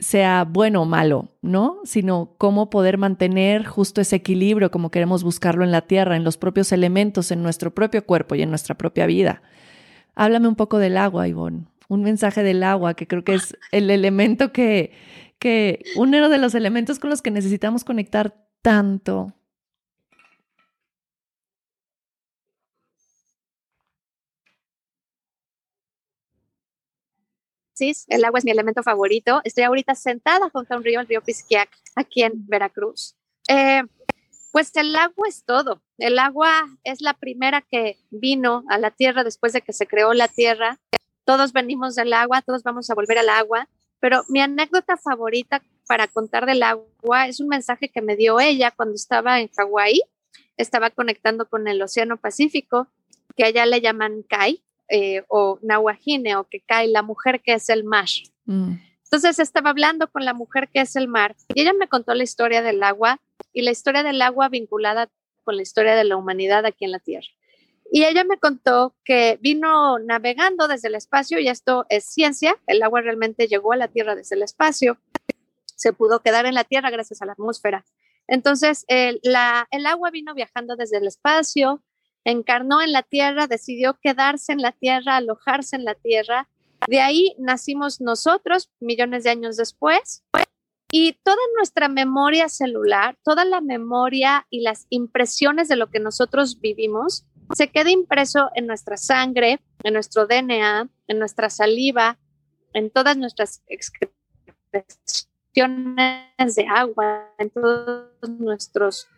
sea 0.00 0.44
bueno 0.48 0.82
o 0.82 0.86
malo, 0.86 1.28
¿no? 1.42 1.78
Sino 1.84 2.34
cómo 2.38 2.70
poder 2.70 2.96
mantener 2.96 3.66
justo 3.66 4.00
ese 4.00 4.16
equilibrio 4.16 4.70
como 4.70 4.90
queremos 4.90 5.22
buscarlo 5.22 5.62
en 5.62 5.70
la 5.70 5.82
tierra, 5.82 6.16
en 6.16 6.24
los 6.24 6.38
propios 6.38 6.72
elementos, 6.72 7.30
en 7.30 7.42
nuestro 7.42 7.72
propio 7.74 8.04
cuerpo 8.04 8.34
y 8.34 8.42
en 8.42 8.48
nuestra 8.48 8.74
propia 8.76 9.06
vida. 9.06 9.42
Háblame 10.14 10.48
un 10.48 10.56
poco 10.56 10.78
del 10.78 10.96
agua, 10.96 11.28
Ivonne. 11.28 11.66
Un 11.88 12.02
mensaje 12.02 12.42
del 12.42 12.62
agua, 12.62 12.94
que 12.94 13.06
creo 13.06 13.24
que 13.24 13.34
es 13.34 13.56
el 13.72 13.90
elemento 13.90 14.52
que, 14.52 14.92
que, 15.38 15.84
uno 15.96 16.28
de 16.28 16.38
los 16.38 16.54
elementos 16.54 16.98
con 16.98 17.10
los 17.10 17.20
que 17.20 17.30
necesitamos 17.30 17.84
conectar 17.84 18.34
tanto 18.62 19.34
el 28.08 28.24
agua 28.24 28.38
es 28.38 28.44
mi 28.44 28.50
elemento 28.50 28.82
favorito. 28.82 29.40
Estoy 29.44 29.64
ahorita 29.64 29.94
sentada 29.94 30.50
junto 30.50 30.74
a 30.74 30.76
un 30.76 30.84
río, 30.84 31.00
el 31.00 31.06
río 31.06 31.22
Pisquiac, 31.22 31.70
aquí 31.96 32.22
en 32.22 32.46
Veracruz. 32.46 33.16
Eh, 33.48 33.82
pues 34.52 34.74
el 34.76 34.94
agua 34.96 35.28
es 35.28 35.44
todo. 35.44 35.82
El 35.98 36.18
agua 36.18 36.68
es 36.84 37.00
la 37.00 37.14
primera 37.14 37.62
que 37.62 37.98
vino 38.10 38.64
a 38.68 38.78
la 38.78 38.90
tierra 38.90 39.24
después 39.24 39.52
de 39.52 39.62
que 39.62 39.72
se 39.72 39.86
creó 39.86 40.12
la 40.12 40.28
tierra. 40.28 40.78
Todos 41.24 41.52
venimos 41.52 41.94
del 41.94 42.12
agua, 42.12 42.42
todos 42.42 42.62
vamos 42.62 42.90
a 42.90 42.94
volver 42.94 43.18
al 43.18 43.28
agua. 43.28 43.68
Pero 44.00 44.24
mi 44.28 44.40
anécdota 44.40 44.96
favorita 44.96 45.62
para 45.86 46.08
contar 46.08 46.46
del 46.46 46.62
agua 46.62 47.28
es 47.28 47.40
un 47.40 47.48
mensaje 47.48 47.88
que 47.88 48.02
me 48.02 48.16
dio 48.16 48.40
ella 48.40 48.70
cuando 48.70 48.94
estaba 48.94 49.40
en 49.40 49.48
Hawái. 49.48 50.00
Estaba 50.56 50.90
conectando 50.90 51.48
con 51.48 51.68
el 51.68 51.80
Océano 51.80 52.16
Pacífico, 52.16 52.88
que 53.36 53.44
allá 53.44 53.66
le 53.66 53.80
llaman 53.80 54.22
Kai, 54.22 54.62
eh, 54.90 55.24
o 55.28 55.58
Nahuajine 55.62 56.36
o 56.36 56.44
que 56.44 56.60
cae 56.60 56.88
la 56.88 57.02
mujer 57.02 57.40
que 57.40 57.54
es 57.54 57.68
el 57.68 57.84
mar. 57.84 58.08
Mm. 58.44 58.74
Entonces 59.04 59.38
estaba 59.38 59.70
hablando 59.70 60.08
con 60.08 60.24
la 60.24 60.34
mujer 60.34 60.68
que 60.68 60.80
es 60.80 60.94
el 60.96 61.08
mar 61.08 61.34
y 61.54 61.62
ella 61.62 61.72
me 61.72 61.88
contó 61.88 62.14
la 62.14 62.22
historia 62.22 62.62
del 62.62 62.82
agua 62.82 63.20
y 63.52 63.62
la 63.62 63.70
historia 63.70 64.02
del 64.02 64.22
agua 64.22 64.48
vinculada 64.48 65.08
con 65.42 65.56
la 65.56 65.62
historia 65.62 65.96
de 65.96 66.04
la 66.04 66.16
humanidad 66.16 66.64
aquí 66.64 66.84
en 66.84 66.92
la 66.92 67.00
Tierra. 67.00 67.26
Y 67.92 68.04
ella 68.04 68.22
me 68.22 68.38
contó 68.38 68.94
que 69.04 69.36
vino 69.40 69.98
navegando 69.98 70.68
desde 70.68 70.88
el 70.88 70.94
espacio 70.94 71.40
y 71.40 71.48
esto 71.48 71.86
es 71.88 72.04
ciencia, 72.04 72.56
el 72.68 72.82
agua 72.82 73.00
realmente 73.00 73.48
llegó 73.48 73.72
a 73.72 73.76
la 73.76 73.88
Tierra 73.88 74.14
desde 74.14 74.36
el 74.36 74.42
espacio, 74.42 74.98
se 75.64 75.92
pudo 75.92 76.20
quedar 76.20 76.46
en 76.46 76.54
la 76.54 76.64
Tierra 76.64 76.90
gracias 76.90 77.20
a 77.20 77.26
la 77.26 77.32
atmósfera. 77.32 77.84
Entonces, 78.28 78.84
el, 78.86 79.18
la, 79.24 79.66
el 79.72 79.86
agua 79.86 80.10
vino 80.10 80.34
viajando 80.34 80.76
desde 80.76 80.98
el 80.98 81.08
espacio, 81.08 81.82
encarnó 82.24 82.82
en 82.82 82.92
la 82.92 83.02
tierra, 83.02 83.46
decidió 83.46 83.98
quedarse 84.00 84.52
en 84.52 84.62
la 84.62 84.72
tierra, 84.72 85.16
alojarse 85.16 85.76
en 85.76 85.84
la 85.84 85.94
tierra. 85.94 86.48
De 86.86 87.00
ahí 87.00 87.34
nacimos 87.38 88.00
nosotros 88.00 88.70
millones 88.80 89.24
de 89.24 89.30
años 89.30 89.56
después. 89.56 90.22
Y 90.92 91.12
toda 91.22 91.38
nuestra 91.56 91.88
memoria 91.88 92.48
celular, 92.48 93.16
toda 93.22 93.44
la 93.44 93.60
memoria 93.60 94.46
y 94.50 94.62
las 94.62 94.86
impresiones 94.90 95.68
de 95.68 95.76
lo 95.76 95.88
que 95.88 96.00
nosotros 96.00 96.60
vivimos, 96.60 97.26
se 97.54 97.68
queda 97.68 97.90
impreso 97.90 98.50
en 98.54 98.66
nuestra 98.66 98.96
sangre, 98.96 99.60
en 99.84 99.94
nuestro 99.94 100.26
DNA, 100.26 100.88
en 101.06 101.18
nuestra 101.18 101.48
saliva, 101.48 102.18
en 102.72 102.90
todas 102.90 103.16
nuestras 103.16 103.62
expresiones 103.66 104.94
de 106.54 106.66
agua, 106.68 107.28
en 107.38 107.50
todos 107.50 108.08
nuestros 108.28 109.08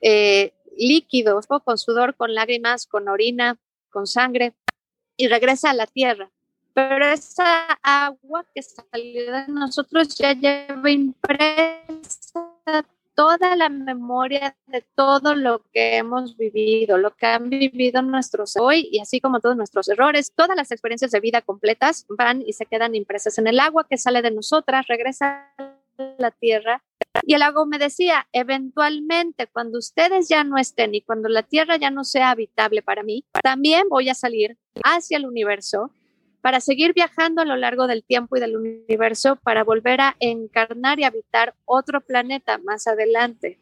eh, 0.00 0.52
líquidos, 0.76 1.46
con 1.46 1.78
sudor, 1.78 2.14
con 2.16 2.34
lágrimas, 2.34 2.86
con 2.86 3.08
orina, 3.08 3.58
con 3.90 4.06
sangre, 4.06 4.54
y 5.16 5.28
regresa 5.28 5.70
a 5.70 5.74
la 5.74 5.86
tierra. 5.86 6.30
Pero 6.74 7.06
esa 7.06 7.66
agua 7.82 8.46
que 8.54 8.62
salió 8.62 9.32
de 9.32 9.48
nosotros 9.48 10.16
ya 10.16 10.32
lleva 10.32 10.90
impresa 10.90 12.86
toda 13.14 13.56
la 13.56 13.68
memoria 13.68 14.56
de 14.66 14.82
todo 14.94 15.34
lo 15.34 15.62
que 15.72 15.98
hemos 15.98 16.36
vivido, 16.36 16.96
lo 16.96 17.14
que 17.14 17.26
han 17.26 17.50
vivido 17.50 18.00
nuestros 18.00 18.56
hoy 18.56 18.88
y 18.90 19.00
así 19.00 19.20
como 19.20 19.40
todos 19.40 19.56
nuestros 19.56 19.88
errores, 19.88 20.32
todas 20.34 20.56
las 20.56 20.70
experiencias 20.70 21.10
de 21.10 21.20
vida 21.20 21.42
completas 21.42 22.06
van 22.08 22.42
y 22.42 22.54
se 22.54 22.64
quedan 22.64 22.94
impresas 22.94 23.36
en 23.38 23.46
el 23.46 23.60
agua 23.60 23.86
que 23.88 23.98
sale 23.98 24.22
de 24.22 24.30
nosotras, 24.30 24.86
regresa 24.88 25.52
a 25.58 25.74
la 26.18 26.30
tierra 26.30 26.82
y 27.24 27.34
el 27.34 27.40
lago 27.40 27.66
me 27.66 27.78
decía, 27.78 28.26
eventualmente 28.32 29.46
cuando 29.46 29.78
ustedes 29.78 30.28
ya 30.28 30.44
no 30.44 30.58
estén 30.58 30.94
y 30.94 31.02
cuando 31.02 31.28
la 31.28 31.42
Tierra 31.42 31.76
ya 31.76 31.90
no 31.90 32.04
sea 32.04 32.30
habitable 32.30 32.82
para 32.82 33.02
mí, 33.02 33.24
también 33.42 33.88
voy 33.88 34.08
a 34.08 34.14
salir 34.14 34.58
hacia 34.84 35.18
el 35.18 35.26
universo 35.26 35.90
para 36.40 36.60
seguir 36.60 36.92
viajando 36.92 37.40
a 37.40 37.44
lo 37.44 37.56
largo 37.56 37.86
del 37.86 38.04
tiempo 38.04 38.36
y 38.36 38.40
del 38.40 38.56
universo 38.56 39.36
para 39.36 39.62
volver 39.62 40.00
a 40.00 40.16
encarnar 40.18 40.98
y 40.98 41.04
habitar 41.04 41.54
otro 41.64 42.00
planeta 42.00 42.58
más 42.58 42.86
adelante. 42.86 43.60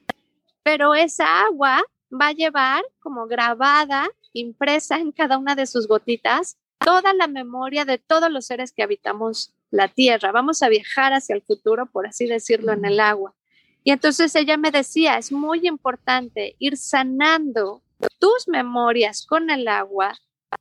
Pero 0.63 0.95
esa 0.95 1.45
agua 1.45 1.83
va 2.11 2.29
a 2.29 2.33
llevar 2.33 2.83
como 3.01 3.27
grabada, 3.27 4.09
impresa 4.33 4.99
en 4.99 5.13
cada 5.13 5.37
una 5.37 5.55
de 5.55 5.67
sus 5.67 5.87
gotitas, 5.87 6.57
toda 6.79 7.13
la 7.13 7.27
memoria 7.27 7.85
de 7.85 7.99
todos 7.99 8.31
los 8.31 8.47
seres 8.47 8.73
que 8.73 8.83
habitamos 8.83 9.53
la 9.71 9.89
Tierra. 9.89 10.33
Vamos 10.33 10.63
a 10.63 10.69
viajar 10.69 11.13
hacia 11.13 11.35
el 11.35 11.43
futuro, 11.43 11.87
por 11.87 12.07
así 12.07 12.27
decirlo, 12.27 12.73
en 12.73 12.85
el 12.87 12.99
agua. 12.99 13.35
Y 13.83 13.93
entonces 13.93 14.35
ella 14.35 14.57
me 14.57 14.71
decía, 14.71 15.17
es 15.17 15.33
muy 15.33 15.67
importante 15.67 16.55
ir 16.59 16.77
sanando 16.77 17.83
tus 18.19 18.49
memorias 18.49 19.25
con 19.27 19.51
el 19.51 19.69
agua, 19.69 20.19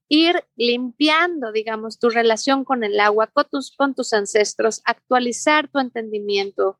ir 0.07 0.43
limpiando, 0.55 1.51
digamos, 1.51 1.99
tu 1.99 2.09
relación 2.09 2.63
con 2.63 2.83
el 2.83 2.99
agua, 2.99 3.27
con 3.27 3.45
tus, 3.49 3.75
con 3.75 3.93
tus 3.93 4.13
ancestros, 4.13 4.81
actualizar 4.85 5.67
tu 5.67 5.79
entendimiento, 5.79 6.79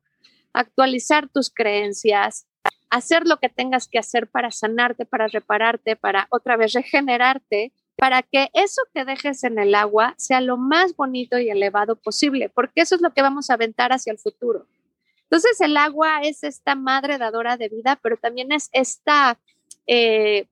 actualizar 0.52 1.28
tus 1.28 1.50
creencias, 1.50 2.46
hacer 2.88 3.26
lo 3.26 3.38
que 3.38 3.48
tengas 3.48 3.88
que 3.88 3.98
hacer 3.98 4.28
para 4.28 4.50
sanarte, 4.50 5.06
para 5.06 5.28
repararte, 5.28 5.96
para 5.96 6.26
otra 6.30 6.56
vez 6.56 6.72
regenerarte, 6.72 7.72
para 7.96 8.22
que 8.22 8.48
eso 8.54 8.82
que 8.94 9.04
dejes 9.04 9.44
en 9.44 9.58
el 9.58 9.74
agua 9.74 10.14
sea 10.16 10.40
lo 10.40 10.56
más 10.56 10.96
bonito 10.96 11.38
y 11.38 11.50
elevado 11.50 11.96
posible, 11.96 12.48
porque 12.48 12.80
eso 12.80 12.94
es 12.94 13.02
lo 13.02 13.12
que 13.12 13.22
vamos 13.22 13.50
a 13.50 13.54
aventar 13.54 13.92
hacia 13.92 14.12
el 14.12 14.18
futuro. 14.18 14.66
Entonces 15.30 15.60
el 15.60 15.76
agua 15.76 16.22
es 16.22 16.42
esta 16.42 16.74
madre 16.74 17.16
dadora 17.16 17.56
de 17.56 17.68
vida, 17.68 18.00
pero 18.02 18.16
también 18.16 18.50
es 18.50 18.68
esta 18.72 19.38
eh, 19.86 20.48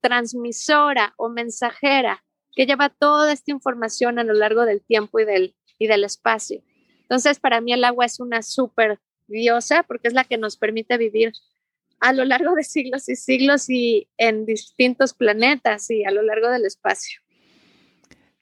transmisora 0.00 1.12
o 1.16 1.28
mensajera 1.28 2.22
que 2.54 2.66
lleva 2.66 2.88
toda 2.88 3.32
esta 3.32 3.50
información 3.50 4.20
a 4.20 4.24
lo 4.24 4.32
largo 4.32 4.64
del 4.64 4.80
tiempo 4.80 5.18
y 5.18 5.24
del, 5.24 5.56
y 5.76 5.88
del 5.88 6.04
espacio. 6.04 6.62
Entonces 7.00 7.40
para 7.40 7.60
mí 7.60 7.72
el 7.72 7.82
agua 7.82 8.04
es 8.04 8.20
una 8.20 8.42
súper 8.42 9.00
diosa 9.26 9.82
porque 9.82 10.06
es 10.06 10.14
la 10.14 10.22
que 10.22 10.38
nos 10.38 10.56
permite 10.56 10.98
vivir 10.98 11.32
a 11.98 12.12
lo 12.12 12.24
largo 12.24 12.54
de 12.54 12.62
siglos 12.62 13.08
y 13.08 13.16
siglos 13.16 13.68
y 13.68 14.08
en 14.18 14.46
distintos 14.46 15.14
planetas 15.14 15.90
y 15.90 16.04
a 16.04 16.12
lo 16.12 16.22
largo 16.22 16.48
del 16.48 16.64
espacio. 16.64 17.20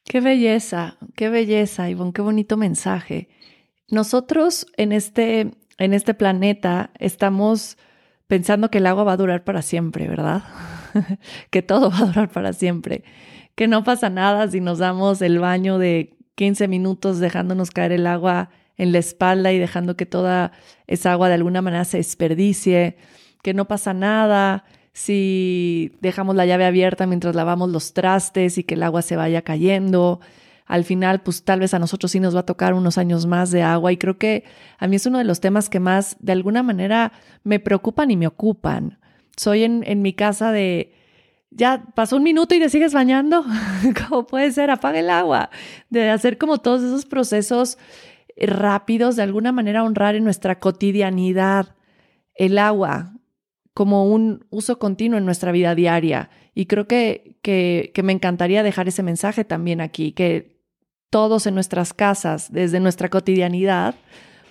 Qué 0.05 0.21
belleza, 0.21 0.99
qué 1.17 1.31
belleza, 1.31 1.89
Ivonne, 1.89 2.13
qué 2.13 2.21
bonito 2.21 2.59
mensaje. 2.59 3.29
Nosotros 3.89 4.67
en 4.77 4.93
este 4.93 5.53
en 5.81 5.95
este 5.95 6.15
planeta 6.15 6.91
estamos 6.99 7.79
pensando 8.29 8.71
que 8.71 8.79
el 8.79 8.87
agua 8.87 9.03
va 9.03 9.15
a 9.15 9.17
durar 9.17 9.43
para 9.45 9.63
siempre, 9.63 10.07
¿verdad? 10.07 10.45
que 11.51 11.63
todo 11.63 11.91
va 11.91 11.99
a 11.99 12.05
durar 12.05 12.29
para 12.29 12.53
siempre, 12.53 13.03
que 13.57 13.67
no 13.67 13.83
pasa 13.83 14.11
nada 14.11 14.49
si 14.49 14.61
nos 14.61 14.79
damos 14.79 15.21
el 15.23 15.41
baño 15.41 15.79
de 15.79 16.15
15 16.37 16.69
minutos 16.69 17.19
dejándonos 17.19 17.71
caer 17.71 17.93
el 17.93 18.07
agua 18.07 18.51
en 18.77 18.93
la 18.93 18.99
espalda 18.99 19.53
y 19.53 19.59
dejando 19.59 19.97
que 19.97 20.07
toda 20.07 20.53
esa 20.87 21.13
agua 21.13 21.29
de 21.29 21.35
alguna 21.35 21.63
manera 21.63 21.85
se 21.85 21.97
desperdicie, 21.97 22.97
que 23.43 23.55
no 23.55 23.67
pasa 23.67 23.95
nada 23.95 24.65
si 24.93 25.97
dejamos 26.01 26.37
la 26.37 26.45
llave 26.45 26.67
abierta 26.67 27.07
mientras 27.07 27.35
lavamos 27.35 27.71
los 27.71 27.95
trastes 27.95 28.59
y 28.59 28.65
que 28.65 28.75
el 28.75 28.83
agua 28.83 29.01
se 29.01 29.17
vaya 29.17 29.43
cayendo. 29.43 30.21
Al 30.71 30.85
final, 30.85 31.21
pues 31.23 31.43
tal 31.43 31.59
vez 31.59 31.75
a 31.75 31.81
nosotros 31.81 32.13
sí 32.13 32.21
nos 32.21 32.37
va 32.37 32.41
a 32.41 32.47
tocar 32.47 32.75
unos 32.75 32.97
años 32.97 33.27
más 33.27 33.51
de 33.51 33.63
agua 33.63 33.91
y 33.91 33.97
creo 33.97 34.19
que 34.19 34.45
a 34.79 34.87
mí 34.87 34.95
es 34.95 35.05
uno 35.05 35.19
de 35.19 35.25
los 35.25 35.41
temas 35.41 35.69
que 35.69 35.81
más 35.81 36.17
de 36.21 36.31
alguna 36.31 36.63
manera 36.63 37.11
me 37.43 37.59
preocupan 37.59 38.13
y 38.13 38.17
me 38.17 38.29
ocupan. 38.29 39.01
Soy 39.37 39.65
en, 39.65 39.83
en 39.85 40.01
mi 40.01 40.13
casa 40.13 40.53
de, 40.53 40.95
ya 41.51 41.87
pasó 41.97 42.19
un 42.19 42.23
minuto 42.23 42.55
y 42.55 42.61
te 42.61 42.69
sigues 42.69 42.95
bañando, 42.95 43.45
¿cómo 44.09 44.29
puede 44.29 44.53
ser? 44.53 44.71
Apaga 44.71 45.01
el 45.01 45.11
agua, 45.11 45.51
de 45.89 46.09
hacer 46.09 46.39
como 46.39 46.59
todos 46.59 46.83
esos 46.83 47.05
procesos 47.05 47.77
rápidos, 48.37 49.17
de 49.17 49.25
alguna 49.25 49.51
manera 49.51 49.83
honrar 49.83 50.15
en 50.15 50.23
nuestra 50.23 50.61
cotidianidad 50.61 51.75
el 52.37 52.59
agua 52.59 53.15
como 53.75 54.07
un 54.07 54.47
uso 54.51 54.79
continuo 54.79 55.19
en 55.19 55.25
nuestra 55.25 55.51
vida 55.51 55.75
diaria. 55.75 56.31
Y 56.55 56.67
creo 56.67 56.87
que, 56.87 57.41
que, 57.43 57.91
que 57.93 58.05
me 58.05 58.13
encantaría 58.13 58.63
dejar 58.63 58.87
ese 58.87 59.03
mensaje 59.03 59.45
también 59.45 59.81
aquí, 59.81 60.13
que 60.13 60.60
todos 61.11 61.47
en 61.47 61.55
nuestras 61.55 61.93
casas, 61.93 62.53
desde 62.53 62.81
nuestra 62.81 63.09
cotidianidad, 63.09 63.97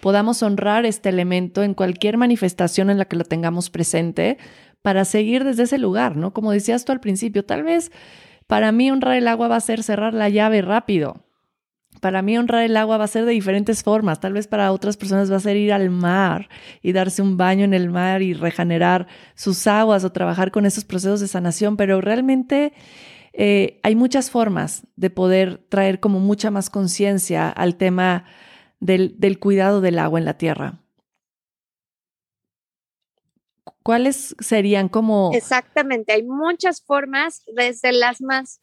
podamos 0.01 0.43
honrar 0.43 0.86
este 0.86 1.10
elemento 1.10 1.64
en 1.64 1.74
cualquier 1.74 2.18
manifestación 2.18 2.89
en 2.89 2.97
la 2.97 3.05
que 3.05 3.16
lo 3.16 3.24
tengamos 3.24 3.70
presente 3.70 4.38
para 4.82 5.05
seguir 5.05 5.43
desde 5.43 5.64
ese 5.64 5.78
lugar, 5.78 6.16
¿no? 6.16 6.34
Como 6.34 6.51
decías 6.51 6.86
tú 6.86 6.91
al 6.91 6.99
principio, 6.99 7.43
tal 7.43 7.64
vez 7.64 7.91
para 8.47 8.72
mí 8.72 8.91
honrar 8.91 9.16
el 9.16 9.28
agua 9.28 9.47
va 9.47 9.55
a 9.57 9.62
ser 9.62 9.84
cerrar 9.84 10.14
la 10.14 10.30
llave 10.30 10.62
rápido. 10.62 11.26
Para 12.01 12.22
mí 12.22 12.38
honrar 12.38 12.64
el 12.64 12.78
agua 12.78 12.97
va 12.97 13.03
a 13.03 13.07
ser 13.07 13.26
de 13.26 13.32
diferentes 13.32 13.84
formas. 13.84 14.20
Tal 14.20 14.34
vez 14.34 14.47
para 14.47 14.72
otras 14.72 14.95
personas 14.95 15.32
va 15.32 15.36
a 15.36 15.41
ser 15.41 15.57
ir 15.57 15.74
al 15.74 15.89
mar 15.89 16.47
y 16.82 16.93
darse 16.93 17.22
un 17.22 17.36
baño 17.36 17.66
en 17.66 17.74
el 17.74 17.89
mar 17.89 18.22
y 18.22 18.34
regenerar 18.34 19.07
sus 19.36 19.68
aguas 19.68 20.03
o 20.03 20.12
trabajar 20.12 20.51
con 20.51 20.66
esos 20.66 20.86
procesos 20.86 21.20
de 21.20 21.28
sanación, 21.28 21.76
pero 21.78 21.99
realmente 21.99 22.74
eh, 23.41 23.79
hay 23.83 23.95
muchas 23.95 24.29
formas 24.29 24.85
de 24.97 25.09
poder 25.09 25.65
traer 25.69 26.01
como 26.01 26.19
mucha 26.19 26.51
más 26.51 26.69
conciencia 26.69 27.47
al 27.47 27.77
tema 27.77 28.25
del, 28.81 29.17
del 29.17 29.39
cuidado 29.39 29.79
del 29.79 29.97
agua 29.97 30.19
en 30.19 30.25
la 30.25 30.37
tierra. 30.37 30.83
¿Cuáles 33.81 34.35
serían 34.39 34.89
como... 34.89 35.31
Exactamente, 35.33 36.11
hay 36.11 36.23
muchas 36.23 36.81
formas, 36.81 37.45
desde 37.55 37.93
las 37.93 38.19
más... 38.19 38.59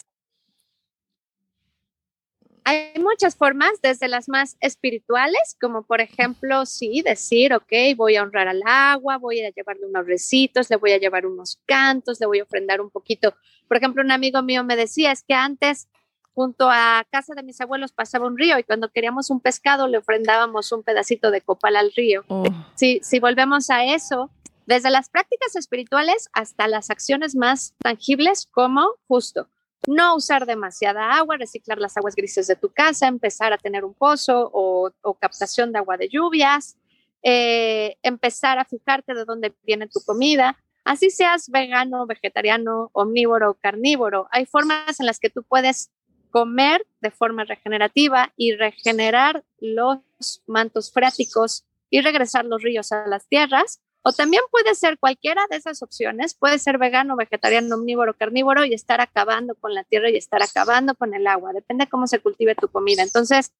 Hay 2.68 2.94
muchas 3.00 3.36
formas, 3.36 3.70
desde 3.80 4.08
las 4.08 4.28
más 4.28 4.56
espirituales, 4.58 5.56
como 5.60 5.84
por 5.84 6.00
ejemplo, 6.00 6.66
sí, 6.66 7.00
decir, 7.00 7.54
ok, 7.54 7.72
voy 7.96 8.16
a 8.16 8.24
honrar 8.24 8.48
al 8.48 8.60
agua, 8.66 9.18
voy 9.18 9.40
a 9.40 9.50
llevarle 9.50 9.86
unos 9.86 10.04
recitos, 10.04 10.68
le 10.68 10.74
voy 10.74 10.90
a 10.90 10.98
llevar 10.98 11.26
unos 11.26 11.60
cantos, 11.64 12.18
le 12.18 12.26
voy 12.26 12.40
a 12.40 12.42
ofrendar 12.42 12.80
un 12.80 12.90
poquito. 12.90 13.36
Por 13.68 13.76
ejemplo, 13.76 14.02
un 14.02 14.10
amigo 14.10 14.42
mío 14.42 14.64
me 14.64 14.74
decía, 14.74 15.12
es 15.12 15.22
que 15.22 15.34
antes 15.34 15.86
junto 16.34 16.68
a 16.68 17.06
casa 17.08 17.34
de 17.36 17.44
mis 17.44 17.60
abuelos 17.60 17.92
pasaba 17.92 18.26
un 18.26 18.36
río 18.36 18.58
y 18.58 18.64
cuando 18.64 18.90
queríamos 18.90 19.30
un 19.30 19.38
pescado 19.38 19.86
le 19.86 19.98
ofrendábamos 19.98 20.72
un 20.72 20.82
pedacito 20.82 21.30
de 21.30 21.42
copal 21.42 21.76
al 21.76 21.92
río. 21.92 22.24
Oh. 22.26 22.46
Si, 22.74 22.98
si 23.04 23.20
volvemos 23.20 23.70
a 23.70 23.84
eso, 23.84 24.28
desde 24.66 24.90
las 24.90 25.08
prácticas 25.08 25.54
espirituales 25.54 26.30
hasta 26.32 26.66
las 26.66 26.90
acciones 26.90 27.36
más 27.36 27.76
tangibles 27.78 28.48
como 28.50 28.88
justo 29.06 29.48
no 29.86 30.16
usar 30.16 30.46
demasiada 30.46 31.12
agua, 31.12 31.36
reciclar 31.36 31.78
las 31.78 31.96
aguas 31.96 32.16
grises 32.16 32.46
de 32.46 32.56
tu 32.56 32.70
casa, 32.70 33.06
empezar 33.06 33.52
a 33.52 33.58
tener 33.58 33.84
un 33.84 33.94
pozo 33.94 34.50
o, 34.52 34.92
captación 35.20 35.72
de 35.72 35.78
agua 35.78 35.96
de 35.96 36.08
lluvias, 36.08 36.76
eh, 37.22 37.96
empezar 38.02 38.58
a 38.58 38.64
fijarte 38.64 39.14
de 39.14 39.24
dónde 39.24 39.54
viene 39.64 39.88
tu 39.88 40.00
comida, 40.00 40.56
así 40.84 41.10
seas 41.10 41.48
vegano, 41.50 42.06
vegetariano, 42.06 42.90
omnívoro 42.92 43.50
o 43.50 43.54
carnívoro. 43.54 44.28
Hay 44.30 44.46
formas 44.46 45.00
en 45.00 45.06
las 45.06 45.18
que 45.18 45.30
tú 45.30 45.42
puedes 45.42 45.90
comer 46.30 46.86
de 47.00 47.10
forma 47.10 47.44
regenerativa 47.44 48.32
y 48.36 48.54
regenerar 48.54 49.44
los 49.58 49.98
mantos 50.46 50.92
freáticos 50.92 51.64
y 51.88 52.00
regresar 52.00 52.44
los 52.44 52.62
ríos 52.62 52.92
a 52.92 53.06
las 53.06 53.26
tierras 53.28 53.80
o 54.08 54.12
también 54.12 54.44
puede 54.52 54.76
ser 54.76 55.00
cualquiera 55.00 55.42
de 55.50 55.56
esas 55.56 55.82
opciones, 55.82 56.32
puede 56.34 56.60
ser 56.60 56.78
vegano, 56.78 57.16
vegetariano, 57.16 57.74
omnívoro, 57.74 58.14
carnívoro 58.14 58.64
y 58.64 58.72
estar 58.72 59.00
acabando 59.00 59.56
con 59.56 59.74
la 59.74 59.82
tierra 59.82 60.10
y 60.10 60.16
estar 60.16 60.40
acabando 60.44 60.94
con 60.94 61.12
el 61.12 61.26
agua, 61.26 61.52
depende 61.52 61.86
de 61.86 61.90
cómo 61.90 62.06
se 62.06 62.20
cultive 62.20 62.54
tu 62.54 62.68
comida. 62.68 63.02
Entonces, 63.02 63.52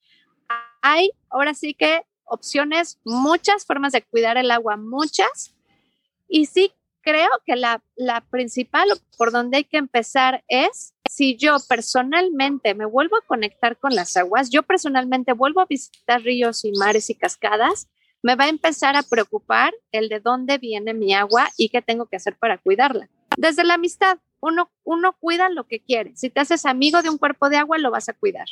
hay 0.82 1.11
ahora 1.30 1.53
sí 1.53 1.74
que 1.74 2.03
opciones, 2.22 3.01
muchas 3.05 3.66
formas 3.66 3.90
de 3.90 4.03
cuidar 4.03 4.36
el 4.36 4.53
agua, 4.53 4.76
muchas. 4.76 5.53
Y 6.28 6.47
sí 6.47 6.72
creo 7.01 7.30
que 7.44 7.57
la, 7.57 7.82
la 7.97 8.20
principal 8.20 8.86
por 9.18 9.32
donde 9.32 9.57
hay 9.57 9.64
que 9.64 9.78
empezar 9.78 10.44
es 10.47 10.94
si 11.11 11.36
yo 11.36 11.57
personalmente 11.68 12.72
me 12.76 12.84
vuelvo 12.84 13.16
a 13.16 13.26
conectar 13.26 13.76
con 13.78 13.97
las 13.97 14.16
aguas, 14.16 14.51
yo 14.51 14.62
personalmente 14.62 15.32
vuelvo 15.32 15.61
a 15.61 15.66
visitar 15.66 16.22
ríos 16.22 16.64
y 16.64 16.70
mares 16.70 17.11
y 17.11 17.16
cascadas, 17.16 17.88
me 18.22 18.34
va 18.34 18.44
a 18.44 18.48
empezar 18.48 18.96
a 18.96 19.02
preocupar 19.02 19.74
el 19.92 20.08
de 20.08 20.20
dónde 20.20 20.58
viene 20.58 20.94
mi 20.94 21.14
agua 21.14 21.48
y 21.56 21.68
qué 21.68 21.82
tengo 21.82 22.06
que 22.06 22.16
hacer 22.16 22.36
para 22.36 22.58
cuidarla. 22.58 23.08
Desde 23.36 23.64
la 23.64 23.74
amistad, 23.74 24.18
uno, 24.40 24.70
uno 24.84 25.14
cuida 25.18 25.48
lo 25.48 25.64
que 25.64 25.80
quiere. 25.80 26.16
Si 26.16 26.30
te 26.30 26.40
haces 26.40 26.66
amigo 26.66 27.02
de 27.02 27.10
un 27.10 27.18
cuerpo 27.18 27.48
de 27.48 27.56
agua, 27.56 27.78
lo 27.78 27.90
vas 27.90 28.08
a 28.08 28.14
cuidar. 28.14 28.46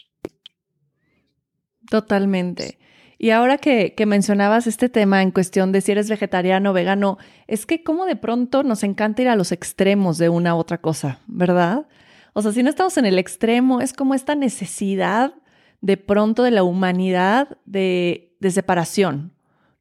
Totalmente. 1.89 2.79
Y 3.19 3.31
ahora 3.31 3.59
que, 3.59 3.95
que, 3.95 4.07
mencionabas 4.07 4.67
este 4.67 4.89
tema 4.89 5.23
en 5.23 5.31
cuestión 5.31 5.73
de 5.73 5.81
si 5.81 5.93
eres 5.93 6.11
vegetariano 6.11 6.71
o 6.71 6.73
vegano, 6.73 7.19
es 7.47 7.65
que 7.65 7.83
como 7.83 8.07
de 8.07 8.17
pronto 8.17 8.63
nos 8.63 8.83
encanta 8.83 9.23
ir 9.23 9.29
a 9.29 9.37
los 9.37 9.53
extremos 9.53 10.19
de 10.19 10.29
una 10.29 10.55
u 10.57 10.59
otra 10.59 10.79
cosa, 10.79 11.21
¿verdad? 11.27 11.87
O 12.33 12.43
sea, 12.43 12.53
si 12.53 12.63
no 12.63 12.71
estamos 12.71 12.97
en 12.99 13.07
el 13.07 13.19
extremo, 13.19 13.81
es 13.81 13.93
como 13.93 14.15
esta 14.15 14.35
necesidad 14.35 15.35
de 15.81 15.97
pronto 15.97 16.43
de 16.43 16.51
la 16.51 16.65
humanidad 16.65 17.57
de, 17.65 18.35
de 18.41 18.51
separación, 18.51 19.34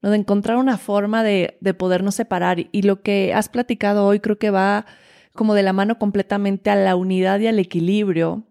de 0.10 0.18
encontrar 0.18 0.58
una 0.58 0.78
forma 0.78 1.24
de, 1.24 1.58
de 1.62 1.74
podernos 1.74 2.16
separar. 2.16 2.68
Y 2.72 2.82
lo 2.84 3.02
que 3.02 3.34
has 3.34 3.50
platicado 3.50 4.06
hoy 4.06 4.20
creo 4.20 4.38
que 4.38 4.50
va 4.50 4.86
como 5.34 5.54
de 5.54 5.64
la 5.64 5.74
mano 5.74 5.98
completamente 5.98 6.70
a 6.70 6.76
la 6.76 6.96
unidad 6.96 7.40
y 7.40 7.48
al 7.48 7.60
equilibrio 7.60 8.44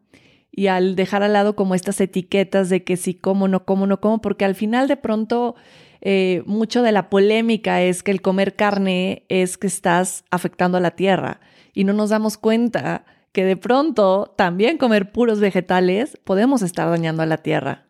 y 0.51 0.67
al 0.67 0.97
dejar 0.97 1.23
al 1.23 1.33
lado 1.33 1.57
como 1.57 1.75
estas 1.75 2.01
etiquetas 2.01 2.69
de 2.69 2.85
que 2.85 2.97
sí 2.97 3.15
como, 3.15 3.49
no 3.49 3.65
como, 3.65 3.87
no 3.87 4.01
como, 4.01 4.21
porque 4.21 4.45
al 4.45 4.55
final 4.55 4.87
de 4.87 4.97
pronto 4.97 5.55
eh, 6.03 6.43
mucho 6.47 6.83
de 6.83 6.93
la 6.93 7.09
polémica 7.09 7.81
es 7.81 8.03
que 8.03 8.11
el 8.11 8.21
comer 8.21 8.55
carne 8.55 9.25
es 9.29 9.57
que 9.57 9.67
estás 9.67 10.25
afectando 10.31 10.77
a 10.77 10.81
la 10.81 10.91
tierra. 10.93 11.41
Y 11.73 11.85
no 11.85 11.95
nos 11.95 12.11
damos 12.11 12.37
cuenta 12.37 13.07
que 13.33 13.45
de 13.45 13.57
pronto 13.57 14.35
también 14.37 14.77
comer 14.77 15.11
puros 15.11 15.41
vegetales 15.41 16.19
podemos 16.25 16.61
estar 16.61 16.91
dañando 16.91 17.23
a 17.23 17.27
la 17.27 17.39
tierra 17.39 17.87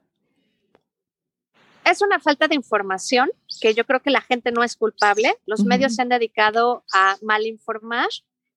es 1.84 2.02
una 2.02 2.20
falta 2.20 2.48
de 2.48 2.54
información 2.54 3.30
que 3.60 3.74
yo 3.74 3.84
creo 3.84 4.00
que 4.00 4.10
la 4.10 4.20
gente 4.20 4.52
no 4.52 4.62
es 4.62 4.76
culpable. 4.76 5.36
Los 5.46 5.64
medios 5.64 5.94
se 5.94 6.02
han 6.02 6.08
dedicado 6.08 6.84
a 6.92 7.16
malinformar 7.22 8.08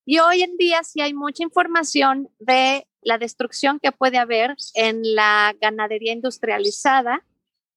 y 0.05 0.19
hoy 0.19 0.43
en 0.43 0.55
día 0.57 0.83
sí 0.83 1.01
hay 1.01 1.13
mucha 1.13 1.43
información 1.43 2.29
de 2.39 2.87
la 3.01 3.17
destrucción 3.17 3.79
que 3.79 3.91
puede 3.91 4.17
haber 4.17 4.55
en 4.73 5.15
la 5.15 5.55
ganadería 5.59 6.13
industrializada, 6.13 7.23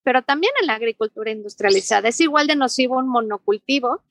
pero 0.03 0.21
también 0.21 0.53
en 0.61 0.67
la 0.67 0.75
agricultura 0.75 1.31
industrializada. 1.31 2.09
Es 2.09 2.19
igual 2.19 2.47
de 2.47 2.55
nocivo 2.55 2.97
un 2.97 3.07
monocultivo 3.07 4.01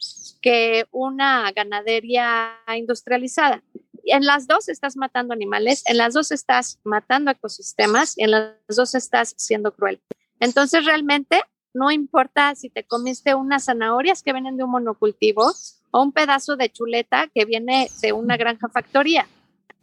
que 0.40 0.86
una 0.90 1.50
ganadería 1.52 2.56
industrializada. 2.76 3.62
En 4.04 4.24
las 4.24 4.46
dos 4.46 4.68
estás 4.68 4.96
matando 4.96 5.34
animales, 5.34 5.82
en 5.86 5.98
las 5.98 6.14
dos 6.14 6.30
estás 6.30 6.78
matando 6.82 7.30
ecosistemas 7.30 8.16
y 8.16 8.24
en 8.24 8.30
las 8.30 8.54
dos 8.68 8.94
estás 8.94 9.34
siendo 9.36 9.72
cruel. 9.72 10.00
Entonces, 10.40 10.84
realmente 10.84 11.42
no 11.74 11.90
importa 11.90 12.54
si 12.54 12.70
te 12.70 12.84
comiste 12.84 13.34
unas 13.34 13.66
zanahorias 13.66 14.22
que 14.22 14.32
vienen 14.32 14.56
de 14.56 14.64
un 14.64 14.70
monocultivo 14.70 15.52
o 15.90 16.02
un 16.02 16.12
pedazo 16.12 16.56
de 16.56 16.70
chuleta 16.70 17.28
que 17.34 17.44
viene 17.44 17.90
de 18.02 18.12
una 18.12 18.36
granja 18.36 18.68
factoría. 18.68 19.26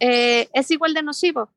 Eh, 0.00 0.48
es 0.52 0.70
igual 0.70 0.94
de 0.94 1.02
nocivo. 1.02 1.48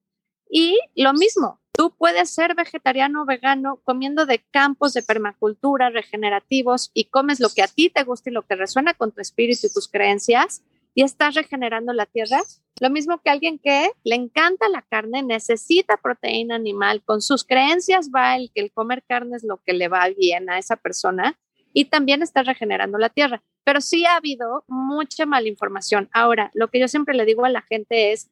Y 0.50 0.80
lo 0.96 1.14
mismo, 1.14 1.60
tú 1.72 1.94
puedes 1.98 2.30
ser 2.30 2.56
vegetariano 2.56 3.22
o 3.22 3.26
vegano 3.26 3.80
comiendo 3.84 4.26
de 4.26 4.44
campos 4.52 4.94
de 4.94 5.04
permacultura 5.04 5.90
regenerativos 5.90 6.92
y 6.94 7.06
comes 7.06 7.40
lo 7.40 7.50
que 7.50 7.62
a 7.62 7.68
ti 7.68 7.90
te 7.90 8.04
gusta 8.04 8.30
y 8.30 8.34
lo 8.34 8.44
que 8.44 8.56
resuena 8.56 8.94
con 8.94 9.12
tu 9.12 9.22
espíritu 9.22 9.68
y 9.68 9.74
tus 9.74 9.88
creencias 9.88 10.64
y 11.00 11.04
estás 11.04 11.34
regenerando 11.34 11.94
la 11.94 12.06
tierra. 12.06 12.42
Lo 12.82 12.90
mismo 12.90 13.22
que 13.22 13.30
alguien 13.30 13.58
que 13.58 13.90
le 14.04 14.16
encanta 14.16 14.68
la 14.68 14.82
carne, 14.82 15.24
necesita 15.24 15.96
proteína 15.96 16.56
animal, 16.56 17.02
con 17.06 17.22
sus 17.22 17.46
creencias 17.46 18.10
va 18.14 18.36
el 18.36 18.52
que 18.54 18.60
el 18.60 18.74
comer 18.74 19.02
carne 19.08 19.38
es 19.38 19.46
lo 19.46 19.64
que 19.64 19.72
le 19.72 19.88
va 19.88 20.10
bien 20.10 20.50
a 20.50 20.58
esa 20.58 20.76
persona 20.76 21.40
y 21.72 21.86
también 21.86 22.22
está 22.22 22.44
regenerando 22.44 22.98
la 22.98 23.08
tierra. 23.08 23.42
Pero 23.64 23.80
sí 23.80 24.06
ha 24.06 24.18
habido 24.18 24.66
mucha 24.68 25.26
malinformación. 25.26 26.10
Ahora, 26.12 26.52
lo 26.54 26.68
que 26.68 26.82
yo 26.82 26.90
siempre 26.90 27.16
le 27.16 27.24
digo 27.24 27.46
a 27.46 27.50
la 27.50 27.62
gente 27.62 28.12
es, 28.12 28.30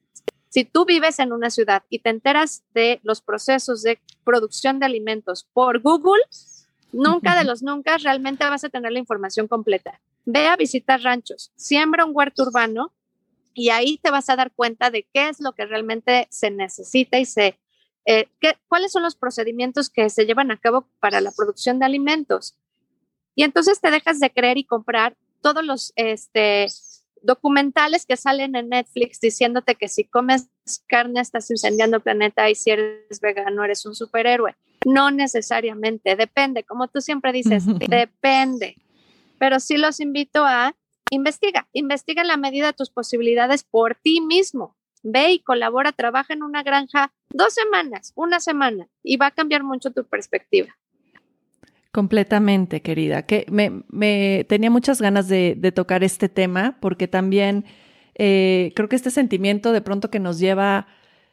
si 0.50 0.66
tú 0.66 0.84
vives 0.84 1.20
en 1.20 1.32
una 1.32 1.50
ciudad 1.50 1.84
y 1.90 2.00
te 2.00 2.10
enteras 2.10 2.66
de 2.74 3.00
los 3.02 3.22
procesos 3.22 3.82
de 3.82 3.98
producción 4.26 4.80
de 4.80 4.88
alimentos 4.88 5.48
por 5.54 5.80
Google, 5.80 6.22
nunca 6.92 7.38
de 7.38 7.46
los 7.46 7.64
nunca 7.64 7.98
realmente 7.98 8.44
vas 8.44 8.66
a 8.66 8.70
tener 8.70 8.92
la 8.92 9.00
información 9.00 9.48
completa 9.48 10.02
ve 10.28 10.46
a 10.46 10.58
visitar 10.58 11.02
ranchos, 11.02 11.54
siembra 11.56 12.06
un 12.06 12.12
huerto 12.14 12.44
urbano 12.44 12.94
y 13.54 13.70
ahí 13.70 13.98
te 13.98 14.12
vas 14.12 14.30
a 14.30 14.36
dar 14.36 14.52
cuenta 14.52 14.92
de 14.92 15.08
qué 15.14 15.30
es 15.30 15.40
lo 15.40 15.54
que 15.54 15.66
realmente 15.66 16.28
se 16.30 16.52
necesita 16.52 17.18
y 17.18 17.26
se 17.26 17.58
eh, 18.06 18.28
cuáles 18.68 18.92
son 18.92 19.04
los 19.04 19.16
procedimientos 19.16 19.90
que 19.90 20.10
se 20.10 20.26
llevan 20.26 20.52
a 20.52 20.60
cabo 20.60 20.88
para 21.00 21.20
la 21.20 21.32
producción 21.32 21.80
de 21.80 21.86
alimentos. 21.86 22.58
Y 23.36 23.44
entonces 23.44 23.82
te 23.82 23.92
dejas 23.92 24.20
de 24.20 24.30
creer 24.30 24.58
y 24.58 24.64
comprar 24.64 25.18
todos 25.42 25.64
los 25.64 25.94
este, 25.96 26.68
documentales 27.22 28.06
que 28.06 28.16
salen 28.16 28.56
en 28.56 28.70
Netflix 28.70 29.20
diciéndote 29.20 29.76
que 29.76 29.88
si 29.88 30.06
comes 30.06 30.50
carne 30.88 31.20
estás 31.20 31.50
incendiando 31.52 31.98
el 31.98 32.04
planeta 32.04 32.50
y 32.50 32.56
si 32.56 32.72
eres 32.72 33.20
vegano 33.22 33.64
eres 33.64 33.86
un 33.86 33.96
superhéroe. 33.96 34.56
No 34.86 35.12
necesariamente, 35.12 36.16
depende, 36.16 36.64
como 36.64 36.88
tú 36.88 37.02
siempre 37.02 37.32
dices, 37.32 37.64
depende. 37.90 38.78
Pero 39.40 39.60
sí 39.60 39.78
los 39.78 40.00
invito 40.00 40.46
a 40.46 40.76
investiga, 41.10 41.68
investiga 41.74 42.22
en 42.22 42.28
la 42.28 42.38
medida 42.38 42.68
de 42.68 42.74
tus 42.74 42.90
posibilidades 42.90 43.64
por 43.64 43.96
ti 43.96 44.22
mismo. 44.22 44.76
Ve 45.04 45.32
y 45.32 45.40
colabora, 45.40 45.92
trabaja 45.92 46.34
en 46.34 46.44
una 46.44 46.64
granja 46.64 47.14
dos 47.30 47.54
semanas, 47.54 48.14
una 48.16 48.40
semana, 48.40 48.88
y 49.04 49.18
va 49.18 49.28
a 49.28 49.32
cambiar 49.32 49.64
mucho 49.64 49.92
tu 49.92 50.06
perspectiva. 50.06 50.76
Completamente, 51.92 52.82
querida. 52.82 53.26
Que 53.26 53.46
me, 53.50 54.44
tenía 54.48 54.70
muchas 54.70 55.02
ganas 55.02 55.28
de, 55.28 55.72
tocar 55.74 56.04
este 56.04 56.30
tema 56.30 56.78
porque 56.80 57.08
también 57.08 57.66
eh, 58.16 58.72
creo 58.76 58.90
que 58.90 58.96
este 58.96 59.12
sentimiento 59.12 59.72
de 59.72 59.82
pronto 59.82 60.12
que 60.12 60.20
nos 60.20 60.40
lleva 60.40 60.88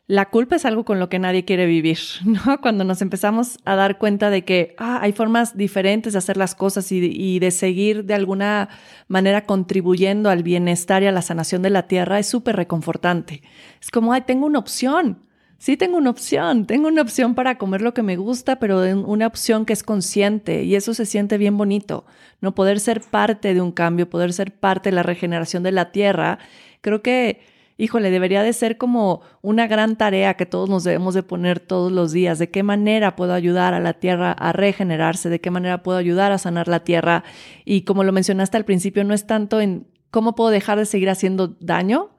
la 0.07 0.29
culpa 0.29 0.57
es 0.57 0.67
algo 0.67 0.85
con 0.85 1.01
lo 1.01 1.09
que 1.09 1.19
nadie 1.19 1.45
quiere 1.45 1.67
vivir, 1.67 1.99
¿no? 2.25 2.61
Cuando 2.61 2.85
nos 2.85 3.01
empezamos 3.01 3.59
a 3.65 3.75
dar 3.75 3.99
cuenta 3.99 4.31
de 4.31 4.45
que 4.45 4.75
ah, 4.79 4.99
hay 5.01 5.13
formas 5.13 5.57
diferentes 5.57 6.13
de 6.13 6.19
hacer 6.19 6.37
las 6.37 6.55
cosas 6.55 6.93
y, 6.93 6.99
y, 6.99 7.39
de 7.39 7.51
seguir 7.51 8.05
de 8.05 8.15
alguna 8.15 8.69
manera 9.09 9.45
contribuyendo 9.47 10.29
al 10.31 10.43
bienestar 10.43 11.03
y 11.03 11.07
a 11.07 11.13
la 11.13 11.23
sanación 11.23 11.63
de 11.63 11.71
la 11.71 11.87
tierra, 11.87 12.19
es 12.19 12.27
súper 12.27 12.57
reconfortante. 12.57 13.43
Es 13.81 13.91
como, 13.91 14.13
ay, 14.13 14.23
tengo 14.23 14.47
una 14.47 14.59
opción. 14.59 15.25
Sí, 15.59 15.79
tengo 15.79 15.97
una 15.97 16.11
opción. 16.11 16.67
Tengo 16.67 16.89
una 16.89 17.01
opción 17.01 17.35
para 17.35 17.57
comer 17.57 17.81
lo 17.81 17.95
que 17.95 18.03
me 18.03 18.17
gusta, 18.17 18.59
pero 18.59 18.83
una 19.07 19.27
opción 19.27 19.65
que 19.65 19.73
es 19.73 19.83
consciente 19.83 20.65
y 20.65 20.75
eso 20.75 20.93
se 20.93 21.07
siente 21.07 21.39
bien 21.39 21.57
bonito. 21.57 22.05
No 22.43 22.55
poder 22.55 22.81
ser 22.81 23.01
parte 23.01 23.55
de 23.55 23.63
un 23.63 23.73
cambio, 23.73 24.11
poder 24.11 24.35
ser 24.35 24.53
parte 24.53 24.91
de 24.91 24.97
la 24.97 25.03
regeneración 25.03 25.63
de 25.63 25.73
la 25.73 25.91
tierra. 25.91 26.39
Creo 26.83 27.01
que 27.01 27.54
híjole, 27.77 28.11
debería 28.11 28.43
de 28.43 28.53
ser 28.53 28.79
como 28.79 29.23
una 29.43 29.67
gran 29.67 29.97
tarea 29.97 30.35
que 30.35 30.47
todos 30.47 30.69
nos 30.71 30.85
debemos 30.85 31.15
de 31.15 31.23
poner 31.23 31.61
todos 31.61 31.91
los 31.91 32.13
días. 32.13 32.39
¿De 32.39 32.51
qué 32.51 32.63
manera 32.63 33.17
puedo 33.17 33.35
ayudar 33.35 33.75
a 33.75 33.81
la 33.81 33.95
tierra 33.95 34.33
a 34.33 34.53
regenerarse? 34.53 35.29
¿De 35.29 35.41
qué 35.41 35.51
manera 35.51 35.83
puedo 35.83 35.99
ayudar 35.99 36.33
a 36.33 36.39
sanar 36.39 36.69
la 36.69 36.85
tierra? 36.85 37.25
Y 37.65 37.83
como 37.83 38.05
lo 38.05 38.13
mencionaste 38.13 38.57
al 38.57 38.65
principio, 38.65 39.05
no 39.05 39.15
es 39.15 39.27
tanto 39.27 39.61
en 39.61 39.87
cómo 40.11 40.35
puedo 40.35 40.51
dejar 40.51 40.79
de 40.79 40.87
seguir 40.87 41.11
haciendo 41.11 41.57
daño, 41.61 42.11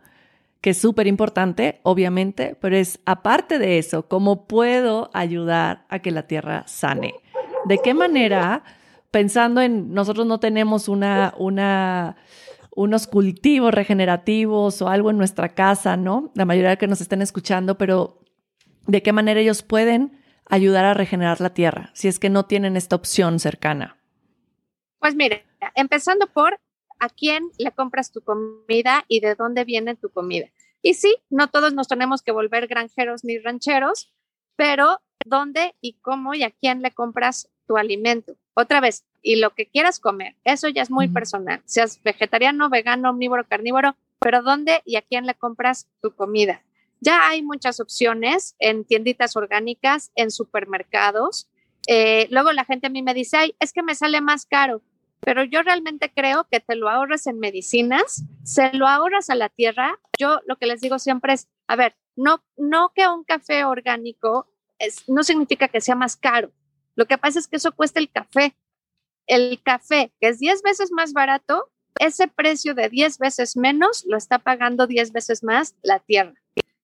que 0.60 0.72
es 0.72 0.78
súper 0.78 1.08
importante, 1.08 1.80
obviamente, 1.84 2.58
pero 2.60 2.76
es 2.76 3.00
aparte 3.06 3.60
de 3.60 3.78
eso, 3.78 4.08
cómo 4.08 4.48
puedo 4.48 5.12
ayudar 5.14 5.86
a 5.90 6.00
que 6.00 6.12
la 6.12 6.28
tierra 6.28 6.64
sane. 6.68 7.14
¿De 7.66 7.78
qué 7.78 7.94
manera? 7.94 8.64
Pensando 9.12 9.62
en, 9.62 9.94
nosotros 9.94 10.26
no 10.26 10.40
tenemos 10.40 10.90
una, 10.90 11.34
una 11.38 12.18
unos 12.76 13.08
cultivos 13.08 13.74
regenerativos 13.74 14.82
o 14.82 14.90
algo 14.90 15.10
en 15.10 15.18
nuestra 15.18 15.56
casa, 15.56 15.98
¿no? 15.98 16.32
La 16.36 16.46
mayoría 16.46 16.72
de 16.72 16.78
que 16.78 16.88
nos 16.88 17.02
estén 17.02 17.22
escuchando, 17.22 17.78
pero 17.78 18.20
¿de 18.86 19.02
qué 19.02 19.14
manera 19.14 19.40
ellos 19.40 19.64
pueden 19.64 20.22
ayudar 20.48 20.86
a 20.86 20.94
regenerar 20.94 21.42
la 21.42 21.54
tierra 21.54 21.90
si 21.94 22.08
es 22.08 22.20
que 22.20 22.30
no 22.30 22.46
tienen 22.46 22.76
esta 22.76 22.96
opción 22.96 23.40
cercana? 23.40 23.98
Pues 25.00 25.16
mire, 25.16 25.46
empezando 25.76 26.28
por 26.28 26.60
a 27.00 27.10
quién 27.10 27.50
le 27.58 27.72
compras 27.72 28.12
tu 28.12 28.22
comida 28.22 29.06
y 29.08 29.22
de 29.22 29.36
dónde 29.36 29.64
viene 29.64 29.96
tu 29.96 30.10
comida. 30.10 30.48
Y 30.82 30.94
sí, 30.94 31.16
no 31.30 31.50
todos 31.50 31.74
nos 31.74 31.88
tenemos 31.88 32.22
que 32.22 32.32
volver 32.32 32.68
granjeros 32.68 33.24
ni 33.24 33.40
rancheros, 33.40 34.14
pero 34.56 35.00
dónde 35.26 35.76
y 35.82 35.94
cómo 36.02 36.34
y 36.34 36.44
a 36.44 36.52
quién 36.52 36.82
le 36.82 36.92
compras 36.92 37.50
tu 37.68 37.78
alimento. 37.78 38.36
Otra 38.54 38.80
vez, 38.80 39.06
y 39.22 39.38
lo 39.38 39.54
que 39.54 39.66
quieras 39.66 40.00
comer, 40.00 40.36
eso 40.44 40.68
ya 40.70 40.82
es 40.82 40.92
muy 40.92 41.08
personal, 41.08 41.62
seas 41.66 42.02
vegetariano, 42.04 42.70
vegano, 42.70 43.10
omnívoro, 43.10 43.48
carnívoro, 43.48 43.96
pero 44.20 44.42
dónde 44.42 44.82
y 44.86 44.96
a 44.96 45.02
quién 45.02 45.26
le 45.26 45.36
compras 45.36 45.88
tu 46.02 46.12
comida. 46.12 46.62
Ya 47.02 47.28
hay 47.28 47.44
muchas 47.44 47.80
opciones 47.80 48.56
en 48.60 48.86
tienditas 48.86 49.36
orgánicas, 49.36 50.12
en 50.16 50.32
supermercados. 50.32 51.50
Eh, 51.88 52.28
luego 52.32 52.52
la 52.52 52.66
gente 52.66 52.88
a 52.88 52.90
mí 52.90 53.02
me 53.02 53.14
dice, 53.14 53.38
ay, 53.38 53.56
es 53.60 53.74
que 53.74 53.84
me 53.84 53.96
sale 53.96 54.22
más 54.22 54.46
caro, 54.46 54.82
pero 55.20 55.44
yo 55.44 55.62
realmente 55.64 56.12
creo 56.14 56.48
que 56.50 56.60
te 56.60 56.76
lo 56.76 56.90
ahorras 56.90 57.28
en 57.28 57.40
medicinas, 57.40 58.24
se 58.44 58.72
lo 58.74 58.88
ahorras 58.88 59.30
a 59.30 59.36
la 59.36 59.50
tierra. 59.50 60.00
Yo 60.20 60.40
lo 60.46 60.56
que 60.58 60.68
les 60.68 60.82
digo 60.82 61.00
siempre 61.00 61.34
es, 61.34 61.48
a 61.68 61.76
ver, 61.76 61.96
no, 62.16 62.44
no 62.58 62.92
que 62.96 63.08
un 63.08 63.24
café 63.24 63.66
orgánico 63.66 64.48
es, 64.80 65.08
no 65.10 65.24
significa 65.24 65.68
que 65.68 65.82
sea 65.82 65.96
más 65.96 66.16
caro. 66.16 66.52
Lo 66.96 67.06
que 67.06 67.18
pasa 67.18 67.40
es 67.40 67.48
que 67.48 67.58
eso 67.58 67.72
cuesta 67.72 68.00
el 68.00 68.10
café. 68.10 68.56
El 69.28 69.62
café, 69.64 70.14
que 70.20 70.30
es 70.30 70.40
10 70.40 70.62
veces 70.62 70.92
más 70.92 71.14
barato, 71.14 71.72
ese 72.00 72.28
precio 72.28 72.74
de 72.74 72.90
10 72.90 73.18
veces 73.20 73.56
menos 73.56 74.06
lo 74.08 74.18
está 74.18 74.40
pagando 74.40 74.88
10 74.88 75.12
veces 75.12 75.44
más 75.44 75.76
la 75.82 76.00
tierra. 76.00 76.34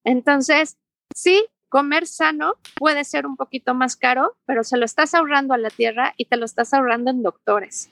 Entonces, 0.03 0.77
sí, 1.13 1.45
comer 1.69 2.07
sano 2.07 2.55
puede 2.75 3.03
ser 3.03 3.25
un 3.25 3.37
poquito 3.37 3.73
más 3.73 3.95
caro, 3.95 4.37
pero 4.45 4.63
se 4.63 4.77
lo 4.77 4.85
estás 4.85 5.13
ahorrando 5.13 5.53
a 5.53 5.57
la 5.57 5.69
tierra 5.69 6.13
y 6.17 6.25
te 6.25 6.37
lo 6.37 6.45
estás 6.45 6.73
ahorrando 6.73 7.11
en 7.11 7.23
doctores. 7.23 7.89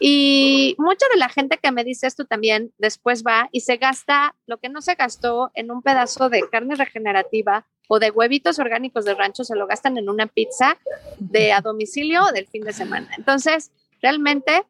Y 0.00 0.74
mucha 0.78 1.06
de 1.12 1.18
la 1.18 1.28
gente 1.28 1.58
que 1.58 1.72
me 1.72 1.84
dice 1.84 2.06
esto 2.06 2.24
también 2.24 2.72
después 2.78 3.22
va 3.24 3.48
y 3.52 3.60
se 3.60 3.76
gasta 3.76 4.34
lo 4.46 4.58
que 4.58 4.68
no 4.68 4.82
se 4.82 4.94
gastó 4.94 5.50
en 5.54 5.70
un 5.70 5.82
pedazo 5.82 6.28
de 6.28 6.42
carne 6.50 6.74
regenerativa 6.74 7.66
o 7.88 7.98
de 7.98 8.10
huevitos 8.10 8.58
orgánicos 8.58 9.04
de 9.04 9.14
rancho, 9.14 9.44
se 9.44 9.56
lo 9.56 9.66
gastan 9.66 9.98
en 9.98 10.08
una 10.08 10.26
pizza 10.26 10.78
de 11.18 11.52
a 11.52 11.60
domicilio 11.60 12.24
del 12.32 12.46
fin 12.46 12.62
de 12.64 12.72
semana. 12.72 13.10
Entonces, 13.18 13.70
realmente 14.00 14.64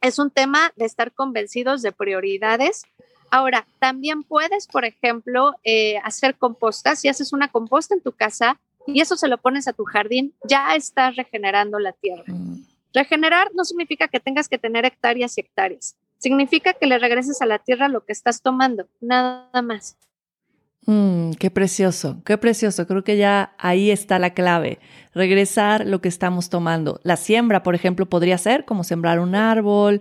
es 0.00 0.18
un 0.18 0.30
tema 0.30 0.72
de 0.76 0.84
estar 0.84 1.12
convencidos 1.12 1.82
de 1.82 1.92
prioridades. 1.92 2.84
Ahora, 3.30 3.66
también 3.78 4.22
puedes, 4.22 4.66
por 4.66 4.84
ejemplo, 4.84 5.54
eh, 5.64 5.98
hacer 5.98 6.36
composta. 6.36 6.96
Si 6.96 7.08
haces 7.08 7.32
una 7.32 7.48
composta 7.48 7.94
en 7.94 8.00
tu 8.00 8.12
casa 8.12 8.60
y 8.86 9.00
eso 9.00 9.16
se 9.16 9.28
lo 9.28 9.38
pones 9.38 9.68
a 9.68 9.72
tu 9.72 9.84
jardín, 9.84 10.34
ya 10.44 10.74
estás 10.74 11.16
regenerando 11.16 11.78
la 11.78 11.92
tierra. 11.92 12.24
Regenerar 12.96 13.50
no 13.54 13.66
significa 13.66 14.08
que 14.08 14.20
tengas 14.20 14.48
que 14.48 14.56
tener 14.56 14.86
hectáreas 14.86 15.36
y 15.36 15.42
hectáreas. 15.42 15.98
Significa 16.16 16.72
que 16.72 16.86
le 16.86 16.98
regreses 16.98 17.42
a 17.42 17.46
la 17.46 17.58
tierra 17.58 17.88
lo 17.88 18.06
que 18.06 18.12
estás 18.14 18.40
tomando, 18.40 18.88
nada 19.02 19.60
más. 19.60 19.98
Mm, 20.86 21.32
qué 21.32 21.50
precioso, 21.50 22.22
qué 22.24 22.38
precioso. 22.38 22.86
Creo 22.86 23.04
que 23.04 23.18
ya 23.18 23.54
ahí 23.58 23.90
está 23.90 24.18
la 24.18 24.32
clave. 24.32 24.78
Regresar 25.12 25.86
lo 25.86 26.00
que 26.00 26.08
estamos 26.08 26.48
tomando. 26.48 26.98
La 27.02 27.16
siembra, 27.18 27.62
por 27.62 27.74
ejemplo, 27.74 28.06
podría 28.06 28.38
ser 28.38 28.64
como 28.64 28.82
sembrar 28.82 29.20
un 29.20 29.34
árbol 29.34 30.00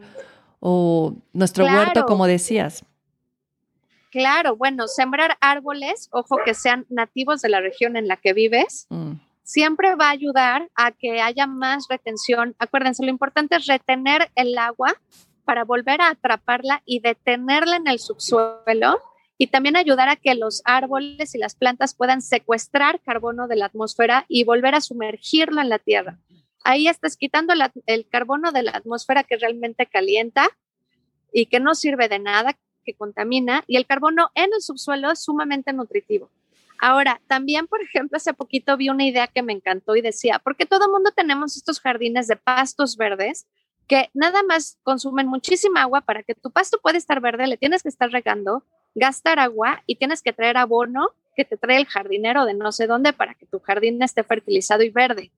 o 0.61 1.15
nuestro 1.33 1.65
huerto, 1.65 2.05
como 2.05 2.27
decías. 2.27 2.85
Claro, 4.09 4.55
bueno, 4.55 4.87
sembrar 4.87 5.35
árboles, 5.41 6.07
ojo 6.13 6.37
que 6.45 6.53
sean 6.53 6.85
nativos 6.87 7.41
de 7.41 7.49
la 7.49 7.59
región 7.59 7.97
en 7.97 8.07
la 8.07 8.15
que 8.15 8.31
vives, 8.31 8.87
mm. 8.89 9.15
Siempre 9.45 9.95
va 9.95 10.07
a 10.07 10.11
ayudar 10.11 10.69
a 10.75 10.91
que 10.91 11.21
haya 11.21 11.47
más 11.47 11.85
retención. 11.87 12.55
Acuérdense, 12.59 13.05
lo 13.05 13.11
importante 13.11 13.55
es 13.55 13.67
retener 13.67 14.29
el 14.35 14.57
agua 14.57 14.93
para 15.45 15.63
volver 15.63 16.01
a 16.01 16.09
atraparla 16.09 16.81
y 16.83 16.99
detenerla 16.99 17.77
en 17.77 17.87
el 17.87 17.99
subsuelo 17.99 18.99
y 19.37 19.47
también 19.47 19.75
ayudar 19.75 20.09
a 20.09 20.15
que 20.15 20.33
los 20.33 20.61
árboles 20.65 21.35
y 21.35 21.37
las 21.37 21.55
plantas 21.55 21.93
puedan 21.93 22.21
secuestrar 22.21 22.99
carbono 23.01 23.47
de 23.47 23.57
la 23.57 23.67
atmósfera 23.67 24.25
y 24.27 24.43
volver 24.43 24.73
a 24.73 24.81
sumergirlo 24.81 25.61
en 25.61 25.69
la 25.69 25.79
tierra. 25.79 26.17
Ahí 26.63 26.87
estás 26.87 27.15
quitando 27.15 27.53
el 27.85 28.07
carbono 28.09 28.51
de 28.51 28.63
la 28.63 28.71
atmósfera 28.71 29.23
que 29.23 29.37
realmente 29.37 29.85
calienta 29.85 30.49
y 31.31 31.45
que 31.45 31.59
no 31.59 31.75
sirve 31.75 32.09
de 32.09 32.17
nada, 32.17 32.57
que 32.83 32.95
contamina, 32.95 33.63
y 33.67 33.77
el 33.77 33.85
carbono 33.85 34.31
en 34.33 34.51
el 34.53 34.61
subsuelo 34.61 35.11
es 35.11 35.23
sumamente 35.23 35.73
nutritivo. 35.73 36.31
Ahora, 36.79 37.21
también, 37.27 37.67
por 37.67 37.81
ejemplo, 37.81 38.17
hace 38.17 38.33
poquito 38.33 38.77
vi 38.77 38.89
una 38.89 39.05
idea 39.05 39.27
que 39.27 39.41
me 39.41 39.53
encantó 39.53 39.95
y 39.95 40.01
decía, 40.01 40.39
porque 40.39 40.65
todo 40.65 40.85
el 40.85 40.91
mundo 40.91 41.11
tenemos 41.15 41.55
estos 41.55 41.79
jardines 41.79 42.27
de 42.27 42.35
pastos 42.35 42.97
verdes 42.97 43.47
que 43.87 44.09
nada 44.13 44.43
más 44.43 44.79
consumen 44.83 45.27
muchísima 45.27 45.83
agua 45.83 46.01
para 46.01 46.23
que 46.23 46.35
tu 46.35 46.51
pasto 46.51 46.79
pueda 46.81 46.97
estar 46.97 47.21
verde, 47.21 47.47
le 47.47 47.57
tienes 47.57 47.83
que 47.83 47.89
estar 47.89 48.09
regando, 48.09 48.63
gastar 48.95 49.39
agua 49.39 49.83
y 49.85 49.97
tienes 49.97 50.21
que 50.21 50.33
traer 50.33 50.57
abono 50.57 51.09
que 51.35 51.45
te 51.45 51.57
trae 51.57 51.77
el 51.77 51.85
jardinero 51.85 52.45
de 52.45 52.53
no 52.53 52.71
sé 52.71 52.87
dónde 52.87 53.13
para 53.13 53.35
que 53.35 53.45
tu 53.45 53.59
jardín 53.59 54.01
esté 54.01 54.23
fertilizado 54.23 54.83
y 54.83 54.89
verde. 54.89 55.31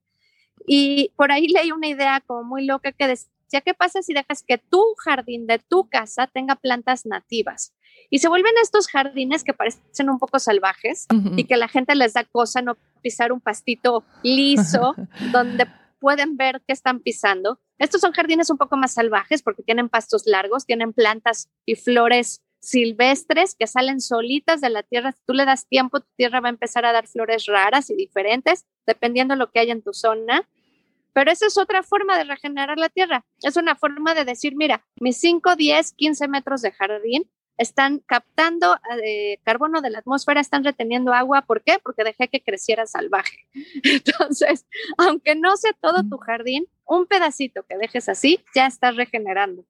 Y 0.66 1.12
por 1.16 1.32
ahí 1.32 1.48
leí 1.48 1.72
una 1.72 1.88
idea 1.88 2.22
como 2.26 2.44
muy 2.44 2.66
loca 2.66 2.92
que 2.92 3.08
decía, 3.08 3.62
¿qué 3.62 3.74
pasa 3.74 4.02
si 4.02 4.14
dejas 4.14 4.44
que 4.44 4.58
tu 4.58 4.84
jardín 4.98 5.48
de 5.48 5.60
tu 5.60 5.90
casa 5.90 6.28
tenga 6.28 6.56
plantas 6.56 7.06
nativas? 7.06 7.74
Y 8.10 8.20
se 8.20 8.30
vuelven 8.30 8.54
estos 8.62 8.88
jardines 8.88 9.44
que 9.44 9.54
parecen 9.54 10.10
un 10.10 10.20
poco 10.20 10.40
salvajes 10.40 11.08
y 11.36 11.44
que 11.44 11.58
la 11.58 11.68
gente 11.68 11.94
les 11.96 12.14
da 12.14 12.24
cosa 12.24 12.62
no 12.62 12.78
pisar 13.02 13.32
un 13.32 13.42
pastito 13.42 14.04
liso 14.24 14.96
donde 15.32 15.68
pueden 16.00 16.38
ver 16.38 16.62
qué 16.66 16.74
están 16.74 17.00
pisando. 17.00 17.60
Estos 17.80 18.02
son 18.02 18.14
jardines 18.14 18.50
un 18.50 18.58
poco 18.58 18.78
más 18.78 18.94
salvajes 18.94 19.44
porque 19.44 19.64
tienen 19.64 19.90
pastos 19.90 20.24
largos, 20.26 20.66
tienen 20.66 20.94
plantas 20.94 21.50
y 21.66 21.76
flores 21.76 22.42
silvestres 22.60 23.56
que 23.56 23.68
salen 23.68 24.02
solitas 24.02 24.62
de 24.62 24.70
la 24.70 24.84
tierra. 24.84 25.12
Si 25.12 25.20
tú 25.26 25.34
le 25.34 25.46
das 25.46 25.68
tiempo, 25.68 26.00
tu 26.00 26.08
tierra 26.16 26.40
va 26.40 26.48
a 26.48 26.52
empezar 26.52 26.86
a 26.86 26.94
dar 26.94 27.08
flores 27.08 27.46
raras 27.46 27.90
y 27.90 27.96
diferentes, 27.96 28.66
dependiendo 28.86 29.34
de 29.34 29.40
lo 29.40 29.52
que 29.52 29.60
haya 29.60 29.74
en 29.74 29.82
tu 29.82 29.94
zona. 29.94 30.48
Pero 31.14 31.32
esa 31.32 31.48
es 31.48 31.58
otra 31.58 31.84
forma 31.84 32.18
de 32.18 32.26
regenerar 32.26 32.78
la 32.78 32.90
tierra. 32.90 33.26
Es 33.42 33.58
una 33.58 33.76
forma 33.76 34.14
de 34.14 34.26
decir, 34.26 34.56
mira, 34.56 34.86
mis 35.00 35.18
5, 35.18 35.56
10, 35.56 35.94
15 35.94 36.28
metros 36.28 36.62
de 36.62 36.72
jardín 36.72 37.30
están 37.58 38.00
captando 38.00 38.78
eh, 39.04 39.40
carbono 39.44 39.82
de 39.82 39.90
la 39.90 40.00
atmósfera, 40.00 40.42
están 40.42 40.64
reteniendo 40.64 41.14
agua. 41.14 41.44
¿Por 41.44 41.64
qué? 41.64 41.80
Porque 41.82 42.04
dejé 42.04 42.28
que 42.28 42.42
creciera 42.42 42.86
salvaje. 42.86 43.48
Entonces, 43.84 44.66
aunque 44.98 45.36
no 45.36 45.58
sea 45.58 45.74
todo 45.82 46.04
tu 46.10 46.18
jardín, 46.18 46.66
un 46.86 47.06
pedacito 47.06 47.64
que 47.64 47.78
dejes 47.78 48.10
así, 48.10 48.40
ya 48.56 48.68
estás 48.68 48.96
regenerando. 48.96 49.66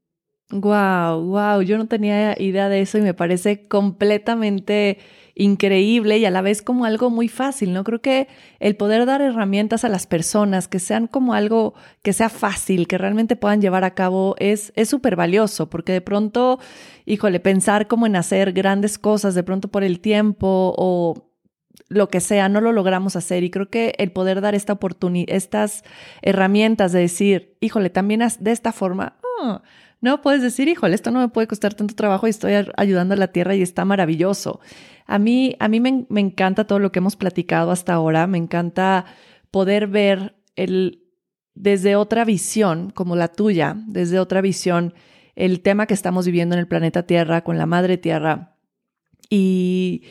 Wow, 0.50 1.26
wow, 1.26 1.62
yo 1.62 1.78
no 1.78 1.88
tenía 1.88 2.40
idea 2.40 2.70
de 2.70 2.80
eso 2.80 2.98
y 2.98 3.02
me 3.02 3.14
parece 3.14 3.68
completamente 3.68 4.98
increíble 5.38 6.18
y 6.18 6.26
a 6.26 6.32
la 6.32 6.42
vez 6.42 6.62
como 6.62 6.84
algo 6.86 7.10
muy 7.10 7.28
fácil, 7.28 7.72
¿no? 7.72 7.84
Creo 7.84 8.02
que 8.02 8.28
el 8.60 8.76
poder 8.76 9.06
dar 9.06 9.22
herramientas 9.22 9.86
a 9.86 9.90
las 9.90 10.08
personas 10.08 10.68
que 10.68 10.80
sean 10.80 11.08
como 11.08 11.34
algo 11.36 11.76
que 12.02 12.12
sea 12.12 12.30
fácil, 12.30 12.88
que 12.88 12.98
realmente 12.98 13.36
puedan 13.36 13.62
llevar 13.62 13.84
a 13.84 13.94
cabo 13.94 14.36
es 14.40 14.74
súper 14.86 15.16
valioso, 15.16 15.70
porque 15.70 15.94
de 15.94 16.02
pronto, 16.02 16.60
híjole, 17.06 17.40
pensar 17.40 17.88
como 17.88 18.08
en 18.08 18.16
hacer 18.16 18.52
grandes 18.52 18.98
cosas, 18.98 19.36
de 19.36 19.44
pronto 19.44 19.68
por 19.68 19.84
el 19.84 20.00
tiempo 20.00 20.74
o 20.76 21.28
lo 21.90 22.10
que 22.10 22.20
sea, 22.20 22.50
no 22.50 22.60
lo 22.60 22.72
logramos 22.72 23.16
hacer. 23.16 23.44
Y 23.44 23.52
creo 23.52 23.70
que 23.70 23.94
el 24.00 24.12
poder 24.12 24.42
dar 24.42 24.56
esta 24.56 24.74
oportunidad, 24.74 25.36
estas 25.36 25.84
herramientas 26.22 26.92
de 26.92 27.00
decir, 27.00 27.58
híjole, 27.62 27.90
también 27.90 28.22
de 28.40 28.52
esta 28.52 28.72
forma, 28.72 29.18
oh, 29.42 29.62
no 30.08 30.22
puedes 30.22 30.41
decir, 30.41 30.70
híjole, 30.70 30.95
esto 30.95 31.12
no 31.12 31.20
me 31.20 31.28
puede 31.28 31.47
costar 31.47 31.74
tanto 31.74 31.93
trabajo 31.93 32.28
y 32.28 32.30
estoy 32.30 32.53
ayudando 32.78 33.14
a 33.14 33.18
la 33.18 33.28
tierra 33.28 33.55
y 33.55 33.62
está 33.62 33.84
maravilloso. 33.84 34.62
A 35.05 35.20
mí, 35.20 35.55
a 35.60 35.68
mí 35.68 35.80
me, 35.82 36.05
encanta 36.20 36.66
todo 36.66 36.80
lo 36.80 36.91
que 36.91 36.99
hemos 36.99 37.18
platicado 37.18 37.72
hasta 37.72 37.93
ahora, 37.93 38.26
me 38.26 38.38
encanta 38.38 39.05
poder 39.51 39.88
ver 39.88 40.36
el, 40.55 41.03
desde 41.55 41.97
otra 41.97 42.24
visión, 42.24 42.89
como 42.89 43.16
la 43.18 43.28
tuya, 43.28 43.76
desde 43.86 44.20
otra 44.20 44.39
visión, 44.39 44.93
el 45.36 45.62
tema 45.62 45.88
que 45.88 45.93
estamos 45.93 46.26
viviendo 46.26 46.55
en 46.55 46.60
el 46.60 46.68
planeta 46.68 47.03
Tierra 47.03 47.43
con 47.43 47.58
la 47.58 47.66
Madre 47.66 47.97
Tierra. 47.97 48.55
Y 49.30 50.03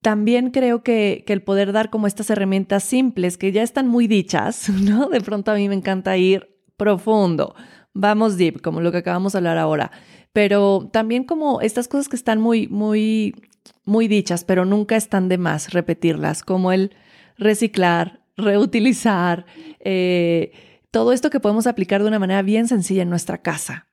también 0.00 0.50
creo 0.50 0.82
que, 0.82 1.22
que, 1.26 1.34
el 1.34 1.42
poder 1.42 1.72
dar 1.72 1.90
como 1.90 2.06
estas 2.06 2.30
herramientas 2.30 2.82
simples 2.82 3.36
que 3.36 3.52
ya 3.52 3.62
están 3.62 3.88
muy 3.88 4.06
dichas, 4.06 4.68
¿no? 4.82 5.10
De 5.10 5.20
pronto 5.20 5.50
a 5.50 5.54
mí 5.54 5.68
me 5.68 5.74
encanta 5.74 6.16
ir 6.16 6.56
profundo 6.78 7.54
vamos 7.96 8.36
deep, 8.36 8.60
como 8.60 8.80
lo 8.80 8.92
que 8.92 8.98
acabamos 8.98 9.32
de 9.32 9.38
hablar 9.38 9.58
ahora. 9.58 9.90
Pero 10.32 10.88
también 10.92 11.24
como 11.24 11.60
estas 11.60 11.88
cosas 11.88 12.08
que 12.08 12.16
están 12.16 12.40
muy, 12.40 12.68
muy, 12.68 13.34
muy 13.84 14.06
dichas, 14.06 14.44
pero 14.44 14.64
nunca 14.64 14.96
están 14.96 15.28
de 15.28 15.38
más 15.38 15.72
repetirlas, 15.72 16.42
como 16.42 16.72
el 16.72 16.94
reciclar, 17.38 18.20
reutilizar, 18.36 19.46
eh, 19.80 20.52
todo 20.90 21.12
esto 21.12 21.30
que 21.30 21.40
podemos 21.40 21.66
aplicar 21.66 22.02
de 22.02 22.08
una 22.08 22.18
manera 22.18 22.42
bien 22.42 22.68
sencilla 22.68 23.02
en 23.02 23.10
nuestra 23.10 23.38
casa. 23.38 23.88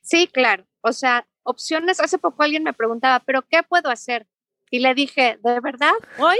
Sí, 0.00 0.26
claro. 0.26 0.64
O 0.80 0.92
sea, 0.92 1.26
opciones. 1.42 2.00
Hace 2.00 2.18
poco 2.18 2.42
alguien 2.42 2.62
me 2.62 2.72
preguntaba, 2.72 3.20
¿pero 3.20 3.42
qué 3.42 3.62
puedo 3.62 3.90
hacer? 3.90 4.26
Y 4.70 4.80
le 4.80 4.94
dije, 4.94 5.38
¿de 5.42 5.60
verdad? 5.60 5.92
Hoy 6.18 6.36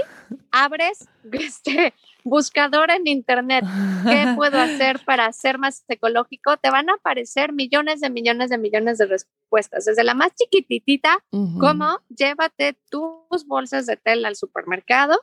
abres 0.51 1.07
este, 1.31 1.93
buscador 2.23 2.91
en 2.91 3.07
internet, 3.07 3.65
¿qué 4.07 4.33
puedo 4.35 4.59
hacer 4.59 4.99
para 5.05 5.31
ser 5.31 5.57
más 5.57 5.83
ecológico? 5.87 6.57
Te 6.57 6.69
van 6.69 6.89
a 6.89 6.93
aparecer 6.93 7.53
millones 7.53 8.01
de 8.01 8.09
millones 8.09 8.49
de 8.49 8.57
millones 8.57 8.97
de 8.97 9.05
respuestas, 9.05 9.85
desde 9.85 10.03
la 10.03 10.13
más 10.13 10.33
chiquititita, 10.35 11.23
como 11.59 11.99
llévate 12.09 12.77
tus 12.89 13.45
bolsas 13.45 13.85
de 13.85 13.97
tela 13.97 14.27
al 14.27 14.35
supermercado. 14.35 15.19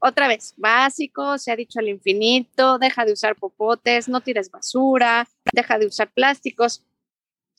Otra 0.00 0.26
vez, 0.26 0.54
básico, 0.56 1.38
se 1.38 1.52
ha 1.52 1.56
dicho 1.56 1.78
al 1.78 1.88
infinito, 1.88 2.78
deja 2.78 3.04
de 3.04 3.12
usar 3.12 3.36
popotes, 3.36 4.08
no 4.08 4.20
tires 4.20 4.50
basura, 4.50 5.28
deja 5.52 5.78
de 5.78 5.86
usar 5.86 6.10
plásticos, 6.10 6.84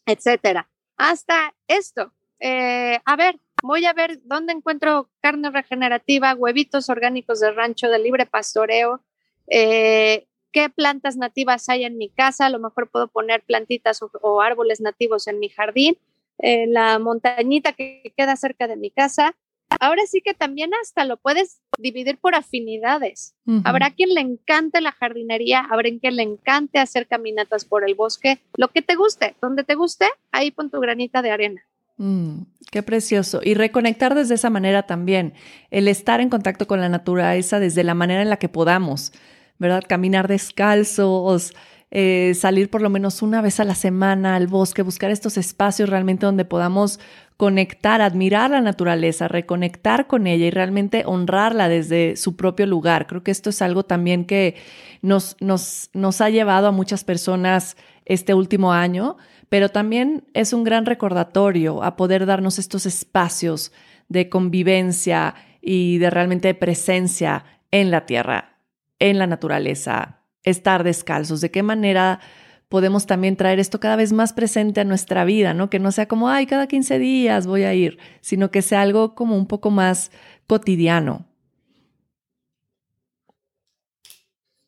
etcétera. 0.05 0.69
Hasta 0.97 1.53
esto, 1.67 2.11
eh, 2.39 2.99
a 3.05 3.15
ver, 3.15 3.39
voy 3.63 3.85
a 3.85 3.93
ver 3.93 4.19
dónde 4.25 4.51
encuentro 4.51 5.09
carne 5.21 5.49
regenerativa, 5.49 6.35
huevitos 6.35 6.89
orgánicos 6.89 7.39
de 7.39 7.51
rancho 7.51 7.87
de 7.89 7.97
libre 7.97 8.25
pastoreo, 8.25 9.01
eh, 9.47 10.27
qué 10.51 10.69
plantas 10.69 11.15
nativas 11.15 11.69
hay 11.69 11.85
en 11.85 11.97
mi 11.97 12.09
casa, 12.09 12.45
a 12.45 12.49
lo 12.49 12.59
mejor 12.59 12.89
puedo 12.91 13.07
poner 13.07 13.41
plantitas 13.41 14.01
o, 14.01 14.41
árboles 14.41 14.81
nativos 14.81 15.27
en 15.27 15.39
mi 15.39 15.47
jardín, 15.47 15.97
en 16.39 16.73
la 16.73 16.99
montañita 16.99 17.71
que 17.71 18.13
queda 18.17 18.35
cerca 18.35 18.67
de 18.67 18.75
mi 18.75 18.91
casa. 18.91 19.33
Ahora 19.79 20.03
sí 20.07 20.21
que 20.21 20.33
también 20.33 20.71
hasta 20.81 21.05
lo 21.05 21.15
puedes 21.17 21.61
dividir 21.79 22.19
por 22.19 22.35
afinidades. 22.35 23.33
Habrá 23.63 23.91
quien 23.91 24.13
le 24.13 24.21
encante 24.21 24.81
la 24.81 24.91
jardinería, 24.91 25.61
habrá 25.61 25.89
quien 25.99 26.17
le 26.17 26.23
encante 26.23 26.79
hacer 26.79 27.07
caminatas 27.07 27.63
por 27.63 27.87
el 27.87 27.95
bosque, 27.95 28.39
lo 28.57 28.67
que 28.67 28.81
te 28.81 28.95
guste, 28.95 29.35
donde 29.41 29.63
te 29.63 29.75
guste, 29.75 30.07
ahí 30.31 30.51
pon 30.51 30.69
tu 30.69 30.79
granita 30.79 31.21
de 31.21 31.31
arena. 31.31 31.65
Mm, 31.97 32.43
qué 32.71 32.83
precioso. 32.83 33.41
Y 33.43 33.53
reconectar 33.53 34.15
desde 34.15 34.35
esa 34.35 34.49
manera 34.49 34.83
también, 34.83 35.33
el 35.71 35.87
estar 35.87 36.21
en 36.21 36.29
contacto 36.29 36.67
con 36.67 36.79
la 36.81 36.89
naturaleza 36.89 37.59
desde 37.59 37.83
la 37.83 37.93
manera 37.93 38.21
en 38.21 38.29
la 38.29 38.37
que 38.37 38.49
podamos, 38.49 39.13
¿verdad? 39.59 39.83
Caminar 39.87 40.27
descalzos, 40.27 41.53
eh, 41.91 42.33
salir 42.35 42.71
por 42.71 42.81
lo 42.81 42.89
menos 42.89 43.21
una 43.21 43.41
vez 43.41 43.59
a 43.59 43.63
la 43.63 43.75
semana 43.75 44.35
al 44.35 44.47
bosque, 44.47 44.81
buscar 44.81 45.11
estos 45.11 45.37
espacios 45.37 45.89
realmente 45.89 46.25
donde 46.25 46.45
podamos 46.45 46.99
conectar, 47.37 48.01
admirar 48.01 48.49
la 48.49 48.61
naturaleza, 48.61 49.27
reconectar 49.27 50.07
con 50.07 50.25
ella 50.25 50.45
y 50.45 50.51
realmente 50.51 51.03
honrarla 51.05 51.69
desde 51.69 52.15
su 52.15 52.35
propio 52.35 52.65
lugar. 52.65 53.05
Creo 53.05 53.23
que 53.23 53.31
esto 53.31 53.51
es 53.51 53.61
algo 53.61 53.83
también 53.83 54.25
que 54.25 54.55
nos, 55.03 55.35
nos, 55.39 55.91
nos 55.93 56.21
ha 56.21 56.29
llevado 56.31 56.67
a 56.67 56.71
muchas 56.71 57.03
personas 57.03 57.77
este 58.05 58.33
último 58.33 58.73
año 58.73 59.17
pero 59.53 59.69
también 59.69 60.25
es 60.33 60.51
un 60.51 60.63
gran 60.63 60.87
recordatorio 60.87 61.83
a 61.83 61.95
poder 61.95 62.25
darnos 62.25 62.57
estos 62.57 62.87
espacios 62.87 63.71
de 64.09 64.27
convivencia 64.27 65.35
y 65.61 65.99
de 65.99 66.09
realmente 66.09 66.55
presencia 66.55 67.45
en 67.69 67.91
la 67.91 68.07
tierra, 68.07 68.57
en 68.97 69.19
la 69.19 69.27
naturaleza, 69.27 70.23
estar 70.41 70.83
descalzos, 70.83 71.39
de 71.39 71.51
qué 71.51 71.61
manera 71.61 72.19
podemos 72.67 73.05
también 73.05 73.35
traer 73.35 73.59
esto 73.59 73.79
cada 73.79 73.95
vez 73.95 74.11
más 74.11 74.33
presente 74.33 74.81
a 74.81 74.85
nuestra 74.85 75.23
vida, 75.23 75.53
¿no? 75.53 75.69
Que 75.69 75.77
no 75.77 75.91
sea 75.91 76.07
como, 76.07 76.29
ay, 76.29 76.47
cada 76.47 76.65
15 76.65 76.97
días 76.97 77.45
voy 77.45 77.61
a 77.61 77.75
ir, 77.75 77.99
sino 78.21 78.49
que 78.49 78.63
sea 78.63 78.81
algo 78.81 79.13
como 79.13 79.37
un 79.37 79.45
poco 79.45 79.69
más 79.69 80.09
cotidiano. 80.47 81.27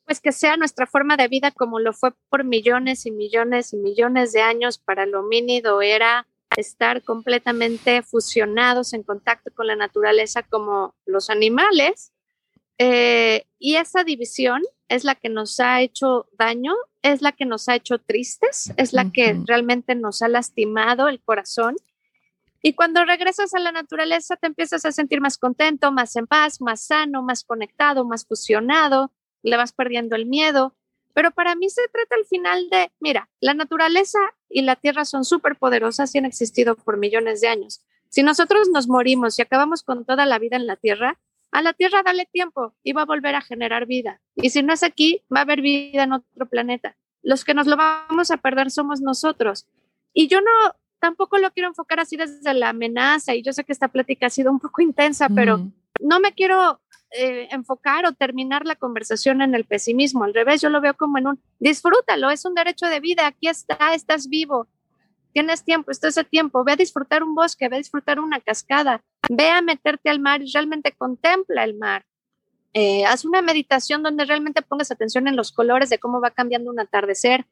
Pues 0.06 0.22
que 0.22 0.32
sea 0.32 0.56
nuestra 0.56 0.86
forma 0.86 1.18
de 1.18 1.28
vida 1.28 1.52
como 1.52 1.80
lo 1.80 1.92
fue 1.92 2.12
por 2.30 2.44
millones 2.44 3.06
y 3.06 3.12
millones 3.12 3.74
y 3.74 3.78
millones 3.78 4.32
de 4.32 4.42
años 4.42 4.78
para 4.78 5.04
el 5.04 5.16
homínido, 5.16 5.82
era 5.82 6.28
estar 6.56 7.04
completamente 7.04 8.02
fusionados 8.04 8.94
en 8.94 9.04
contacto 9.04 9.52
con 9.54 9.68
la 9.68 9.76
naturaleza 9.76 10.44
como 10.44 10.96
los 11.06 11.30
animales. 11.30 12.14
Eh, 12.78 13.46
y 13.58 13.78
esa 13.78 14.04
división 14.04 14.62
es 14.90 15.04
la 15.04 15.16
que 15.16 15.30
nos 15.30 15.60
ha 15.60 15.82
hecho 15.82 16.28
daño, 16.38 16.76
es 17.02 17.22
la 17.22 17.32
que 17.32 17.46
nos 17.46 17.68
ha 17.68 17.76
hecho 17.76 17.98
tristes, 17.98 18.74
es 18.78 18.94
la 18.94 19.12
que 19.12 19.40
realmente 19.46 19.96
nos 19.96 20.22
ha 20.22 20.28
lastimado 20.28 21.08
el 21.08 21.22
corazón. 21.22 21.76
Y 22.62 22.74
cuando 22.74 23.06
regresas 23.06 23.54
a 23.54 23.60
la 23.60 23.72
naturaleza 23.72 24.36
te 24.36 24.48
empiezas 24.48 24.86
a 24.86 24.92
sentir 24.92 25.20
más 25.20 25.38
contento, 25.38 25.92
más 25.92 26.16
en 26.16 26.28
paz, 26.28 26.62
más 26.62 26.86
sano, 26.86 27.24
más 27.24 27.44
conectado, 27.44 28.06
más 28.06 28.26
fusionado 28.26 29.12
le 29.46 29.58
vas 29.58 29.74
perdiendo 29.74 30.16
el 30.16 30.26
miedo. 30.26 30.76
Pero 31.14 31.32
para 31.32 31.56
mí 31.56 31.70
se 31.70 31.82
trata 31.94 32.16
al 32.16 32.26
final 32.26 32.70
de, 32.70 32.92
mira, 33.00 33.30
la 33.40 33.54
naturaleza 33.54 34.20
y 34.50 34.64
la 34.64 34.76
tierra 34.76 35.06
son 35.06 35.24
súper 35.24 35.56
poderosas 35.56 36.14
y 36.14 36.18
han 36.18 36.26
existido 36.26 36.76
por 36.76 36.98
millones 36.98 37.40
de 37.40 37.48
años. 37.48 37.82
Si 38.10 38.22
nosotros 38.22 38.70
nos 38.70 38.88
morimos 38.88 39.40
y 39.40 39.42
acabamos 39.42 39.84
con 39.84 40.06
toda 40.06 40.26
la 40.26 40.40
vida 40.40 40.58
en 40.58 40.68
la 40.68 40.76
tierra, 40.76 41.20
a 41.52 41.62
la 41.62 41.74
tierra 41.74 42.04
dale 42.04 42.26
tiempo 42.26 42.76
y 42.84 42.92
va 42.92 43.04
a 43.04 43.06
volver 43.06 43.36
a 43.36 43.42
generar 43.42 43.86
vida. 43.86 44.20
Y 44.36 44.50
si 44.50 44.62
no 44.62 44.74
es 44.74 44.84
aquí, 44.84 45.22
va 45.34 45.40
a 45.40 45.44
haber 45.44 45.62
vida 45.62 46.04
en 46.04 46.12
otro 46.12 46.48
planeta. 46.48 46.98
Los 47.22 47.46
que 47.46 47.54
nos 47.54 47.66
lo 47.66 47.78
vamos 47.78 48.32
a 48.32 48.38
perder 48.38 48.70
somos 48.70 49.00
nosotros. 49.00 49.66
Y 50.14 50.28
yo 50.28 50.42
no, 50.42 50.52
tampoco 51.00 51.38
lo 51.38 51.52
quiero 51.52 51.70
enfocar 51.70 52.00
así 52.02 52.18
desde 52.18 52.54
la 52.54 52.70
amenaza. 52.70 53.36
Y 53.36 53.42
yo 53.42 53.54
sé 53.54 53.64
que 53.64 53.72
esta 53.72 53.88
plática 53.88 54.28
ha 54.28 54.30
sido 54.30 54.52
un 54.52 54.60
poco 54.60 54.82
intensa, 54.82 55.30
pero 55.30 55.72
no 56.02 56.20
me 56.20 56.34
quiero 56.34 56.82
eh, 57.12 57.48
enfocar 57.52 58.06
o 58.06 58.14
terminar 58.14 58.66
la 58.66 58.76
conversación 58.76 59.42
en 59.42 59.56
el 59.56 59.66
pesimismo. 59.66 60.24
Al 60.24 60.34
revés, 60.34 60.62
yo 60.62 60.70
lo 60.70 60.82
veo 60.82 60.96
como 60.96 61.18
en 61.18 61.28
un 61.28 61.40
disfrútalo, 61.60 62.30
es 62.30 62.46
un 62.46 62.56
derecho 62.56 62.88
de 62.88 63.00
vida, 63.00 63.28
aquí 63.28 63.48
está, 63.48 63.94
estás 63.94 64.28
vivo, 64.28 64.68
tienes 65.34 65.64
tiempo, 65.64 65.92
estás 65.92 66.18
a 66.18 66.24
tiempo, 66.24 66.64
ve 66.64 66.74
a 66.74 66.76
disfrutar 66.78 67.24
un 67.24 67.36
bosque, 67.36 67.68
ve 67.70 67.76
a 67.76 67.80
disfrutar 67.80 68.20
una 68.20 68.40
cascada, 68.40 69.04
ve 69.30 69.50
a 69.50 69.62
meterte 69.62 70.10
al 70.10 70.20
mar 70.20 70.42
y 70.42 70.52
realmente 70.52 70.94
contempla 70.94 71.64
el 71.64 71.76
mar. 71.76 72.06
Eh, 72.74 73.06
haz 73.06 73.24
una 73.24 73.42
meditación 73.42 74.04
donde 74.04 74.26
realmente 74.26 74.62
pongas 74.62 74.92
atención 74.92 75.28
en 75.28 75.38
los 75.38 75.52
colores 75.52 75.90
de 75.90 75.98
cómo 75.98 76.20
va 76.20 76.32
cambiando 76.32 76.70
un 76.70 76.80
atardecer. 76.80 77.46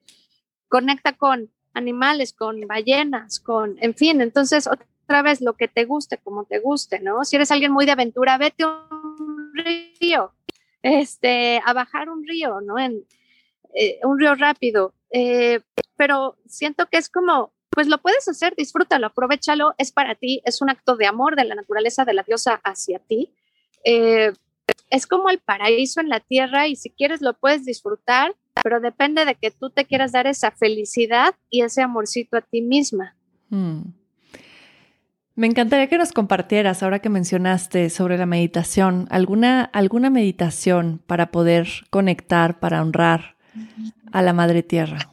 Conecta 0.68 1.14
con 1.14 1.50
animales, 1.74 2.34
con 2.34 2.60
ballenas, 2.68 3.40
con, 3.40 3.78
en 3.80 3.96
fin, 3.96 4.22
entonces 4.22 4.68
otra 4.68 5.22
vez 5.22 5.42
lo 5.42 5.54
que 5.54 5.68
te 5.68 5.86
guste, 5.86 6.18
como 6.18 6.46
te 6.46 6.60
guste, 6.60 7.00
¿no? 7.00 7.24
Si 7.24 7.36
eres 7.36 7.52
alguien 7.52 7.72
muy 7.72 7.86
de 7.86 7.92
aventura, 7.92 8.38
vete 8.38 8.64
a 8.64 8.68
un 8.68 9.23
río, 9.54 10.34
este, 10.82 11.62
a 11.66 11.74
bajar 11.74 12.10
un 12.10 12.26
río, 12.28 12.62
¿no? 12.62 12.78
En 12.78 13.06
eh, 13.74 14.00
un 14.04 14.20
río 14.20 14.36
rápido, 14.36 14.94
eh, 15.12 15.62
pero 15.96 16.38
siento 16.46 16.88
que 16.88 16.98
es 16.98 17.10
como, 17.10 17.54
pues 17.70 17.88
lo 17.88 17.98
puedes 18.00 18.28
hacer, 18.28 18.56
disfrútalo, 18.56 19.08
aprovechalo, 19.08 19.74
es 19.78 19.92
para 19.92 20.16
ti, 20.16 20.42
es 20.46 20.62
un 20.62 20.70
acto 20.70 20.96
de 20.96 21.08
amor 21.08 21.36
de 21.36 21.46
la 21.46 21.56
naturaleza 21.56 22.06
de 22.06 22.14
la 22.14 22.24
diosa 22.24 22.62
hacia 22.64 23.00
ti. 23.00 23.34
Eh, 23.84 24.34
es 24.90 25.08
como 25.08 25.30
el 25.30 25.40
paraíso 25.40 26.02
en 26.02 26.10
la 26.10 26.20
tierra 26.20 26.68
y 26.68 26.76
si 26.76 26.90
quieres 26.92 27.22
lo 27.22 27.34
puedes 27.34 27.66
disfrutar, 27.66 28.36
pero 28.62 28.80
depende 28.80 29.26
de 29.26 29.36
que 29.36 29.52
tú 29.52 29.70
te 29.70 29.86
quieras 29.86 30.12
dar 30.12 30.28
esa 30.28 30.52
felicidad 30.52 31.36
y 31.50 31.62
ese 31.64 31.82
amorcito 31.82 32.38
a 32.38 32.42
ti 32.42 32.62
misma. 32.62 33.16
Hmm. 33.50 33.82
Me 35.36 35.48
encantaría 35.48 35.88
que 35.88 35.98
nos 35.98 36.12
compartieras, 36.12 36.84
ahora 36.84 37.00
que 37.00 37.10
mencionaste 37.10 37.90
sobre 37.90 38.18
la 38.18 38.28
meditación, 38.28 39.08
alguna, 39.10 39.64
alguna 39.64 40.12
meditación 40.12 41.02
para 41.08 41.32
poder 41.32 41.68
conectar, 41.90 42.60
para 42.60 42.82
honrar 42.82 43.36
a 44.12 44.22
la 44.22 44.34
Madre 44.34 44.62
Tierra. 44.62 45.10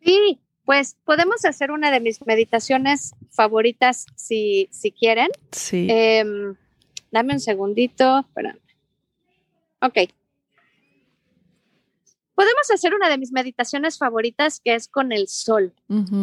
Sí, 0.00 0.38
pues 0.64 0.96
podemos 1.04 1.44
hacer 1.44 1.72
una 1.72 1.90
de 1.90 1.98
mis 1.98 2.24
meditaciones 2.24 3.16
favoritas 3.30 4.06
si, 4.14 4.68
si 4.70 4.92
quieren. 4.92 5.28
Sí. 5.50 5.88
Em, 5.90 6.54
dame 7.10 7.34
un 7.34 7.40
segundito. 7.40 8.20
Espérame. 8.20 8.60
Ok. 9.80 9.98
Podemos 12.36 12.70
hacer 12.70 12.94
una 12.94 13.08
de 13.08 13.16
mis 13.16 13.32
meditaciones 13.32 13.96
favoritas 13.96 14.60
que 14.60 14.74
es 14.74 14.88
con 14.88 15.10
el 15.10 15.26
sol. 15.26 15.72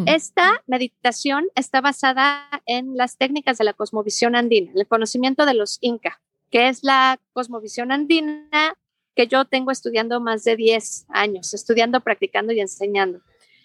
Esta 0.06 0.62
meditación 0.68 1.46
está 1.56 1.80
basada 1.80 2.48
en 2.66 2.96
las 2.96 3.18
técnicas 3.18 3.58
de 3.58 3.64
la 3.64 3.72
cosmovisión 3.72 4.36
andina, 4.36 4.70
el 4.76 4.86
conocimiento 4.86 5.44
de 5.44 5.54
los 5.54 5.78
Inca, 5.80 6.20
que 6.52 6.68
es 6.68 6.84
la 6.84 7.18
cosmovisión 7.32 7.90
andina 7.90 8.78
que 9.16 9.26
yo 9.26 9.44
tengo 9.44 9.72
estudiando 9.72 10.20
más 10.20 10.44
de 10.44 10.54
10 10.54 11.06
años, 11.08 11.52
estudiando, 11.52 12.00
practicando 12.00 12.52
y 12.52 12.60
enseñando. 12.60 13.20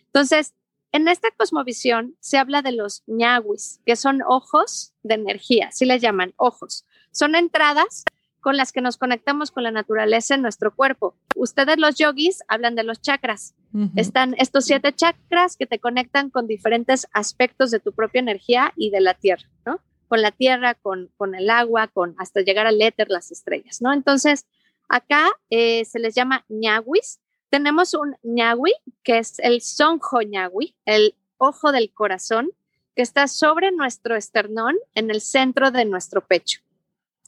Entonces, 0.07 0.55
en 0.91 1.07
esta 1.07 1.29
cosmovisión 1.29 2.15
se 2.19 2.39
habla 2.39 2.63
de 2.63 2.71
los 2.71 3.03
ñahuis, 3.05 3.79
que 3.85 3.95
son 3.95 4.23
ojos 4.27 4.93
de 5.03 5.13
energía, 5.13 5.67
así 5.67 5.85
les 5.85 6.01
llaman, 6.01 6.33
ojos. 6.35 6.87
Son 7.11 7.35
entradas 7.35 8.05
con 8.41 8.57
las 8.57 8.71
que 8.71 8.81
nos 8.81 8.97
conectamos 8.97 9.51
con 9.51 9.63
la 9.63 9.71
naturaleza 9.71 10.35
en 10.35 10.41
nuestro 10.41 10.73
cuerpo. 10.73 11.15
Ustedes 11.35 11.77
los 11.77 11.95
yogis 11.95 12.43
hablan 12.47 12.75
de 12.75 12.83
los 12.83 13.01
chakras. 13.01 13.55
Están 13.95 14.33
estos 14.37 14.65
siete 14.65 14.93
chakras 14.93 15.55
que 15.55 15.67
te 15.67 15.79
conectan 15.79 16.29
con 16.29 16.47
diferentes 16.47 17.07
aspectos 17.13 17.69
de 17.69 17.79
tu 17.79 17.93
propia 17.93 18.19
energía 18.19 18.73
y 18.75 18.89
de 18.89 19.01
la 19.01 19.13
tierra, 19.13 19.47
¿no? 19.65 19.79
Con 20.07 20.21
la 20.23 20.31
tierra, 20.31 20.73
con, 20.73 21.11
con 21.17 21.35
el 21.35 21.49
agua, 21.51 21.87
con 21.87 22.15
hasta 22.17 22.41
llegar 22.41 22.65
al 22.65 22.81
éter, 22.81 23.09
las 23.09 23.31
estrellas, 23.31 23.79
¿no? 23.79 23.93
Entonces, 23.93 24.47
acá 24.87 25.29
eh, 25.51 25.85
se 25.85 25.99
les 25.99 26.15
llama 26.15 26.45
ñahuis. 26.49 27.19
Tenemos 27.51 27.93
un 27.93 28.15
ñahui, 28.23 28.73
que 29.03 29.19
es 29.19 29.37
el 29.39 29.61
sonjo 29.61 30.21
ñahui, 30.21 30.75
el 30.85 31.15
ojo 31.37 31.71
del 31.71 31.93
corazón, 31.93 32.49
que 32.95 33.03
está 33.03 33.27
sobre 33.27 33.71
nuestro 33.71 34.15
esternón 34.15 34.75
en 34.95 35.11
el 35.11 35.21
centro 35.21 35.69
de 35.69 35.85
nuestro 35.85 36.25
pecho 36.25 36.61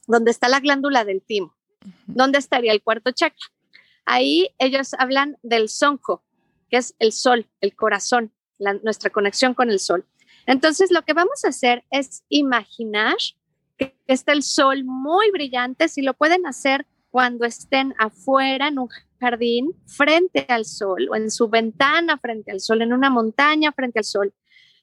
donde 0.06 0.30
está 0.30 0.48
la 0.48 0.60
glándula 0.60 1.04
del 1.04 1.22
timo. 1.22 1.54
¿Dónde 2.06 2.38
estaría 2.38 2.72
el 2.72 2.82
cuarto 2.82 3.10
chakra? 3.10 3.46
Ahí 4.04 4.48
ellos 4.58 4.94
hablan 4.98 5.38
del 5.42 5.68
sonjo, 5.68 6.22
que 6.70 6.78
es 6.78 6.94
el 6.98 7.12
sol, 7.12 7.46
el 7.60 7.74
corazón, 7.74 8.32
nuestra 8.82 9.10
conexión 9.10 9.54
con 9.54 9.70
el 9.70 9.78
sol. 9.78 10.06
Entonces, 10.46 10.90
lo 10.90 11.02
que 11.02 11.12
vamos 11.12 11.44
a 11.44 11.48
hacer 11.48 11.84
es 11.90 12.24
imaginar 12.28 13.16
que 13.76 13.96
está 14.06 14.32
el 14.32 14.42
sol 14.42 14.84
muy 14.84 15.30
brillante, 15.30 15.88
si 15.88 16.02
lo 16.02 16.14
pueden 16.14 16.46
hacer 16.46 16.86
cuando 17.10 17.44
estén 17.44 17.94
afuera 17.98 18.68
en 18.68 18.78
un 18.78 18.88
jardín 19.20 19.72
frente 19.86 20.46
al 20.48 20.64
sol 20.64 21.08
o 21.10 21.16
en 21.16 21.30
su 21.30 21.48
ventana 21.48 22.18
frente 22.18 22.50
al 22.50 22.60
sol, 22.60 22.82
en 22.82 22.92
una 22.92 23.10
montaña 23.10 23.70
frente 23.72 24.00
al 24.00 24.04
sol. 24.04 24.34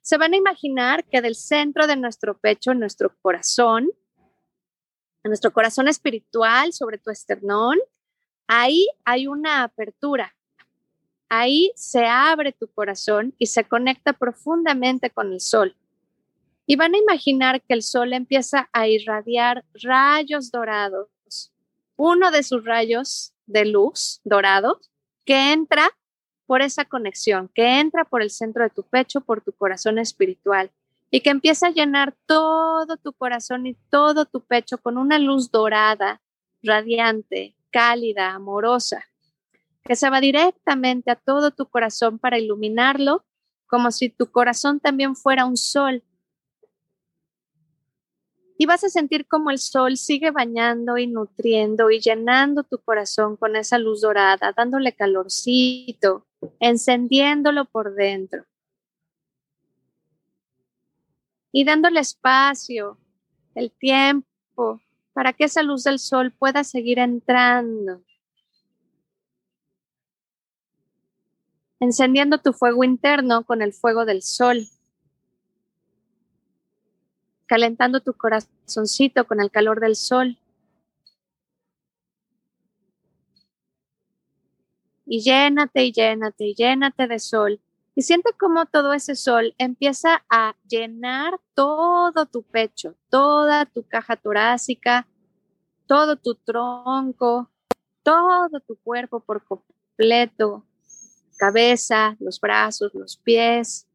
Se 0.02 0.18
van 0.18 0.34
a 0.34 0.38
imaginar 0.38 1.04
que 1.06 1.22
del 1.22 1.36
centro 1.36 1.88
de 1.88 1.98
nuestro 1.98 2.38
pecho, 2.38 2.74
nuestro 2.74 3.16
corazón, 3.22 3.90
en 5.24 5.30
nuestro 5.30 5.52
corazón 5.52 5.88
espiritual, 5.88 6.74
sobre 6.74 6.98
tu 6.98 7.10
esternón, 7.10 7.78
ahí 8.48 8.88
hay 9.06 9.28
una 9.28 9.64
apertura. 9.64 10.36
Ahí 11.30 11.72
se 11.76 12.06
abre 12.06 12.52
tu 12.54 12.68
corazón 12.68 13.36
y 13.38 13.48
se 13.48 13.64
conecta 13.64 14.14
profundamente 14.14 15.10
con 15.10 15.32
el 15.32 15.42
sol. 15.42 15.76
Y 16.66 16.76
van 16.76 16.96
a 16.96 17.00
imaginar 17.00 17.62
que 17.62 17.74
el 17.74 17.84
sol 17.84 18.14
empieza 18.14 18.70
a 18.74 18.88
irradiar 18.88 19.66
rayos 19.74 20.52
dorados. 20.52 21.10
Uno 21.96 22.32
de 22.32 22.44
sus 22.44 22.64
rayos 22.64 23.34
de 23.46 23.66
luz 23.66 24.22
dorado 24.24 24.80
que 25.26 25.52
entra 25.52 25.92
por 26.46 26.62
esa 26.62 26.86
conexión, 26.86 27.50
que 27.54 27.80
entra 27.80 28.06
por 28.06 28.24
el 28.24 28.32
centro 28.32 28.64
de 28.64 28.70
tu 28.70 28.84
pecho, 28.84 29.22
por 29.22 29.42
tu 29.42 29.52
corazón 29.52 30.00
espiritual 30.00 30.72
y 31.12 31.22
que 31.22 31.30
empieza 31.30 31.68
a 31.68 31.72
llenar 31.72 32.16
todo 32.26 32.98
tu 32.98 33.14
corazón 33.14 33.66
y 33.66 33.74
todo 33.90 34.26
tu 34.26 34.42
pecho 34.42 34.78
con 34.78 34.98
una 34.98 35.18
luz 35.18 35.52
dorada, 35.52 36.22
radiante, 36.62 37.56
cálida, 37.72 38.32
amorosa, 38.34 39.04
que 39.84 39.96
se 39.96 40.10
va 40.10 40.22
directamente 40.22 41.10
a 41.10 41.16
todo 41.16 41.52
tu 41.52 41.68
corazón 41.68 42.20
para 42.20 42.38
iluminarlo, 42.38 43.26
como 43.68 43.92
si 43.92 44.10
tu 44.10 44.32
corazón 44.32 44.80
también 44.80 45.16
fuera 45.16 45.46
un 45.46 45.58
sol. 45.58 46.04
Y 48.58 48.66
vas 48.66 48.84
a 48.84 48.90
sentir 48.90 49.26
como 49.26 49.52
el 49.52 49.58
sol 49.58 49.96
sigue 49.96 50.32
bañando 50.32 50.98
y 50.98 51.08
nutriendo 51.08 51.90
y 51.92 52.02
llenando 52.02 52.64
tu 52.64 52.78
corazón 52.80 53.38
con 53.38 53.56
esa 53.56 53.78
luz 53.78 54.02
dorada, 54.02 54.54
dándole 54.56 54.92
calorcito, 54.94 56.28
encendiéndolo 56.60 57.66
por 57.66 57.96
dentro 57.96 58.46
y 61.52 61.64
dándole 61.64 62.00
espacio, 62.00 62.98
el 63.56 63.72
tiempo, 63.72 64.82
para 65.14 65.34
que 65.34 65.46
esa 65.46 65.64
luz 65.64 65.84
del 65.84 66.00
sol 66.00 66.32
pueda 66.32 66.64
seguir 66.64 67.00
entrando. 67.00 68.04
Encendiendo 71.80 72.38
tu 72.40 72.54
fuego 72.54 72.84
interno 72.84 73.44
con 73.44 73.62
el 73.62 73.74
fuego 73.74 74.06
del 74.06 74.22
sol. 74.22 74.68
Calentando 77.48 78.02
tu 78.02 78.14
corazoncito 78.14 79.26
con 79.26 79.42
el 79.42 79.50
calor 79.50 79.80
del 79.80 79.96
sol. 79.96 80.38
Y 85.06 85.22
llénate 85.22 85.86
y 85.86 85.92
llénate 85.92 86.46
y 86.46 86.54
llénate 86.54 87.08
de 87.08 87.18
sol 87.18 87.62
y 87.96 88.02
siente 88.04 88.32
cómo 88.40 88.66
todo 88.66 88.94
ese 88.94 89.16
sol 89.16 89.54
empieza 89.58 90.24
a 90.30 90.56
llenar 90.68 91.40
todo 91.54 92.26
tu 92.26 92.44
pecho, 92.44 92.96
toda 93.10 93.66
tu 93.66 93.84
caja 93.88 94.16
torácica, 94.16 95.08
todo 95.86 96.16
tu 96.16 96.36
tronco, 96.36 97.50
todo 98.04 98.60
tu 98.66 98.78
cuerpo 98.78 99.20
por 99.20 99.44
completo, 99.44 100.66
cabeza, 101.38 102.16
los 102.20 102.40
brazos, 102.40 102.94
los 102.94 103.18
pies. 103.18 103.88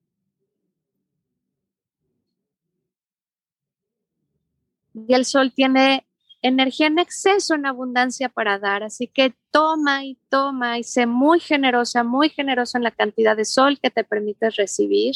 Y 4.92 5.14
el 5.14 5.24
sol 5.24 5.52
tiene 5.54 6.06
energía 6.48 6.88
en 6.88 6.98
exceso, 6.98 7.54
en 7.54 7.64
abundancia 7.64 8.28
para 8.28 8.58
dar. 8.58 8.82
Así 8.82 9.08
que 9.08 9.34
toma 9.50 10.04
y 10.04 10.18
toma 10.28 10.78
y 10.78 10.84
sé 10.84 11.06
muy 11.06 11.40
generosa, 11.40 12.04
muy 12.04 12.28
generosa 12.28 12.76
en 12.76 12.84
la 12.84 12.90
cantidad 12.90 13.34
de 13.34 13.46
sol 13.46 13.80
que 13.80 13.90
te 13.90 14.04
permites 14.04 14.56
recibir. 14.56 15.14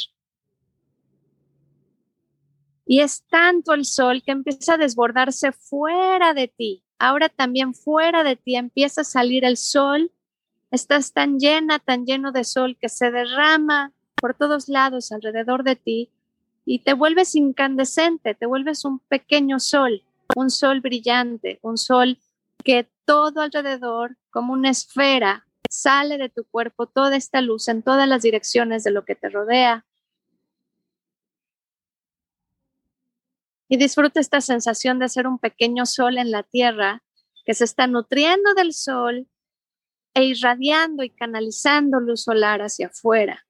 Y 2.87 3.01
es 3.01 3.25
tanto 3.29 3.75
el 3.75 3.85
sol 3.85 4.23
que 4.25 4.33
empieza 4.33 4.75
a 4.75 4.79
desbordarse 4.79 5.53
fuera 5.53 6.33
de 6.33 6.49
ti. 6.49 6.83
Ahora 6.99 7.29
también 7.29 7.75
fuera 7.75 8.25
de 8.25 8.37
ti 8.37 8.57
empieza 8.57 9.03
a 9.03 9.05
salir 9.05 9.45
el 9.45 9.59
sol. 9.59 10.11
Estás 10.71 11.13
tan 11.13 11.39
llena, 11.39 11.79
tan 11.79 12.07
lleno 12.07 12.33
de 12.33 12.45
sol 12.45 12.79
que 12.81 12.89
se 12.89 13.11
derrama 13.11 13.93
por 14.15 14.35
todos 14.35 14.71
lados 14.71 15.13
alrededor 15.13 15.63
de 15.63 15.77
ti 15.77 16.11
y 16.65 16.81
te 16.81 16.95
vuelves 16.95 17.35
incandescente, 17.35 18.35
te 18.35 18.47
vuelves 18.47 18.87
un 18.87 18.99
pequeño 18.99 19.61
sol 19.61 20.03
un 20.37 20.51
sol 20.51 20.81
brillante, 20.81 21.59
un 21.63 21.79
sol 21.79 22.19
que 22.65 22.91
todo 23.05 23.41
alrededor, 23.41 24.17
como 24.31 24.53
una 24.53 24.71
esfera, 24.71 25.47
sale 25.71 26.19
de 26.19 26.29
tu 26.29 26.45
cuerpo 26.45 26.87
toda 26.87 27.17
esta 27.17 27.41
luz 27.41 27.69
en 27.69 27.83
todas 27.83 28.09
las 28.09 28.23
direcciones 28.23 28.85
de 28.85 28.91
lo 28.91 29.05
que 29.05 29.15
te 29.15 29.29
rodea. 29.29 29.87
Y 33.69 33.77
disfruta 33.77 34.21
esta 34.21 34.41
sensación 34.41 34.99
de 34.99 35.09
ser 35.09 35.27
un 35.27 35.39
pequeño 35.39 35.85
sol 35.87 36.19
en 36.19 36.31
la 36.31 36.43
tierra 36.43 37.03
que 37.45 37.55
se 37.55 37.65
está 37.65 37.87
nutriendo 37.87 38.55
del 38.55 38.73
sol 38.73 39.29
e 40.15 40.25
irradiando 40.25 41.03
y 41.03 41.11
canalizando 41.11 42.01
luz 42.01 42.25
solar 42.25 42.61
hacia 42.61 42.89
afuera. 42.89 43.48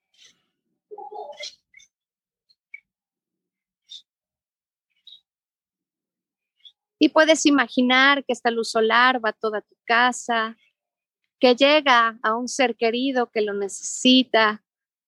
Y 6.99 7.11
puedes 7.11 7.47
imaginar 7.47 8.25
que 8.25 8.33
esta 8.33 8.51
luz 8.51 8.71
solar 8.71 9.25
va 9.25 9.31
a 9.31 9.33
toda 9.33 9.61
tu 9.61 9.77
casa, 9.85 10.57
que 11.39 11.55
llega 11.55 12.19
a 12.23 12.35
un 12.35 12.49
ser 12.49 12.77
querido 12.77 13.31
que 13.31 13.43
lo 13.43 13.55
necesita, 13.55 14.65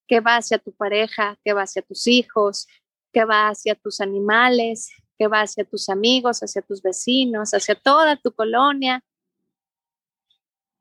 que 0.06 0.20
va 0.20 0.36
hacia 0.36 0.58
tu 0.58 0.72
pareja, 0.72 1.38
que 1.44 1.52
va 1.52 1.62
hacia 1.62 1.82
tus 1.82 2.06
hijos, 2.06 2.68
que 3.12 3.24
va 3.24 3.48
hacia 3.48 3.74
tus 3.74 4.00
animales, 4.00 4.90
que 5.18 5.26
va 5.26 5.42
hacia 5.42 5.64
tus 5.64 5.88
amigos, 5.88 6.40
hacia 6.40 6.62
tus 6.62 6.82
vecinos, 6.82 7.52
hacia 7.52 7.74
toda 7.74 8.16
tu 8.16 8.32
colonia. 8.32 9.04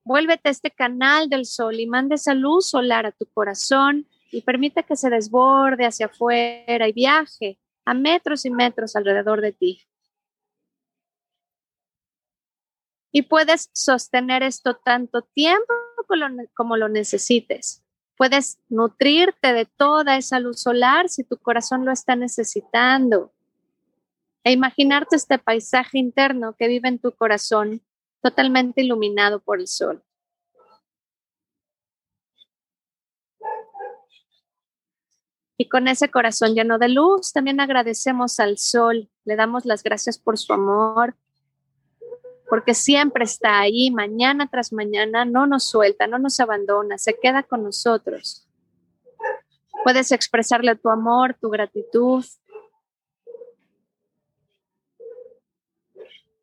Vuélvete 0.03 0.49
a 0.49 0.51
este 0.51 0.71
canal 0.71 1.29
del 1.29 1.45
sol 1.45 1.79
y 1.79 1.87
mande 1.87 2.15
esa 2.15 2.33
luz 2.33 2.69
solar 2.69 3.05
a 3.05 3.11
tu 3.11 3.25
corazón 3.25 4.07
y 4.31 4.41
permite 4.41 4.83
que 4.83 4.95
se 4.95 5.09
desborde 5.09 5.85
hacia 5.85 6.05
afuera 6.05 6.87
y 6.87 6.93
viaje 6.93 7.59
a 7.85 7.93
metros 7.93 8.45
y 8.45 8.49
metros 8.49 8.95
alrededor 8.95 9.41
de 9.41 9.51
ti. 9.51 9.88
Y 13.11 13.23
puedes 13.23 13.69
sostener 13.73 14.43
esto 14.43 14.75
tanto 14.75 15.21
tiempo 15.21 15.73
como 16.53 16.77
lo 16.77 16.89
necesites. 16.89 17.83
Puedes 18.17 18.59
nutrirte 18.69 19.53
de 19.53 19.65
toda 19.65 20.17
esa 20.17 20.39
luz 20.39 20.61
solar 20.61 21.09
si 21.09 21.23
tu 21.23 21.37
corazón 21.37 21.85
lo 21.85 21.91
está 21.91 22.15
necesitando. 22.15 23.31
E 24.43 24.51
imaginarte 24.51 25.15
este 25.15 25.39
paisaje 25.39 25.97
interno 25.97 26.53
que 26.57 26.67
vive 26.67 26.89
en 26.89 26.99
tu 26.99 27.11
corazón 27.11 27.81
totalmente 28.21 28.81
iluminado 28.81 29.39
por 29.39 29.59
el 29.59 29.67
sol. 29.67 30.03
Y 35.57 35.67
con 35.67 35.89
ese 35.89 36.09
corazón 36.09 36.55
lleno 36.55 36.77
de 36.79 36.87
luz, 36.87 37.33
también 37.33 37.59
agradecemos 37.59 38.39
al 38.39 38.57
sol, 38.57 39.09
le 39.25 39.35
damos 39.35 39.65
las 39.65 39.83
gracias 39.83 40.17
por 40.17 40.37
su 40.37 40.53
amor, 40.53 41.17
porque 42.49 42.73
siempre 42.73 43.23
está 43.23 43.59
ahí, 43.59 43.91
mañana 43.91 44.47
tras 44.49 44.73
mañana, 44.73 45.23
no 45.23 45.45
nos 45.45 45.65
suelta, 45.65 46.07
no 46.07 46.17
nos 46.17 46.39
abandona, 46.39 46.97
se 46.97 47.17
queda 47.19 47.43
con 47.43 47.63
nosotros. 47.63 48.47
Puedes 49.83 50.11
expresarle 50.11 50.75
tu 50.75 50.89
amor, 50.89 51.37
tu 51.39 51.49
gratitud. 51.49 52.25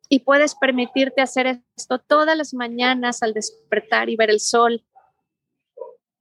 Y 0.09 0.21
puedes 0.21 0.55
permitirte 0.55 1.21
hacer 1.21 1.61
esto 1.75 1.99
todas 1.99 2.37
las 2.37 2.53
mañanas 2.53 3.21
al 3.21 3.33
despertar 3.33 4.09
y 4.09 4.15
ver 4.15 4.29
el 4.29 4.39
sol, 4.39 4.85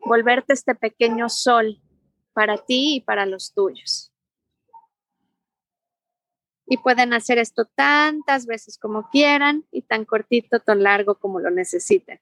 volverte 0.01 0.53
este 0.53 0.75
pequeño 0.75 1.29
sol 1.29 1.81
para 2.33 2.59
ti 2.59 2.97
y 2.97 3.01
para 3.01 3.25
los 3.25 3.55
tuyos. 3.55 4.13
Y 6.67 6.79
pueden 6.79 7.13
hacer 7.13 7.39
esto 7.39 7.65
tantas 7.65 8.47
veces 8.47 8.79
como 8.79 9.09
quieran 9.11 9.65
y 9.71 9.83
tan 9.83 10.05
cortito, 10.05 10.59
tan 10.61 10.83
largo 10.83 11.15
como 11.15 11.39
lo 11.39 11.51
necesiten. 11.51 12.21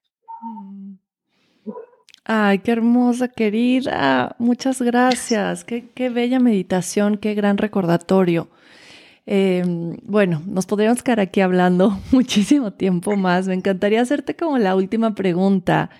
Ay, 2.24 2.60
qué 2.60 2.72
hermosa, 2.72 3.28
querida. 3.28 4.34
Muchas 4.38 4.80
gracias. 4.80 5.64
Qué, 5.64 6.08
bella 6.10 6.40
meditación, 6.40 7.18
qué 7.18 7.34
gran 7.34 7.58
recordatorio. 7.58 8.48
Em, 9.26 9.96
bueno, 10.02 10.42
nos 10.46 10.66
podríamos 10.66 11.02
quedar 11.02 11.20
aquí 11.20 11.40
hablando 11.40 11.98
muchísimo 12.12 12.72
tiempo 12.72 13.16
más. 13.16 13.46
Me 13.46 13.54
encantaría 13.54 14.00
hacerte 14.00 14.36
como 14.36 14.58
la 14.58 14.74
última 14.74 15.14
pregunta 15.14 15.90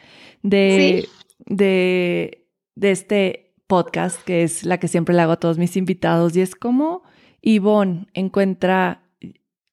de, 0.43 1.09
de, 1.47 2.47
de 2.75 2.91
este 2.91 3.55
podcast, 3.67 4.23
que 4.23 4.43
es 4.43 4.65
la 4.65 4.79
que 4.79 4.89
siempre 4.89 5.15
le 5.15 5.23
hago 5.23 5.33
a 5.33 5.41
todos 5.41 5.59
mis 5.59 5.77
invitados, 5.77 6.37
y 6.37 6.41
es 6.41 6.55
cómo 6.55 7.03
Ivonne 7.47 8.07
encuentra, 8.15 9.03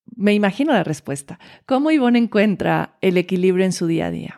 me 0.06 0.34
imagino 0.34 0.74
la 0.74 0.84
respuesta, 0.84 1.40
cómo 1.66 1.90
Ivonne 1.90 2.20
encuentra 2.20 2.98
el 3.00 3.18
equilibrio 3.18 3.64
en 3.64 3.72
su 3.72 3.88
día 3.88 4.08
a 4.08 4.12
día. 4.12 4.36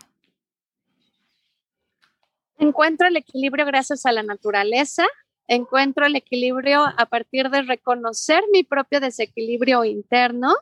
Encuentro 2.60 3.08
el 3.08 3.18
equilibrio 3.18 3.66
gracias 3.66 4.06
a 4.06 4.12
la 4.12 4.22
naturaleza, 4.22 5.06
encuentro 5.48 6.06
el 6.06 6.16
equilibrio 6.16 6.84
a 6.84 7.06
partir 7.08 7.50
de 7.50 7.64
reconocer 7.64 8.44
mi 8.54 8.64
propio 8.64 9.00
desequilibrio 9.00 9.84
interno 9.84 10.54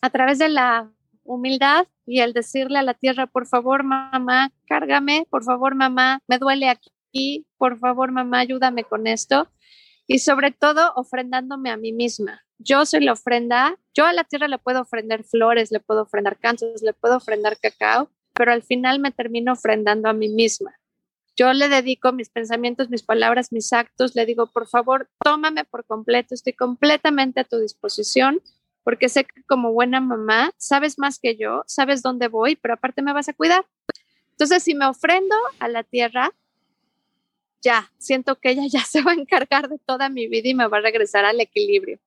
a 0.00 0.10
través 0.10 0.38
de 0.38 0.48
la 0.48 0.92
humildad 1.24 1.88
y 2.06 2.20
el 2.20 2.32
decirle 2.32 2.78
a 2.78 2.82
la 2.82 2.94
tierra, 2.94 3.26
por 3.26 3.48
favor, 3.48 3.82
mamá, 3.82 4.52
cárgame, 4.68 5.26
por 5.28 5.42
favor, 5.42 5.74
mamá, 5.74 6.22
me 6.28 6.38
duele 6.38 6.68
aquí, 6.68 7.44
por 7.58 7.76
favor, 7.78 8.12
mamá, 8.12 8.38
ayúdame 8.38 8.84
con 8.84 9.08
esto. 9.08 9.50
Y 10.06 10.20
sobre 10.20 10.52
todo, 10.52 10.92
ofrendándome 10.94 11.70
a 11.70 11.76
mí 11.76 11.92
misma. 11.92 12.44
Yo 12.58 12.86
soy 12.86 13.00
la 13.00 13.12
ofrenda, 13.12 13.78
yo 13.94 14.06
a 14.06 14.12
la 14.12 14.24
tierra 14.24 14.48
le 14.48 14.58
puedo 14.58 14.80
ofrendar 14.80 15.24
flores, 15.24 15.70
le 15.70 15.80
puedo 15.80 16.02
ofrendar 16.02 16.38
cantos, 16.38 16.82
le 16.82 16.92
puedo 16.92 17.16
ofrendar 17.16 17.58
cacao, 17.58 18.10
pero 18.32 18.52
al 18.52 18.62
final 18.62 18.98
me 19.00 19.10
termino 19.10 19.52
ofrendando 19.52 20.08
a 20.08 20.12
mí 20.12 20.28
misma. 20.28 20.78
Yo 21.36 21.52
le 21.52 21.68
dedico 21.68 22.12
mis 22.12 22.30
pensamientos, 22.30 22.88
mis 22.88 23.02
palabras, 23.02 23.52
mis 23.52 23.72
actos, 23.72 24.14
le 24.14 24.24
digo, 24.24 24.46
por 24.46 24.68
favor, 24.68 25.10
tómame 25.22 25.64
por 25.64 25.84
completo, 25.84 26.34
estoy 26.34 26.54
completamente 26.54 27.40
a 27.40 27.44
tu 27.44 27.58
disposición, 27.58 28.40
porque 28.84 29.10
sé 29.10 29.24
que 29.24 29.42
como 29.42 29.72
buena 29.72 30.00
mamá 30.00 30.52
sabes 30.56 30.98
más 30.98 31.18
que 31.18 31.36
yo, 31.36 31.62
sabes 31.66 32.00
dónde 32.00 32.28
voy, 32.28 32.56
pero 32.56 32.74
aparte 32.74 33.02
me 33.02 33.12
vas 33.12 33.28
a 33.28 33.34
cuidar. 33.34 33.66
Entonces, 34.30 34.62
si 34.62 34.74
me 34.74 34.86
ofrendo 34.86 35.34
a 35.58 35.68
la 35.68 35.82
tierra, 35.82 36.32
ya, 37.66 37.90
siento 37.98 38.36
que 38.36 38.50
ella 38.50 38.66
ya 38.68 38.80
se 38.92 39.02
va 39.02 39.12
a 39.12 39.14
encargar 39.14 39.68
de 39.68 39.78
toda 39.78 40.08
mi 40.08 40.28
vida 40.28 40.48
y 40.48 40.54
me 40.54 40.68
va 40.68 40.78
a 40.78 40.80
regresar 40.80 41.24
al 41.24 41.40
equilibrio. 41.40 41.98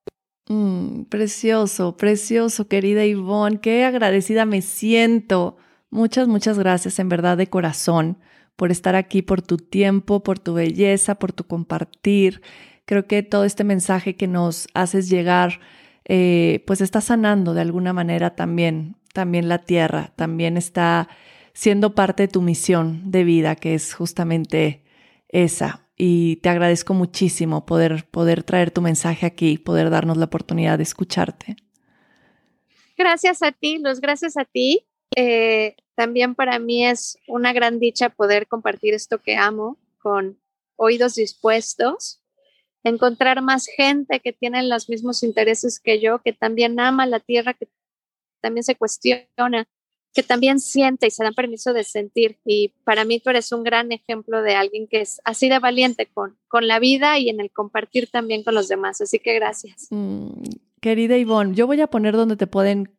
Mm, 0.48 1.04
precioso, 1.04 1.96
precioso, 1.98 2.68
querida 2.68 3.06
Ivonne, 3.06 3.60
qué 3.60 3.84
agradecida 3.86 4.46
me 4.46 4.62
siento. 4.62 5.58
Muchas, 5.92 6.28
muchas 6.28 6.58
gracias 6.58 6.98
en 7.00 7.10
verdad 7.10 7.38
de 7.38 7.48
corazón 7.48 8.18
por 8.56 8.72
estar 8.72 8.96
aquí, 8.96 9.22
por 9.22 9.42
tu 9.42 9.58
tiempo, 9.58 10.24
por 10.24 10.40
tu 10.40 10.54
belleza, 10.54 11.16
por 11.16 11.34
tu 11.34 11.46
compartir. 11.46 12.42
Creo 12.86 13.06
que 13.06 13.22
todo 13.22 13.46
este 13.46 13.64
mensaje 13.64 14.16
que 14.16 14.28
nos 14.28 14.68
haces 14.74 15.10
llegar, 15.10 15.60
eh, 16.06 16.64
pues 16.66 16.82
está 16.82 17.02
sanando 17.02 17.54
de 17.54 17.62
alguna 17.62 17.94
manera 17.94 18.36
también, 18.36 18.96
también 19.14 19.50
la 19.50 19.60
tierra, 19.60 20.12
también 20.16 20.58
está 20.58 21.10
siendo 21.54 21.94
parte 21.94 22.24
de 22.24 22.28
tu 22.30 22.42
misión 22.42 23.12
de 23.12 23.24
vida, 23.24 23.56
que 23.56 23.76
es 23.76 23.94
justamente 23.94 24.84
esa. 25.30 25.88
Y 25.98 26.38
te 26.38 26.50
agradezco 26.50 26.94
muchísimo 26.94 27.66
poder, 27.66 28.06
poder 28.10 28.44
traer 28.44 28.72
tu 28.72 28.82
mensaje 28.82 29.26
aquí, 29.26 29.58
poder 29.58 29.90
darnos 29.90 30.18
la 30.18 30.26
oportunidad 30.26 30.78
de 30.78 30.84
escucharte. 30.84 31.56
Gracias 32.98 33.42
a 33.44 33.52
ti, 33.52 33.80
Luz, 33.80 34.00
gracias 34.02 34.38
a 34.38 34.46
ti. 34.46 34.86
Eh, 35.16 35.76
también 35.96 36.36
para 36.36 36.60
mí 36.60 36.86
es 36.86 37.18
una 37.28 37.54
gran 37.54 37.80
dicha 37.80 38.10
poder 38.10 38.48
compartir 38.48 38.94
esto 38.94 39.20
que 39.22 39.36
amo 39.36 39.78
con 40.02 40.40
oídos 40.78 41.16
dispuestos, 41.16 42.22
encontrar 42.84 43.42
más 43.42 43.66
gente 43.66 44.22
que 44.22 44.32
tiene 44.32 44.64
los 44.64 44.90
mismos 44.90 45.24
intereses 45.24 45.80
que 45.80 46.00
yo, 46.00 46.20
que 46.20 46.32
también 46.32 46.80
ama 46.80 47.06
la 47.06 47.20
tierra, 47.20 47.54
que 47.54 47.68
también 48.42 48.64
se 48.64 48.76
cuestiona 48.76 49.68
que 50.14 50.24
también 50.24 50.60
siente 50.60 51.08
y 51.08 51.12
se 51.12 51.24
dan 51.24 51.34
permiso 51.34 51.74
de 51.74 51.84
sentir. 51.84 52.38
Y 52.46 52.74
para 52.84 53.06
mí 53.06 53.20
tú 53.20 53.30
eres 53.30 53.52
un 53.52 53.64
gran 53.64 53.92
ejemplo 53.92 54.42
de 54.42 54.56
alguien 54.56 54.88
que 54.88 55.02
es 55.02 55.22
así 55.24 55.50
de 55.50 55.60
valiente 55.60 56.08
con, 56.08 56.38
con 56.48 56.68
la 56.68 56.80
vida 56.80 57.20
y 57.20 57.30
en 57.30 57.40
el 57.40 57.52
compartir 57.52 58.10
también 58.10 58.44
con 58.44 58.56
los 58.56 58.68
demás. 58.68 59.02
Así 59.02 59.20
que 59.20 59.34
gracias. 59.36 59.88
Mm, 59.92 60.30
querida 60.82 61.18
Ivonne, 61.18 61.54
yo 61.54 61.68
voy 61.68 61.82
a 61.82 61.88
poner 61.88 62.16
donde 62.16 62.38
te 62.38 62.48
pueden 62.48 62.92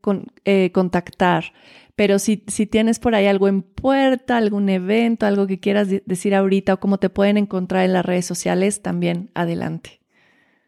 eh, 0.44 0.70
contactar, 0.72 1.52
pero 1.96 2.18
si, 2.18 2.44
si 2.46 2.66
tienes 2.66 2.98
por 3.00 3.14
ahí 3.14 3.26
algo 3.26 3.48
en 3.48 3.62
puerta, 3.62 4.36
algún 4.36 4.68
evento, 4.68 5.26
algo 5.26 5.46
que 5.46 5.58
quieras 5.58 5.88
decir 6.04 6.34
ahorita 6.34 6.74
o 6.74 6.80
cómo 6.80 6.98
te 6.98 7.10
pueden 7.10 7.36
encontrar 7.36 7.84
en 7.84 7.92
las 7.92 8.04
redes 8.04 8.26
sociales, 8.26 8.82
también 8.82 9.30
adelante. 9.34 10.00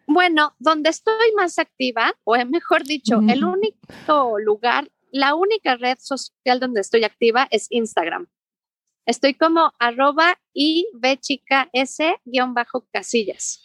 Bueno, 0.06 0.54
donde 0.58 0.90
estoy 0.90 1.32
más 1.36 1.58
activa, 1.58 2.14
o 2.24 2.36
mejor 2.44 2.82
dicho, 2.84 3.20
el 3.28 3.44
único 3.44 4.38
lugar 4.40 4.90
la 5.12 5.34
única 5.34 5.76
red 5.76 5.98
social 6.00 6.58
donde 6.58 6.80
estoy 6.80 7.04
activa 7.04 7.46
es 7.50 7.66
Instagram. 7.70 8.26
Estoy 9.04 9.34
como 9.34 9.72
arroba 9.78 10.38
y 10.54 10.86
chica 11.20 11.68
s 11.72 12.16
bajo 12.48 12.86
casillas. 12.92 13.60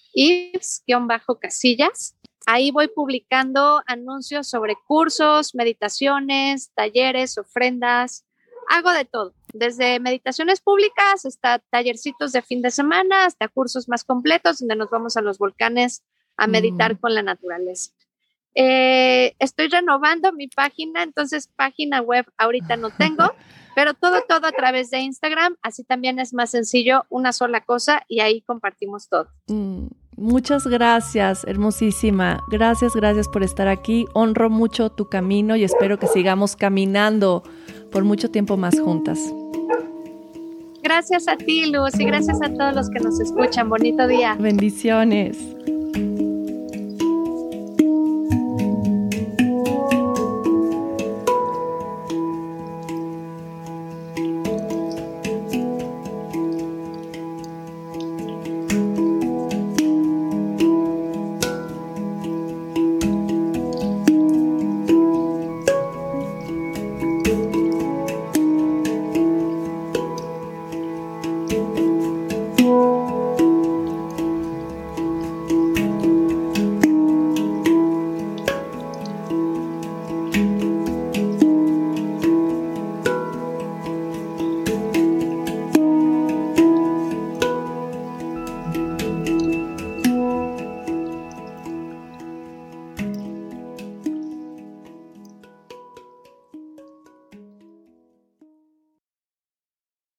bajo 1.02 1.40
casillas. 1.40 2.16
Ahí 2.46 2.72
voy 2.72 2.88
publicando 2.88 3.82
anuncios 3.88 4.48
sobre 4.50 4.76
cursos, 4.88 5.56
meditaciones, 5.56 6.72
talleres, 6.74 7.38
ofrendas. 7.38 8.26
Hago 8.70 8.92
de 8.92 9.06
todo, 9.06 9.34
desde 9.54 10.00
meditaciones 10.00 10.60
públicas 10.60 11.26
hasta 11.26 11.60
tallercitos 11.60 12.34
de 12.34 12.42
fin 12.42 12.62
de 12.62 12.72
semana, 12.72 13.26
hasta 13.26 13.48
cursos 13.48 13.88
más 13.88 14.04
completos 14.04 14.60
donde 14.60 14.76
nos 14.76 14.90
vamos 14.90 15.16
a 15.16 15.22
los 15.22 15.38
volcanes 15.38 16.04
a 16.36 16.48
meditar 16.48 16.96
mm. 16.96 16.98
con 16.98 17.14
la 17.14 17.24
naturaleza. 17.24 17.92
Eh, 18.60 19.36
estoy 19.38 19.68
renovando 19.68 20.34
mi 20.34 20.48
página, 20.48 21.04
entonces 21.04 21.48
página 21.56 22.02
web 22.02 22.26
ahorita 22.38 22.76
no 22.76 22.90
tengo, 22.90 23.32
pero 23.76 23.94
todo, 23.94 24.24
todo 24.28 24.48
a 24.48 24.52
través 24.52 24.90
de 24.90 25.00
Instagram. 25.00 25.56
Así 25.62 25.84
también 25.84 26.18
es 26.18 26.34
más 26.34 26.50
sencillo, 26.50 27.06
una 27.10 27.34
sola 27.34 27.62
cosa 27.62 28.02
y 28.08 28.22
ahí 28.22 28.42
compartimos 28.42 29.10
todo. 29.10 29.28
Mm, 29.48 29.88
Muchas 30.18 30.66
gracias, 30.66 31.44
hermosísima. 31.44 32.44
Gracias, 32.50 32.96
gracias 32.96 33.30
por 33.30 33.44
estar 33.44 33.68
aquí. 33.68 34.06
Honro 34.16 34.50
mucho 34.50 34.90
tu 34.90 35.10
camino 35.10 35.56
y 35.56 35.64
espero 35.64 36.00
que 36.00 36.08
sigamos 36.08 36.56
caminando 36.56 37.44
por 37.92 38.04
mucho 38.04 38.32
tiempo 38.32 38.58
más 38.58 38.80
juntas. 38.80 39.20
Gracias 40.82 41.28
a 41.28 41.38
ti, 41.38 41.72
Luz, 41.72 42.00
y 42.00 42.06
gracias 42.06 42.42
a 42.42 42.52
todos 42.52 42.74
los 42.74 42.90
que 42.90 43.00
nos 43.00 43.20
escuchan. 43.20 43.70
Bonito 43.70 44.08
día. 44.08 44.36
Bendiciones. 44.40 45.38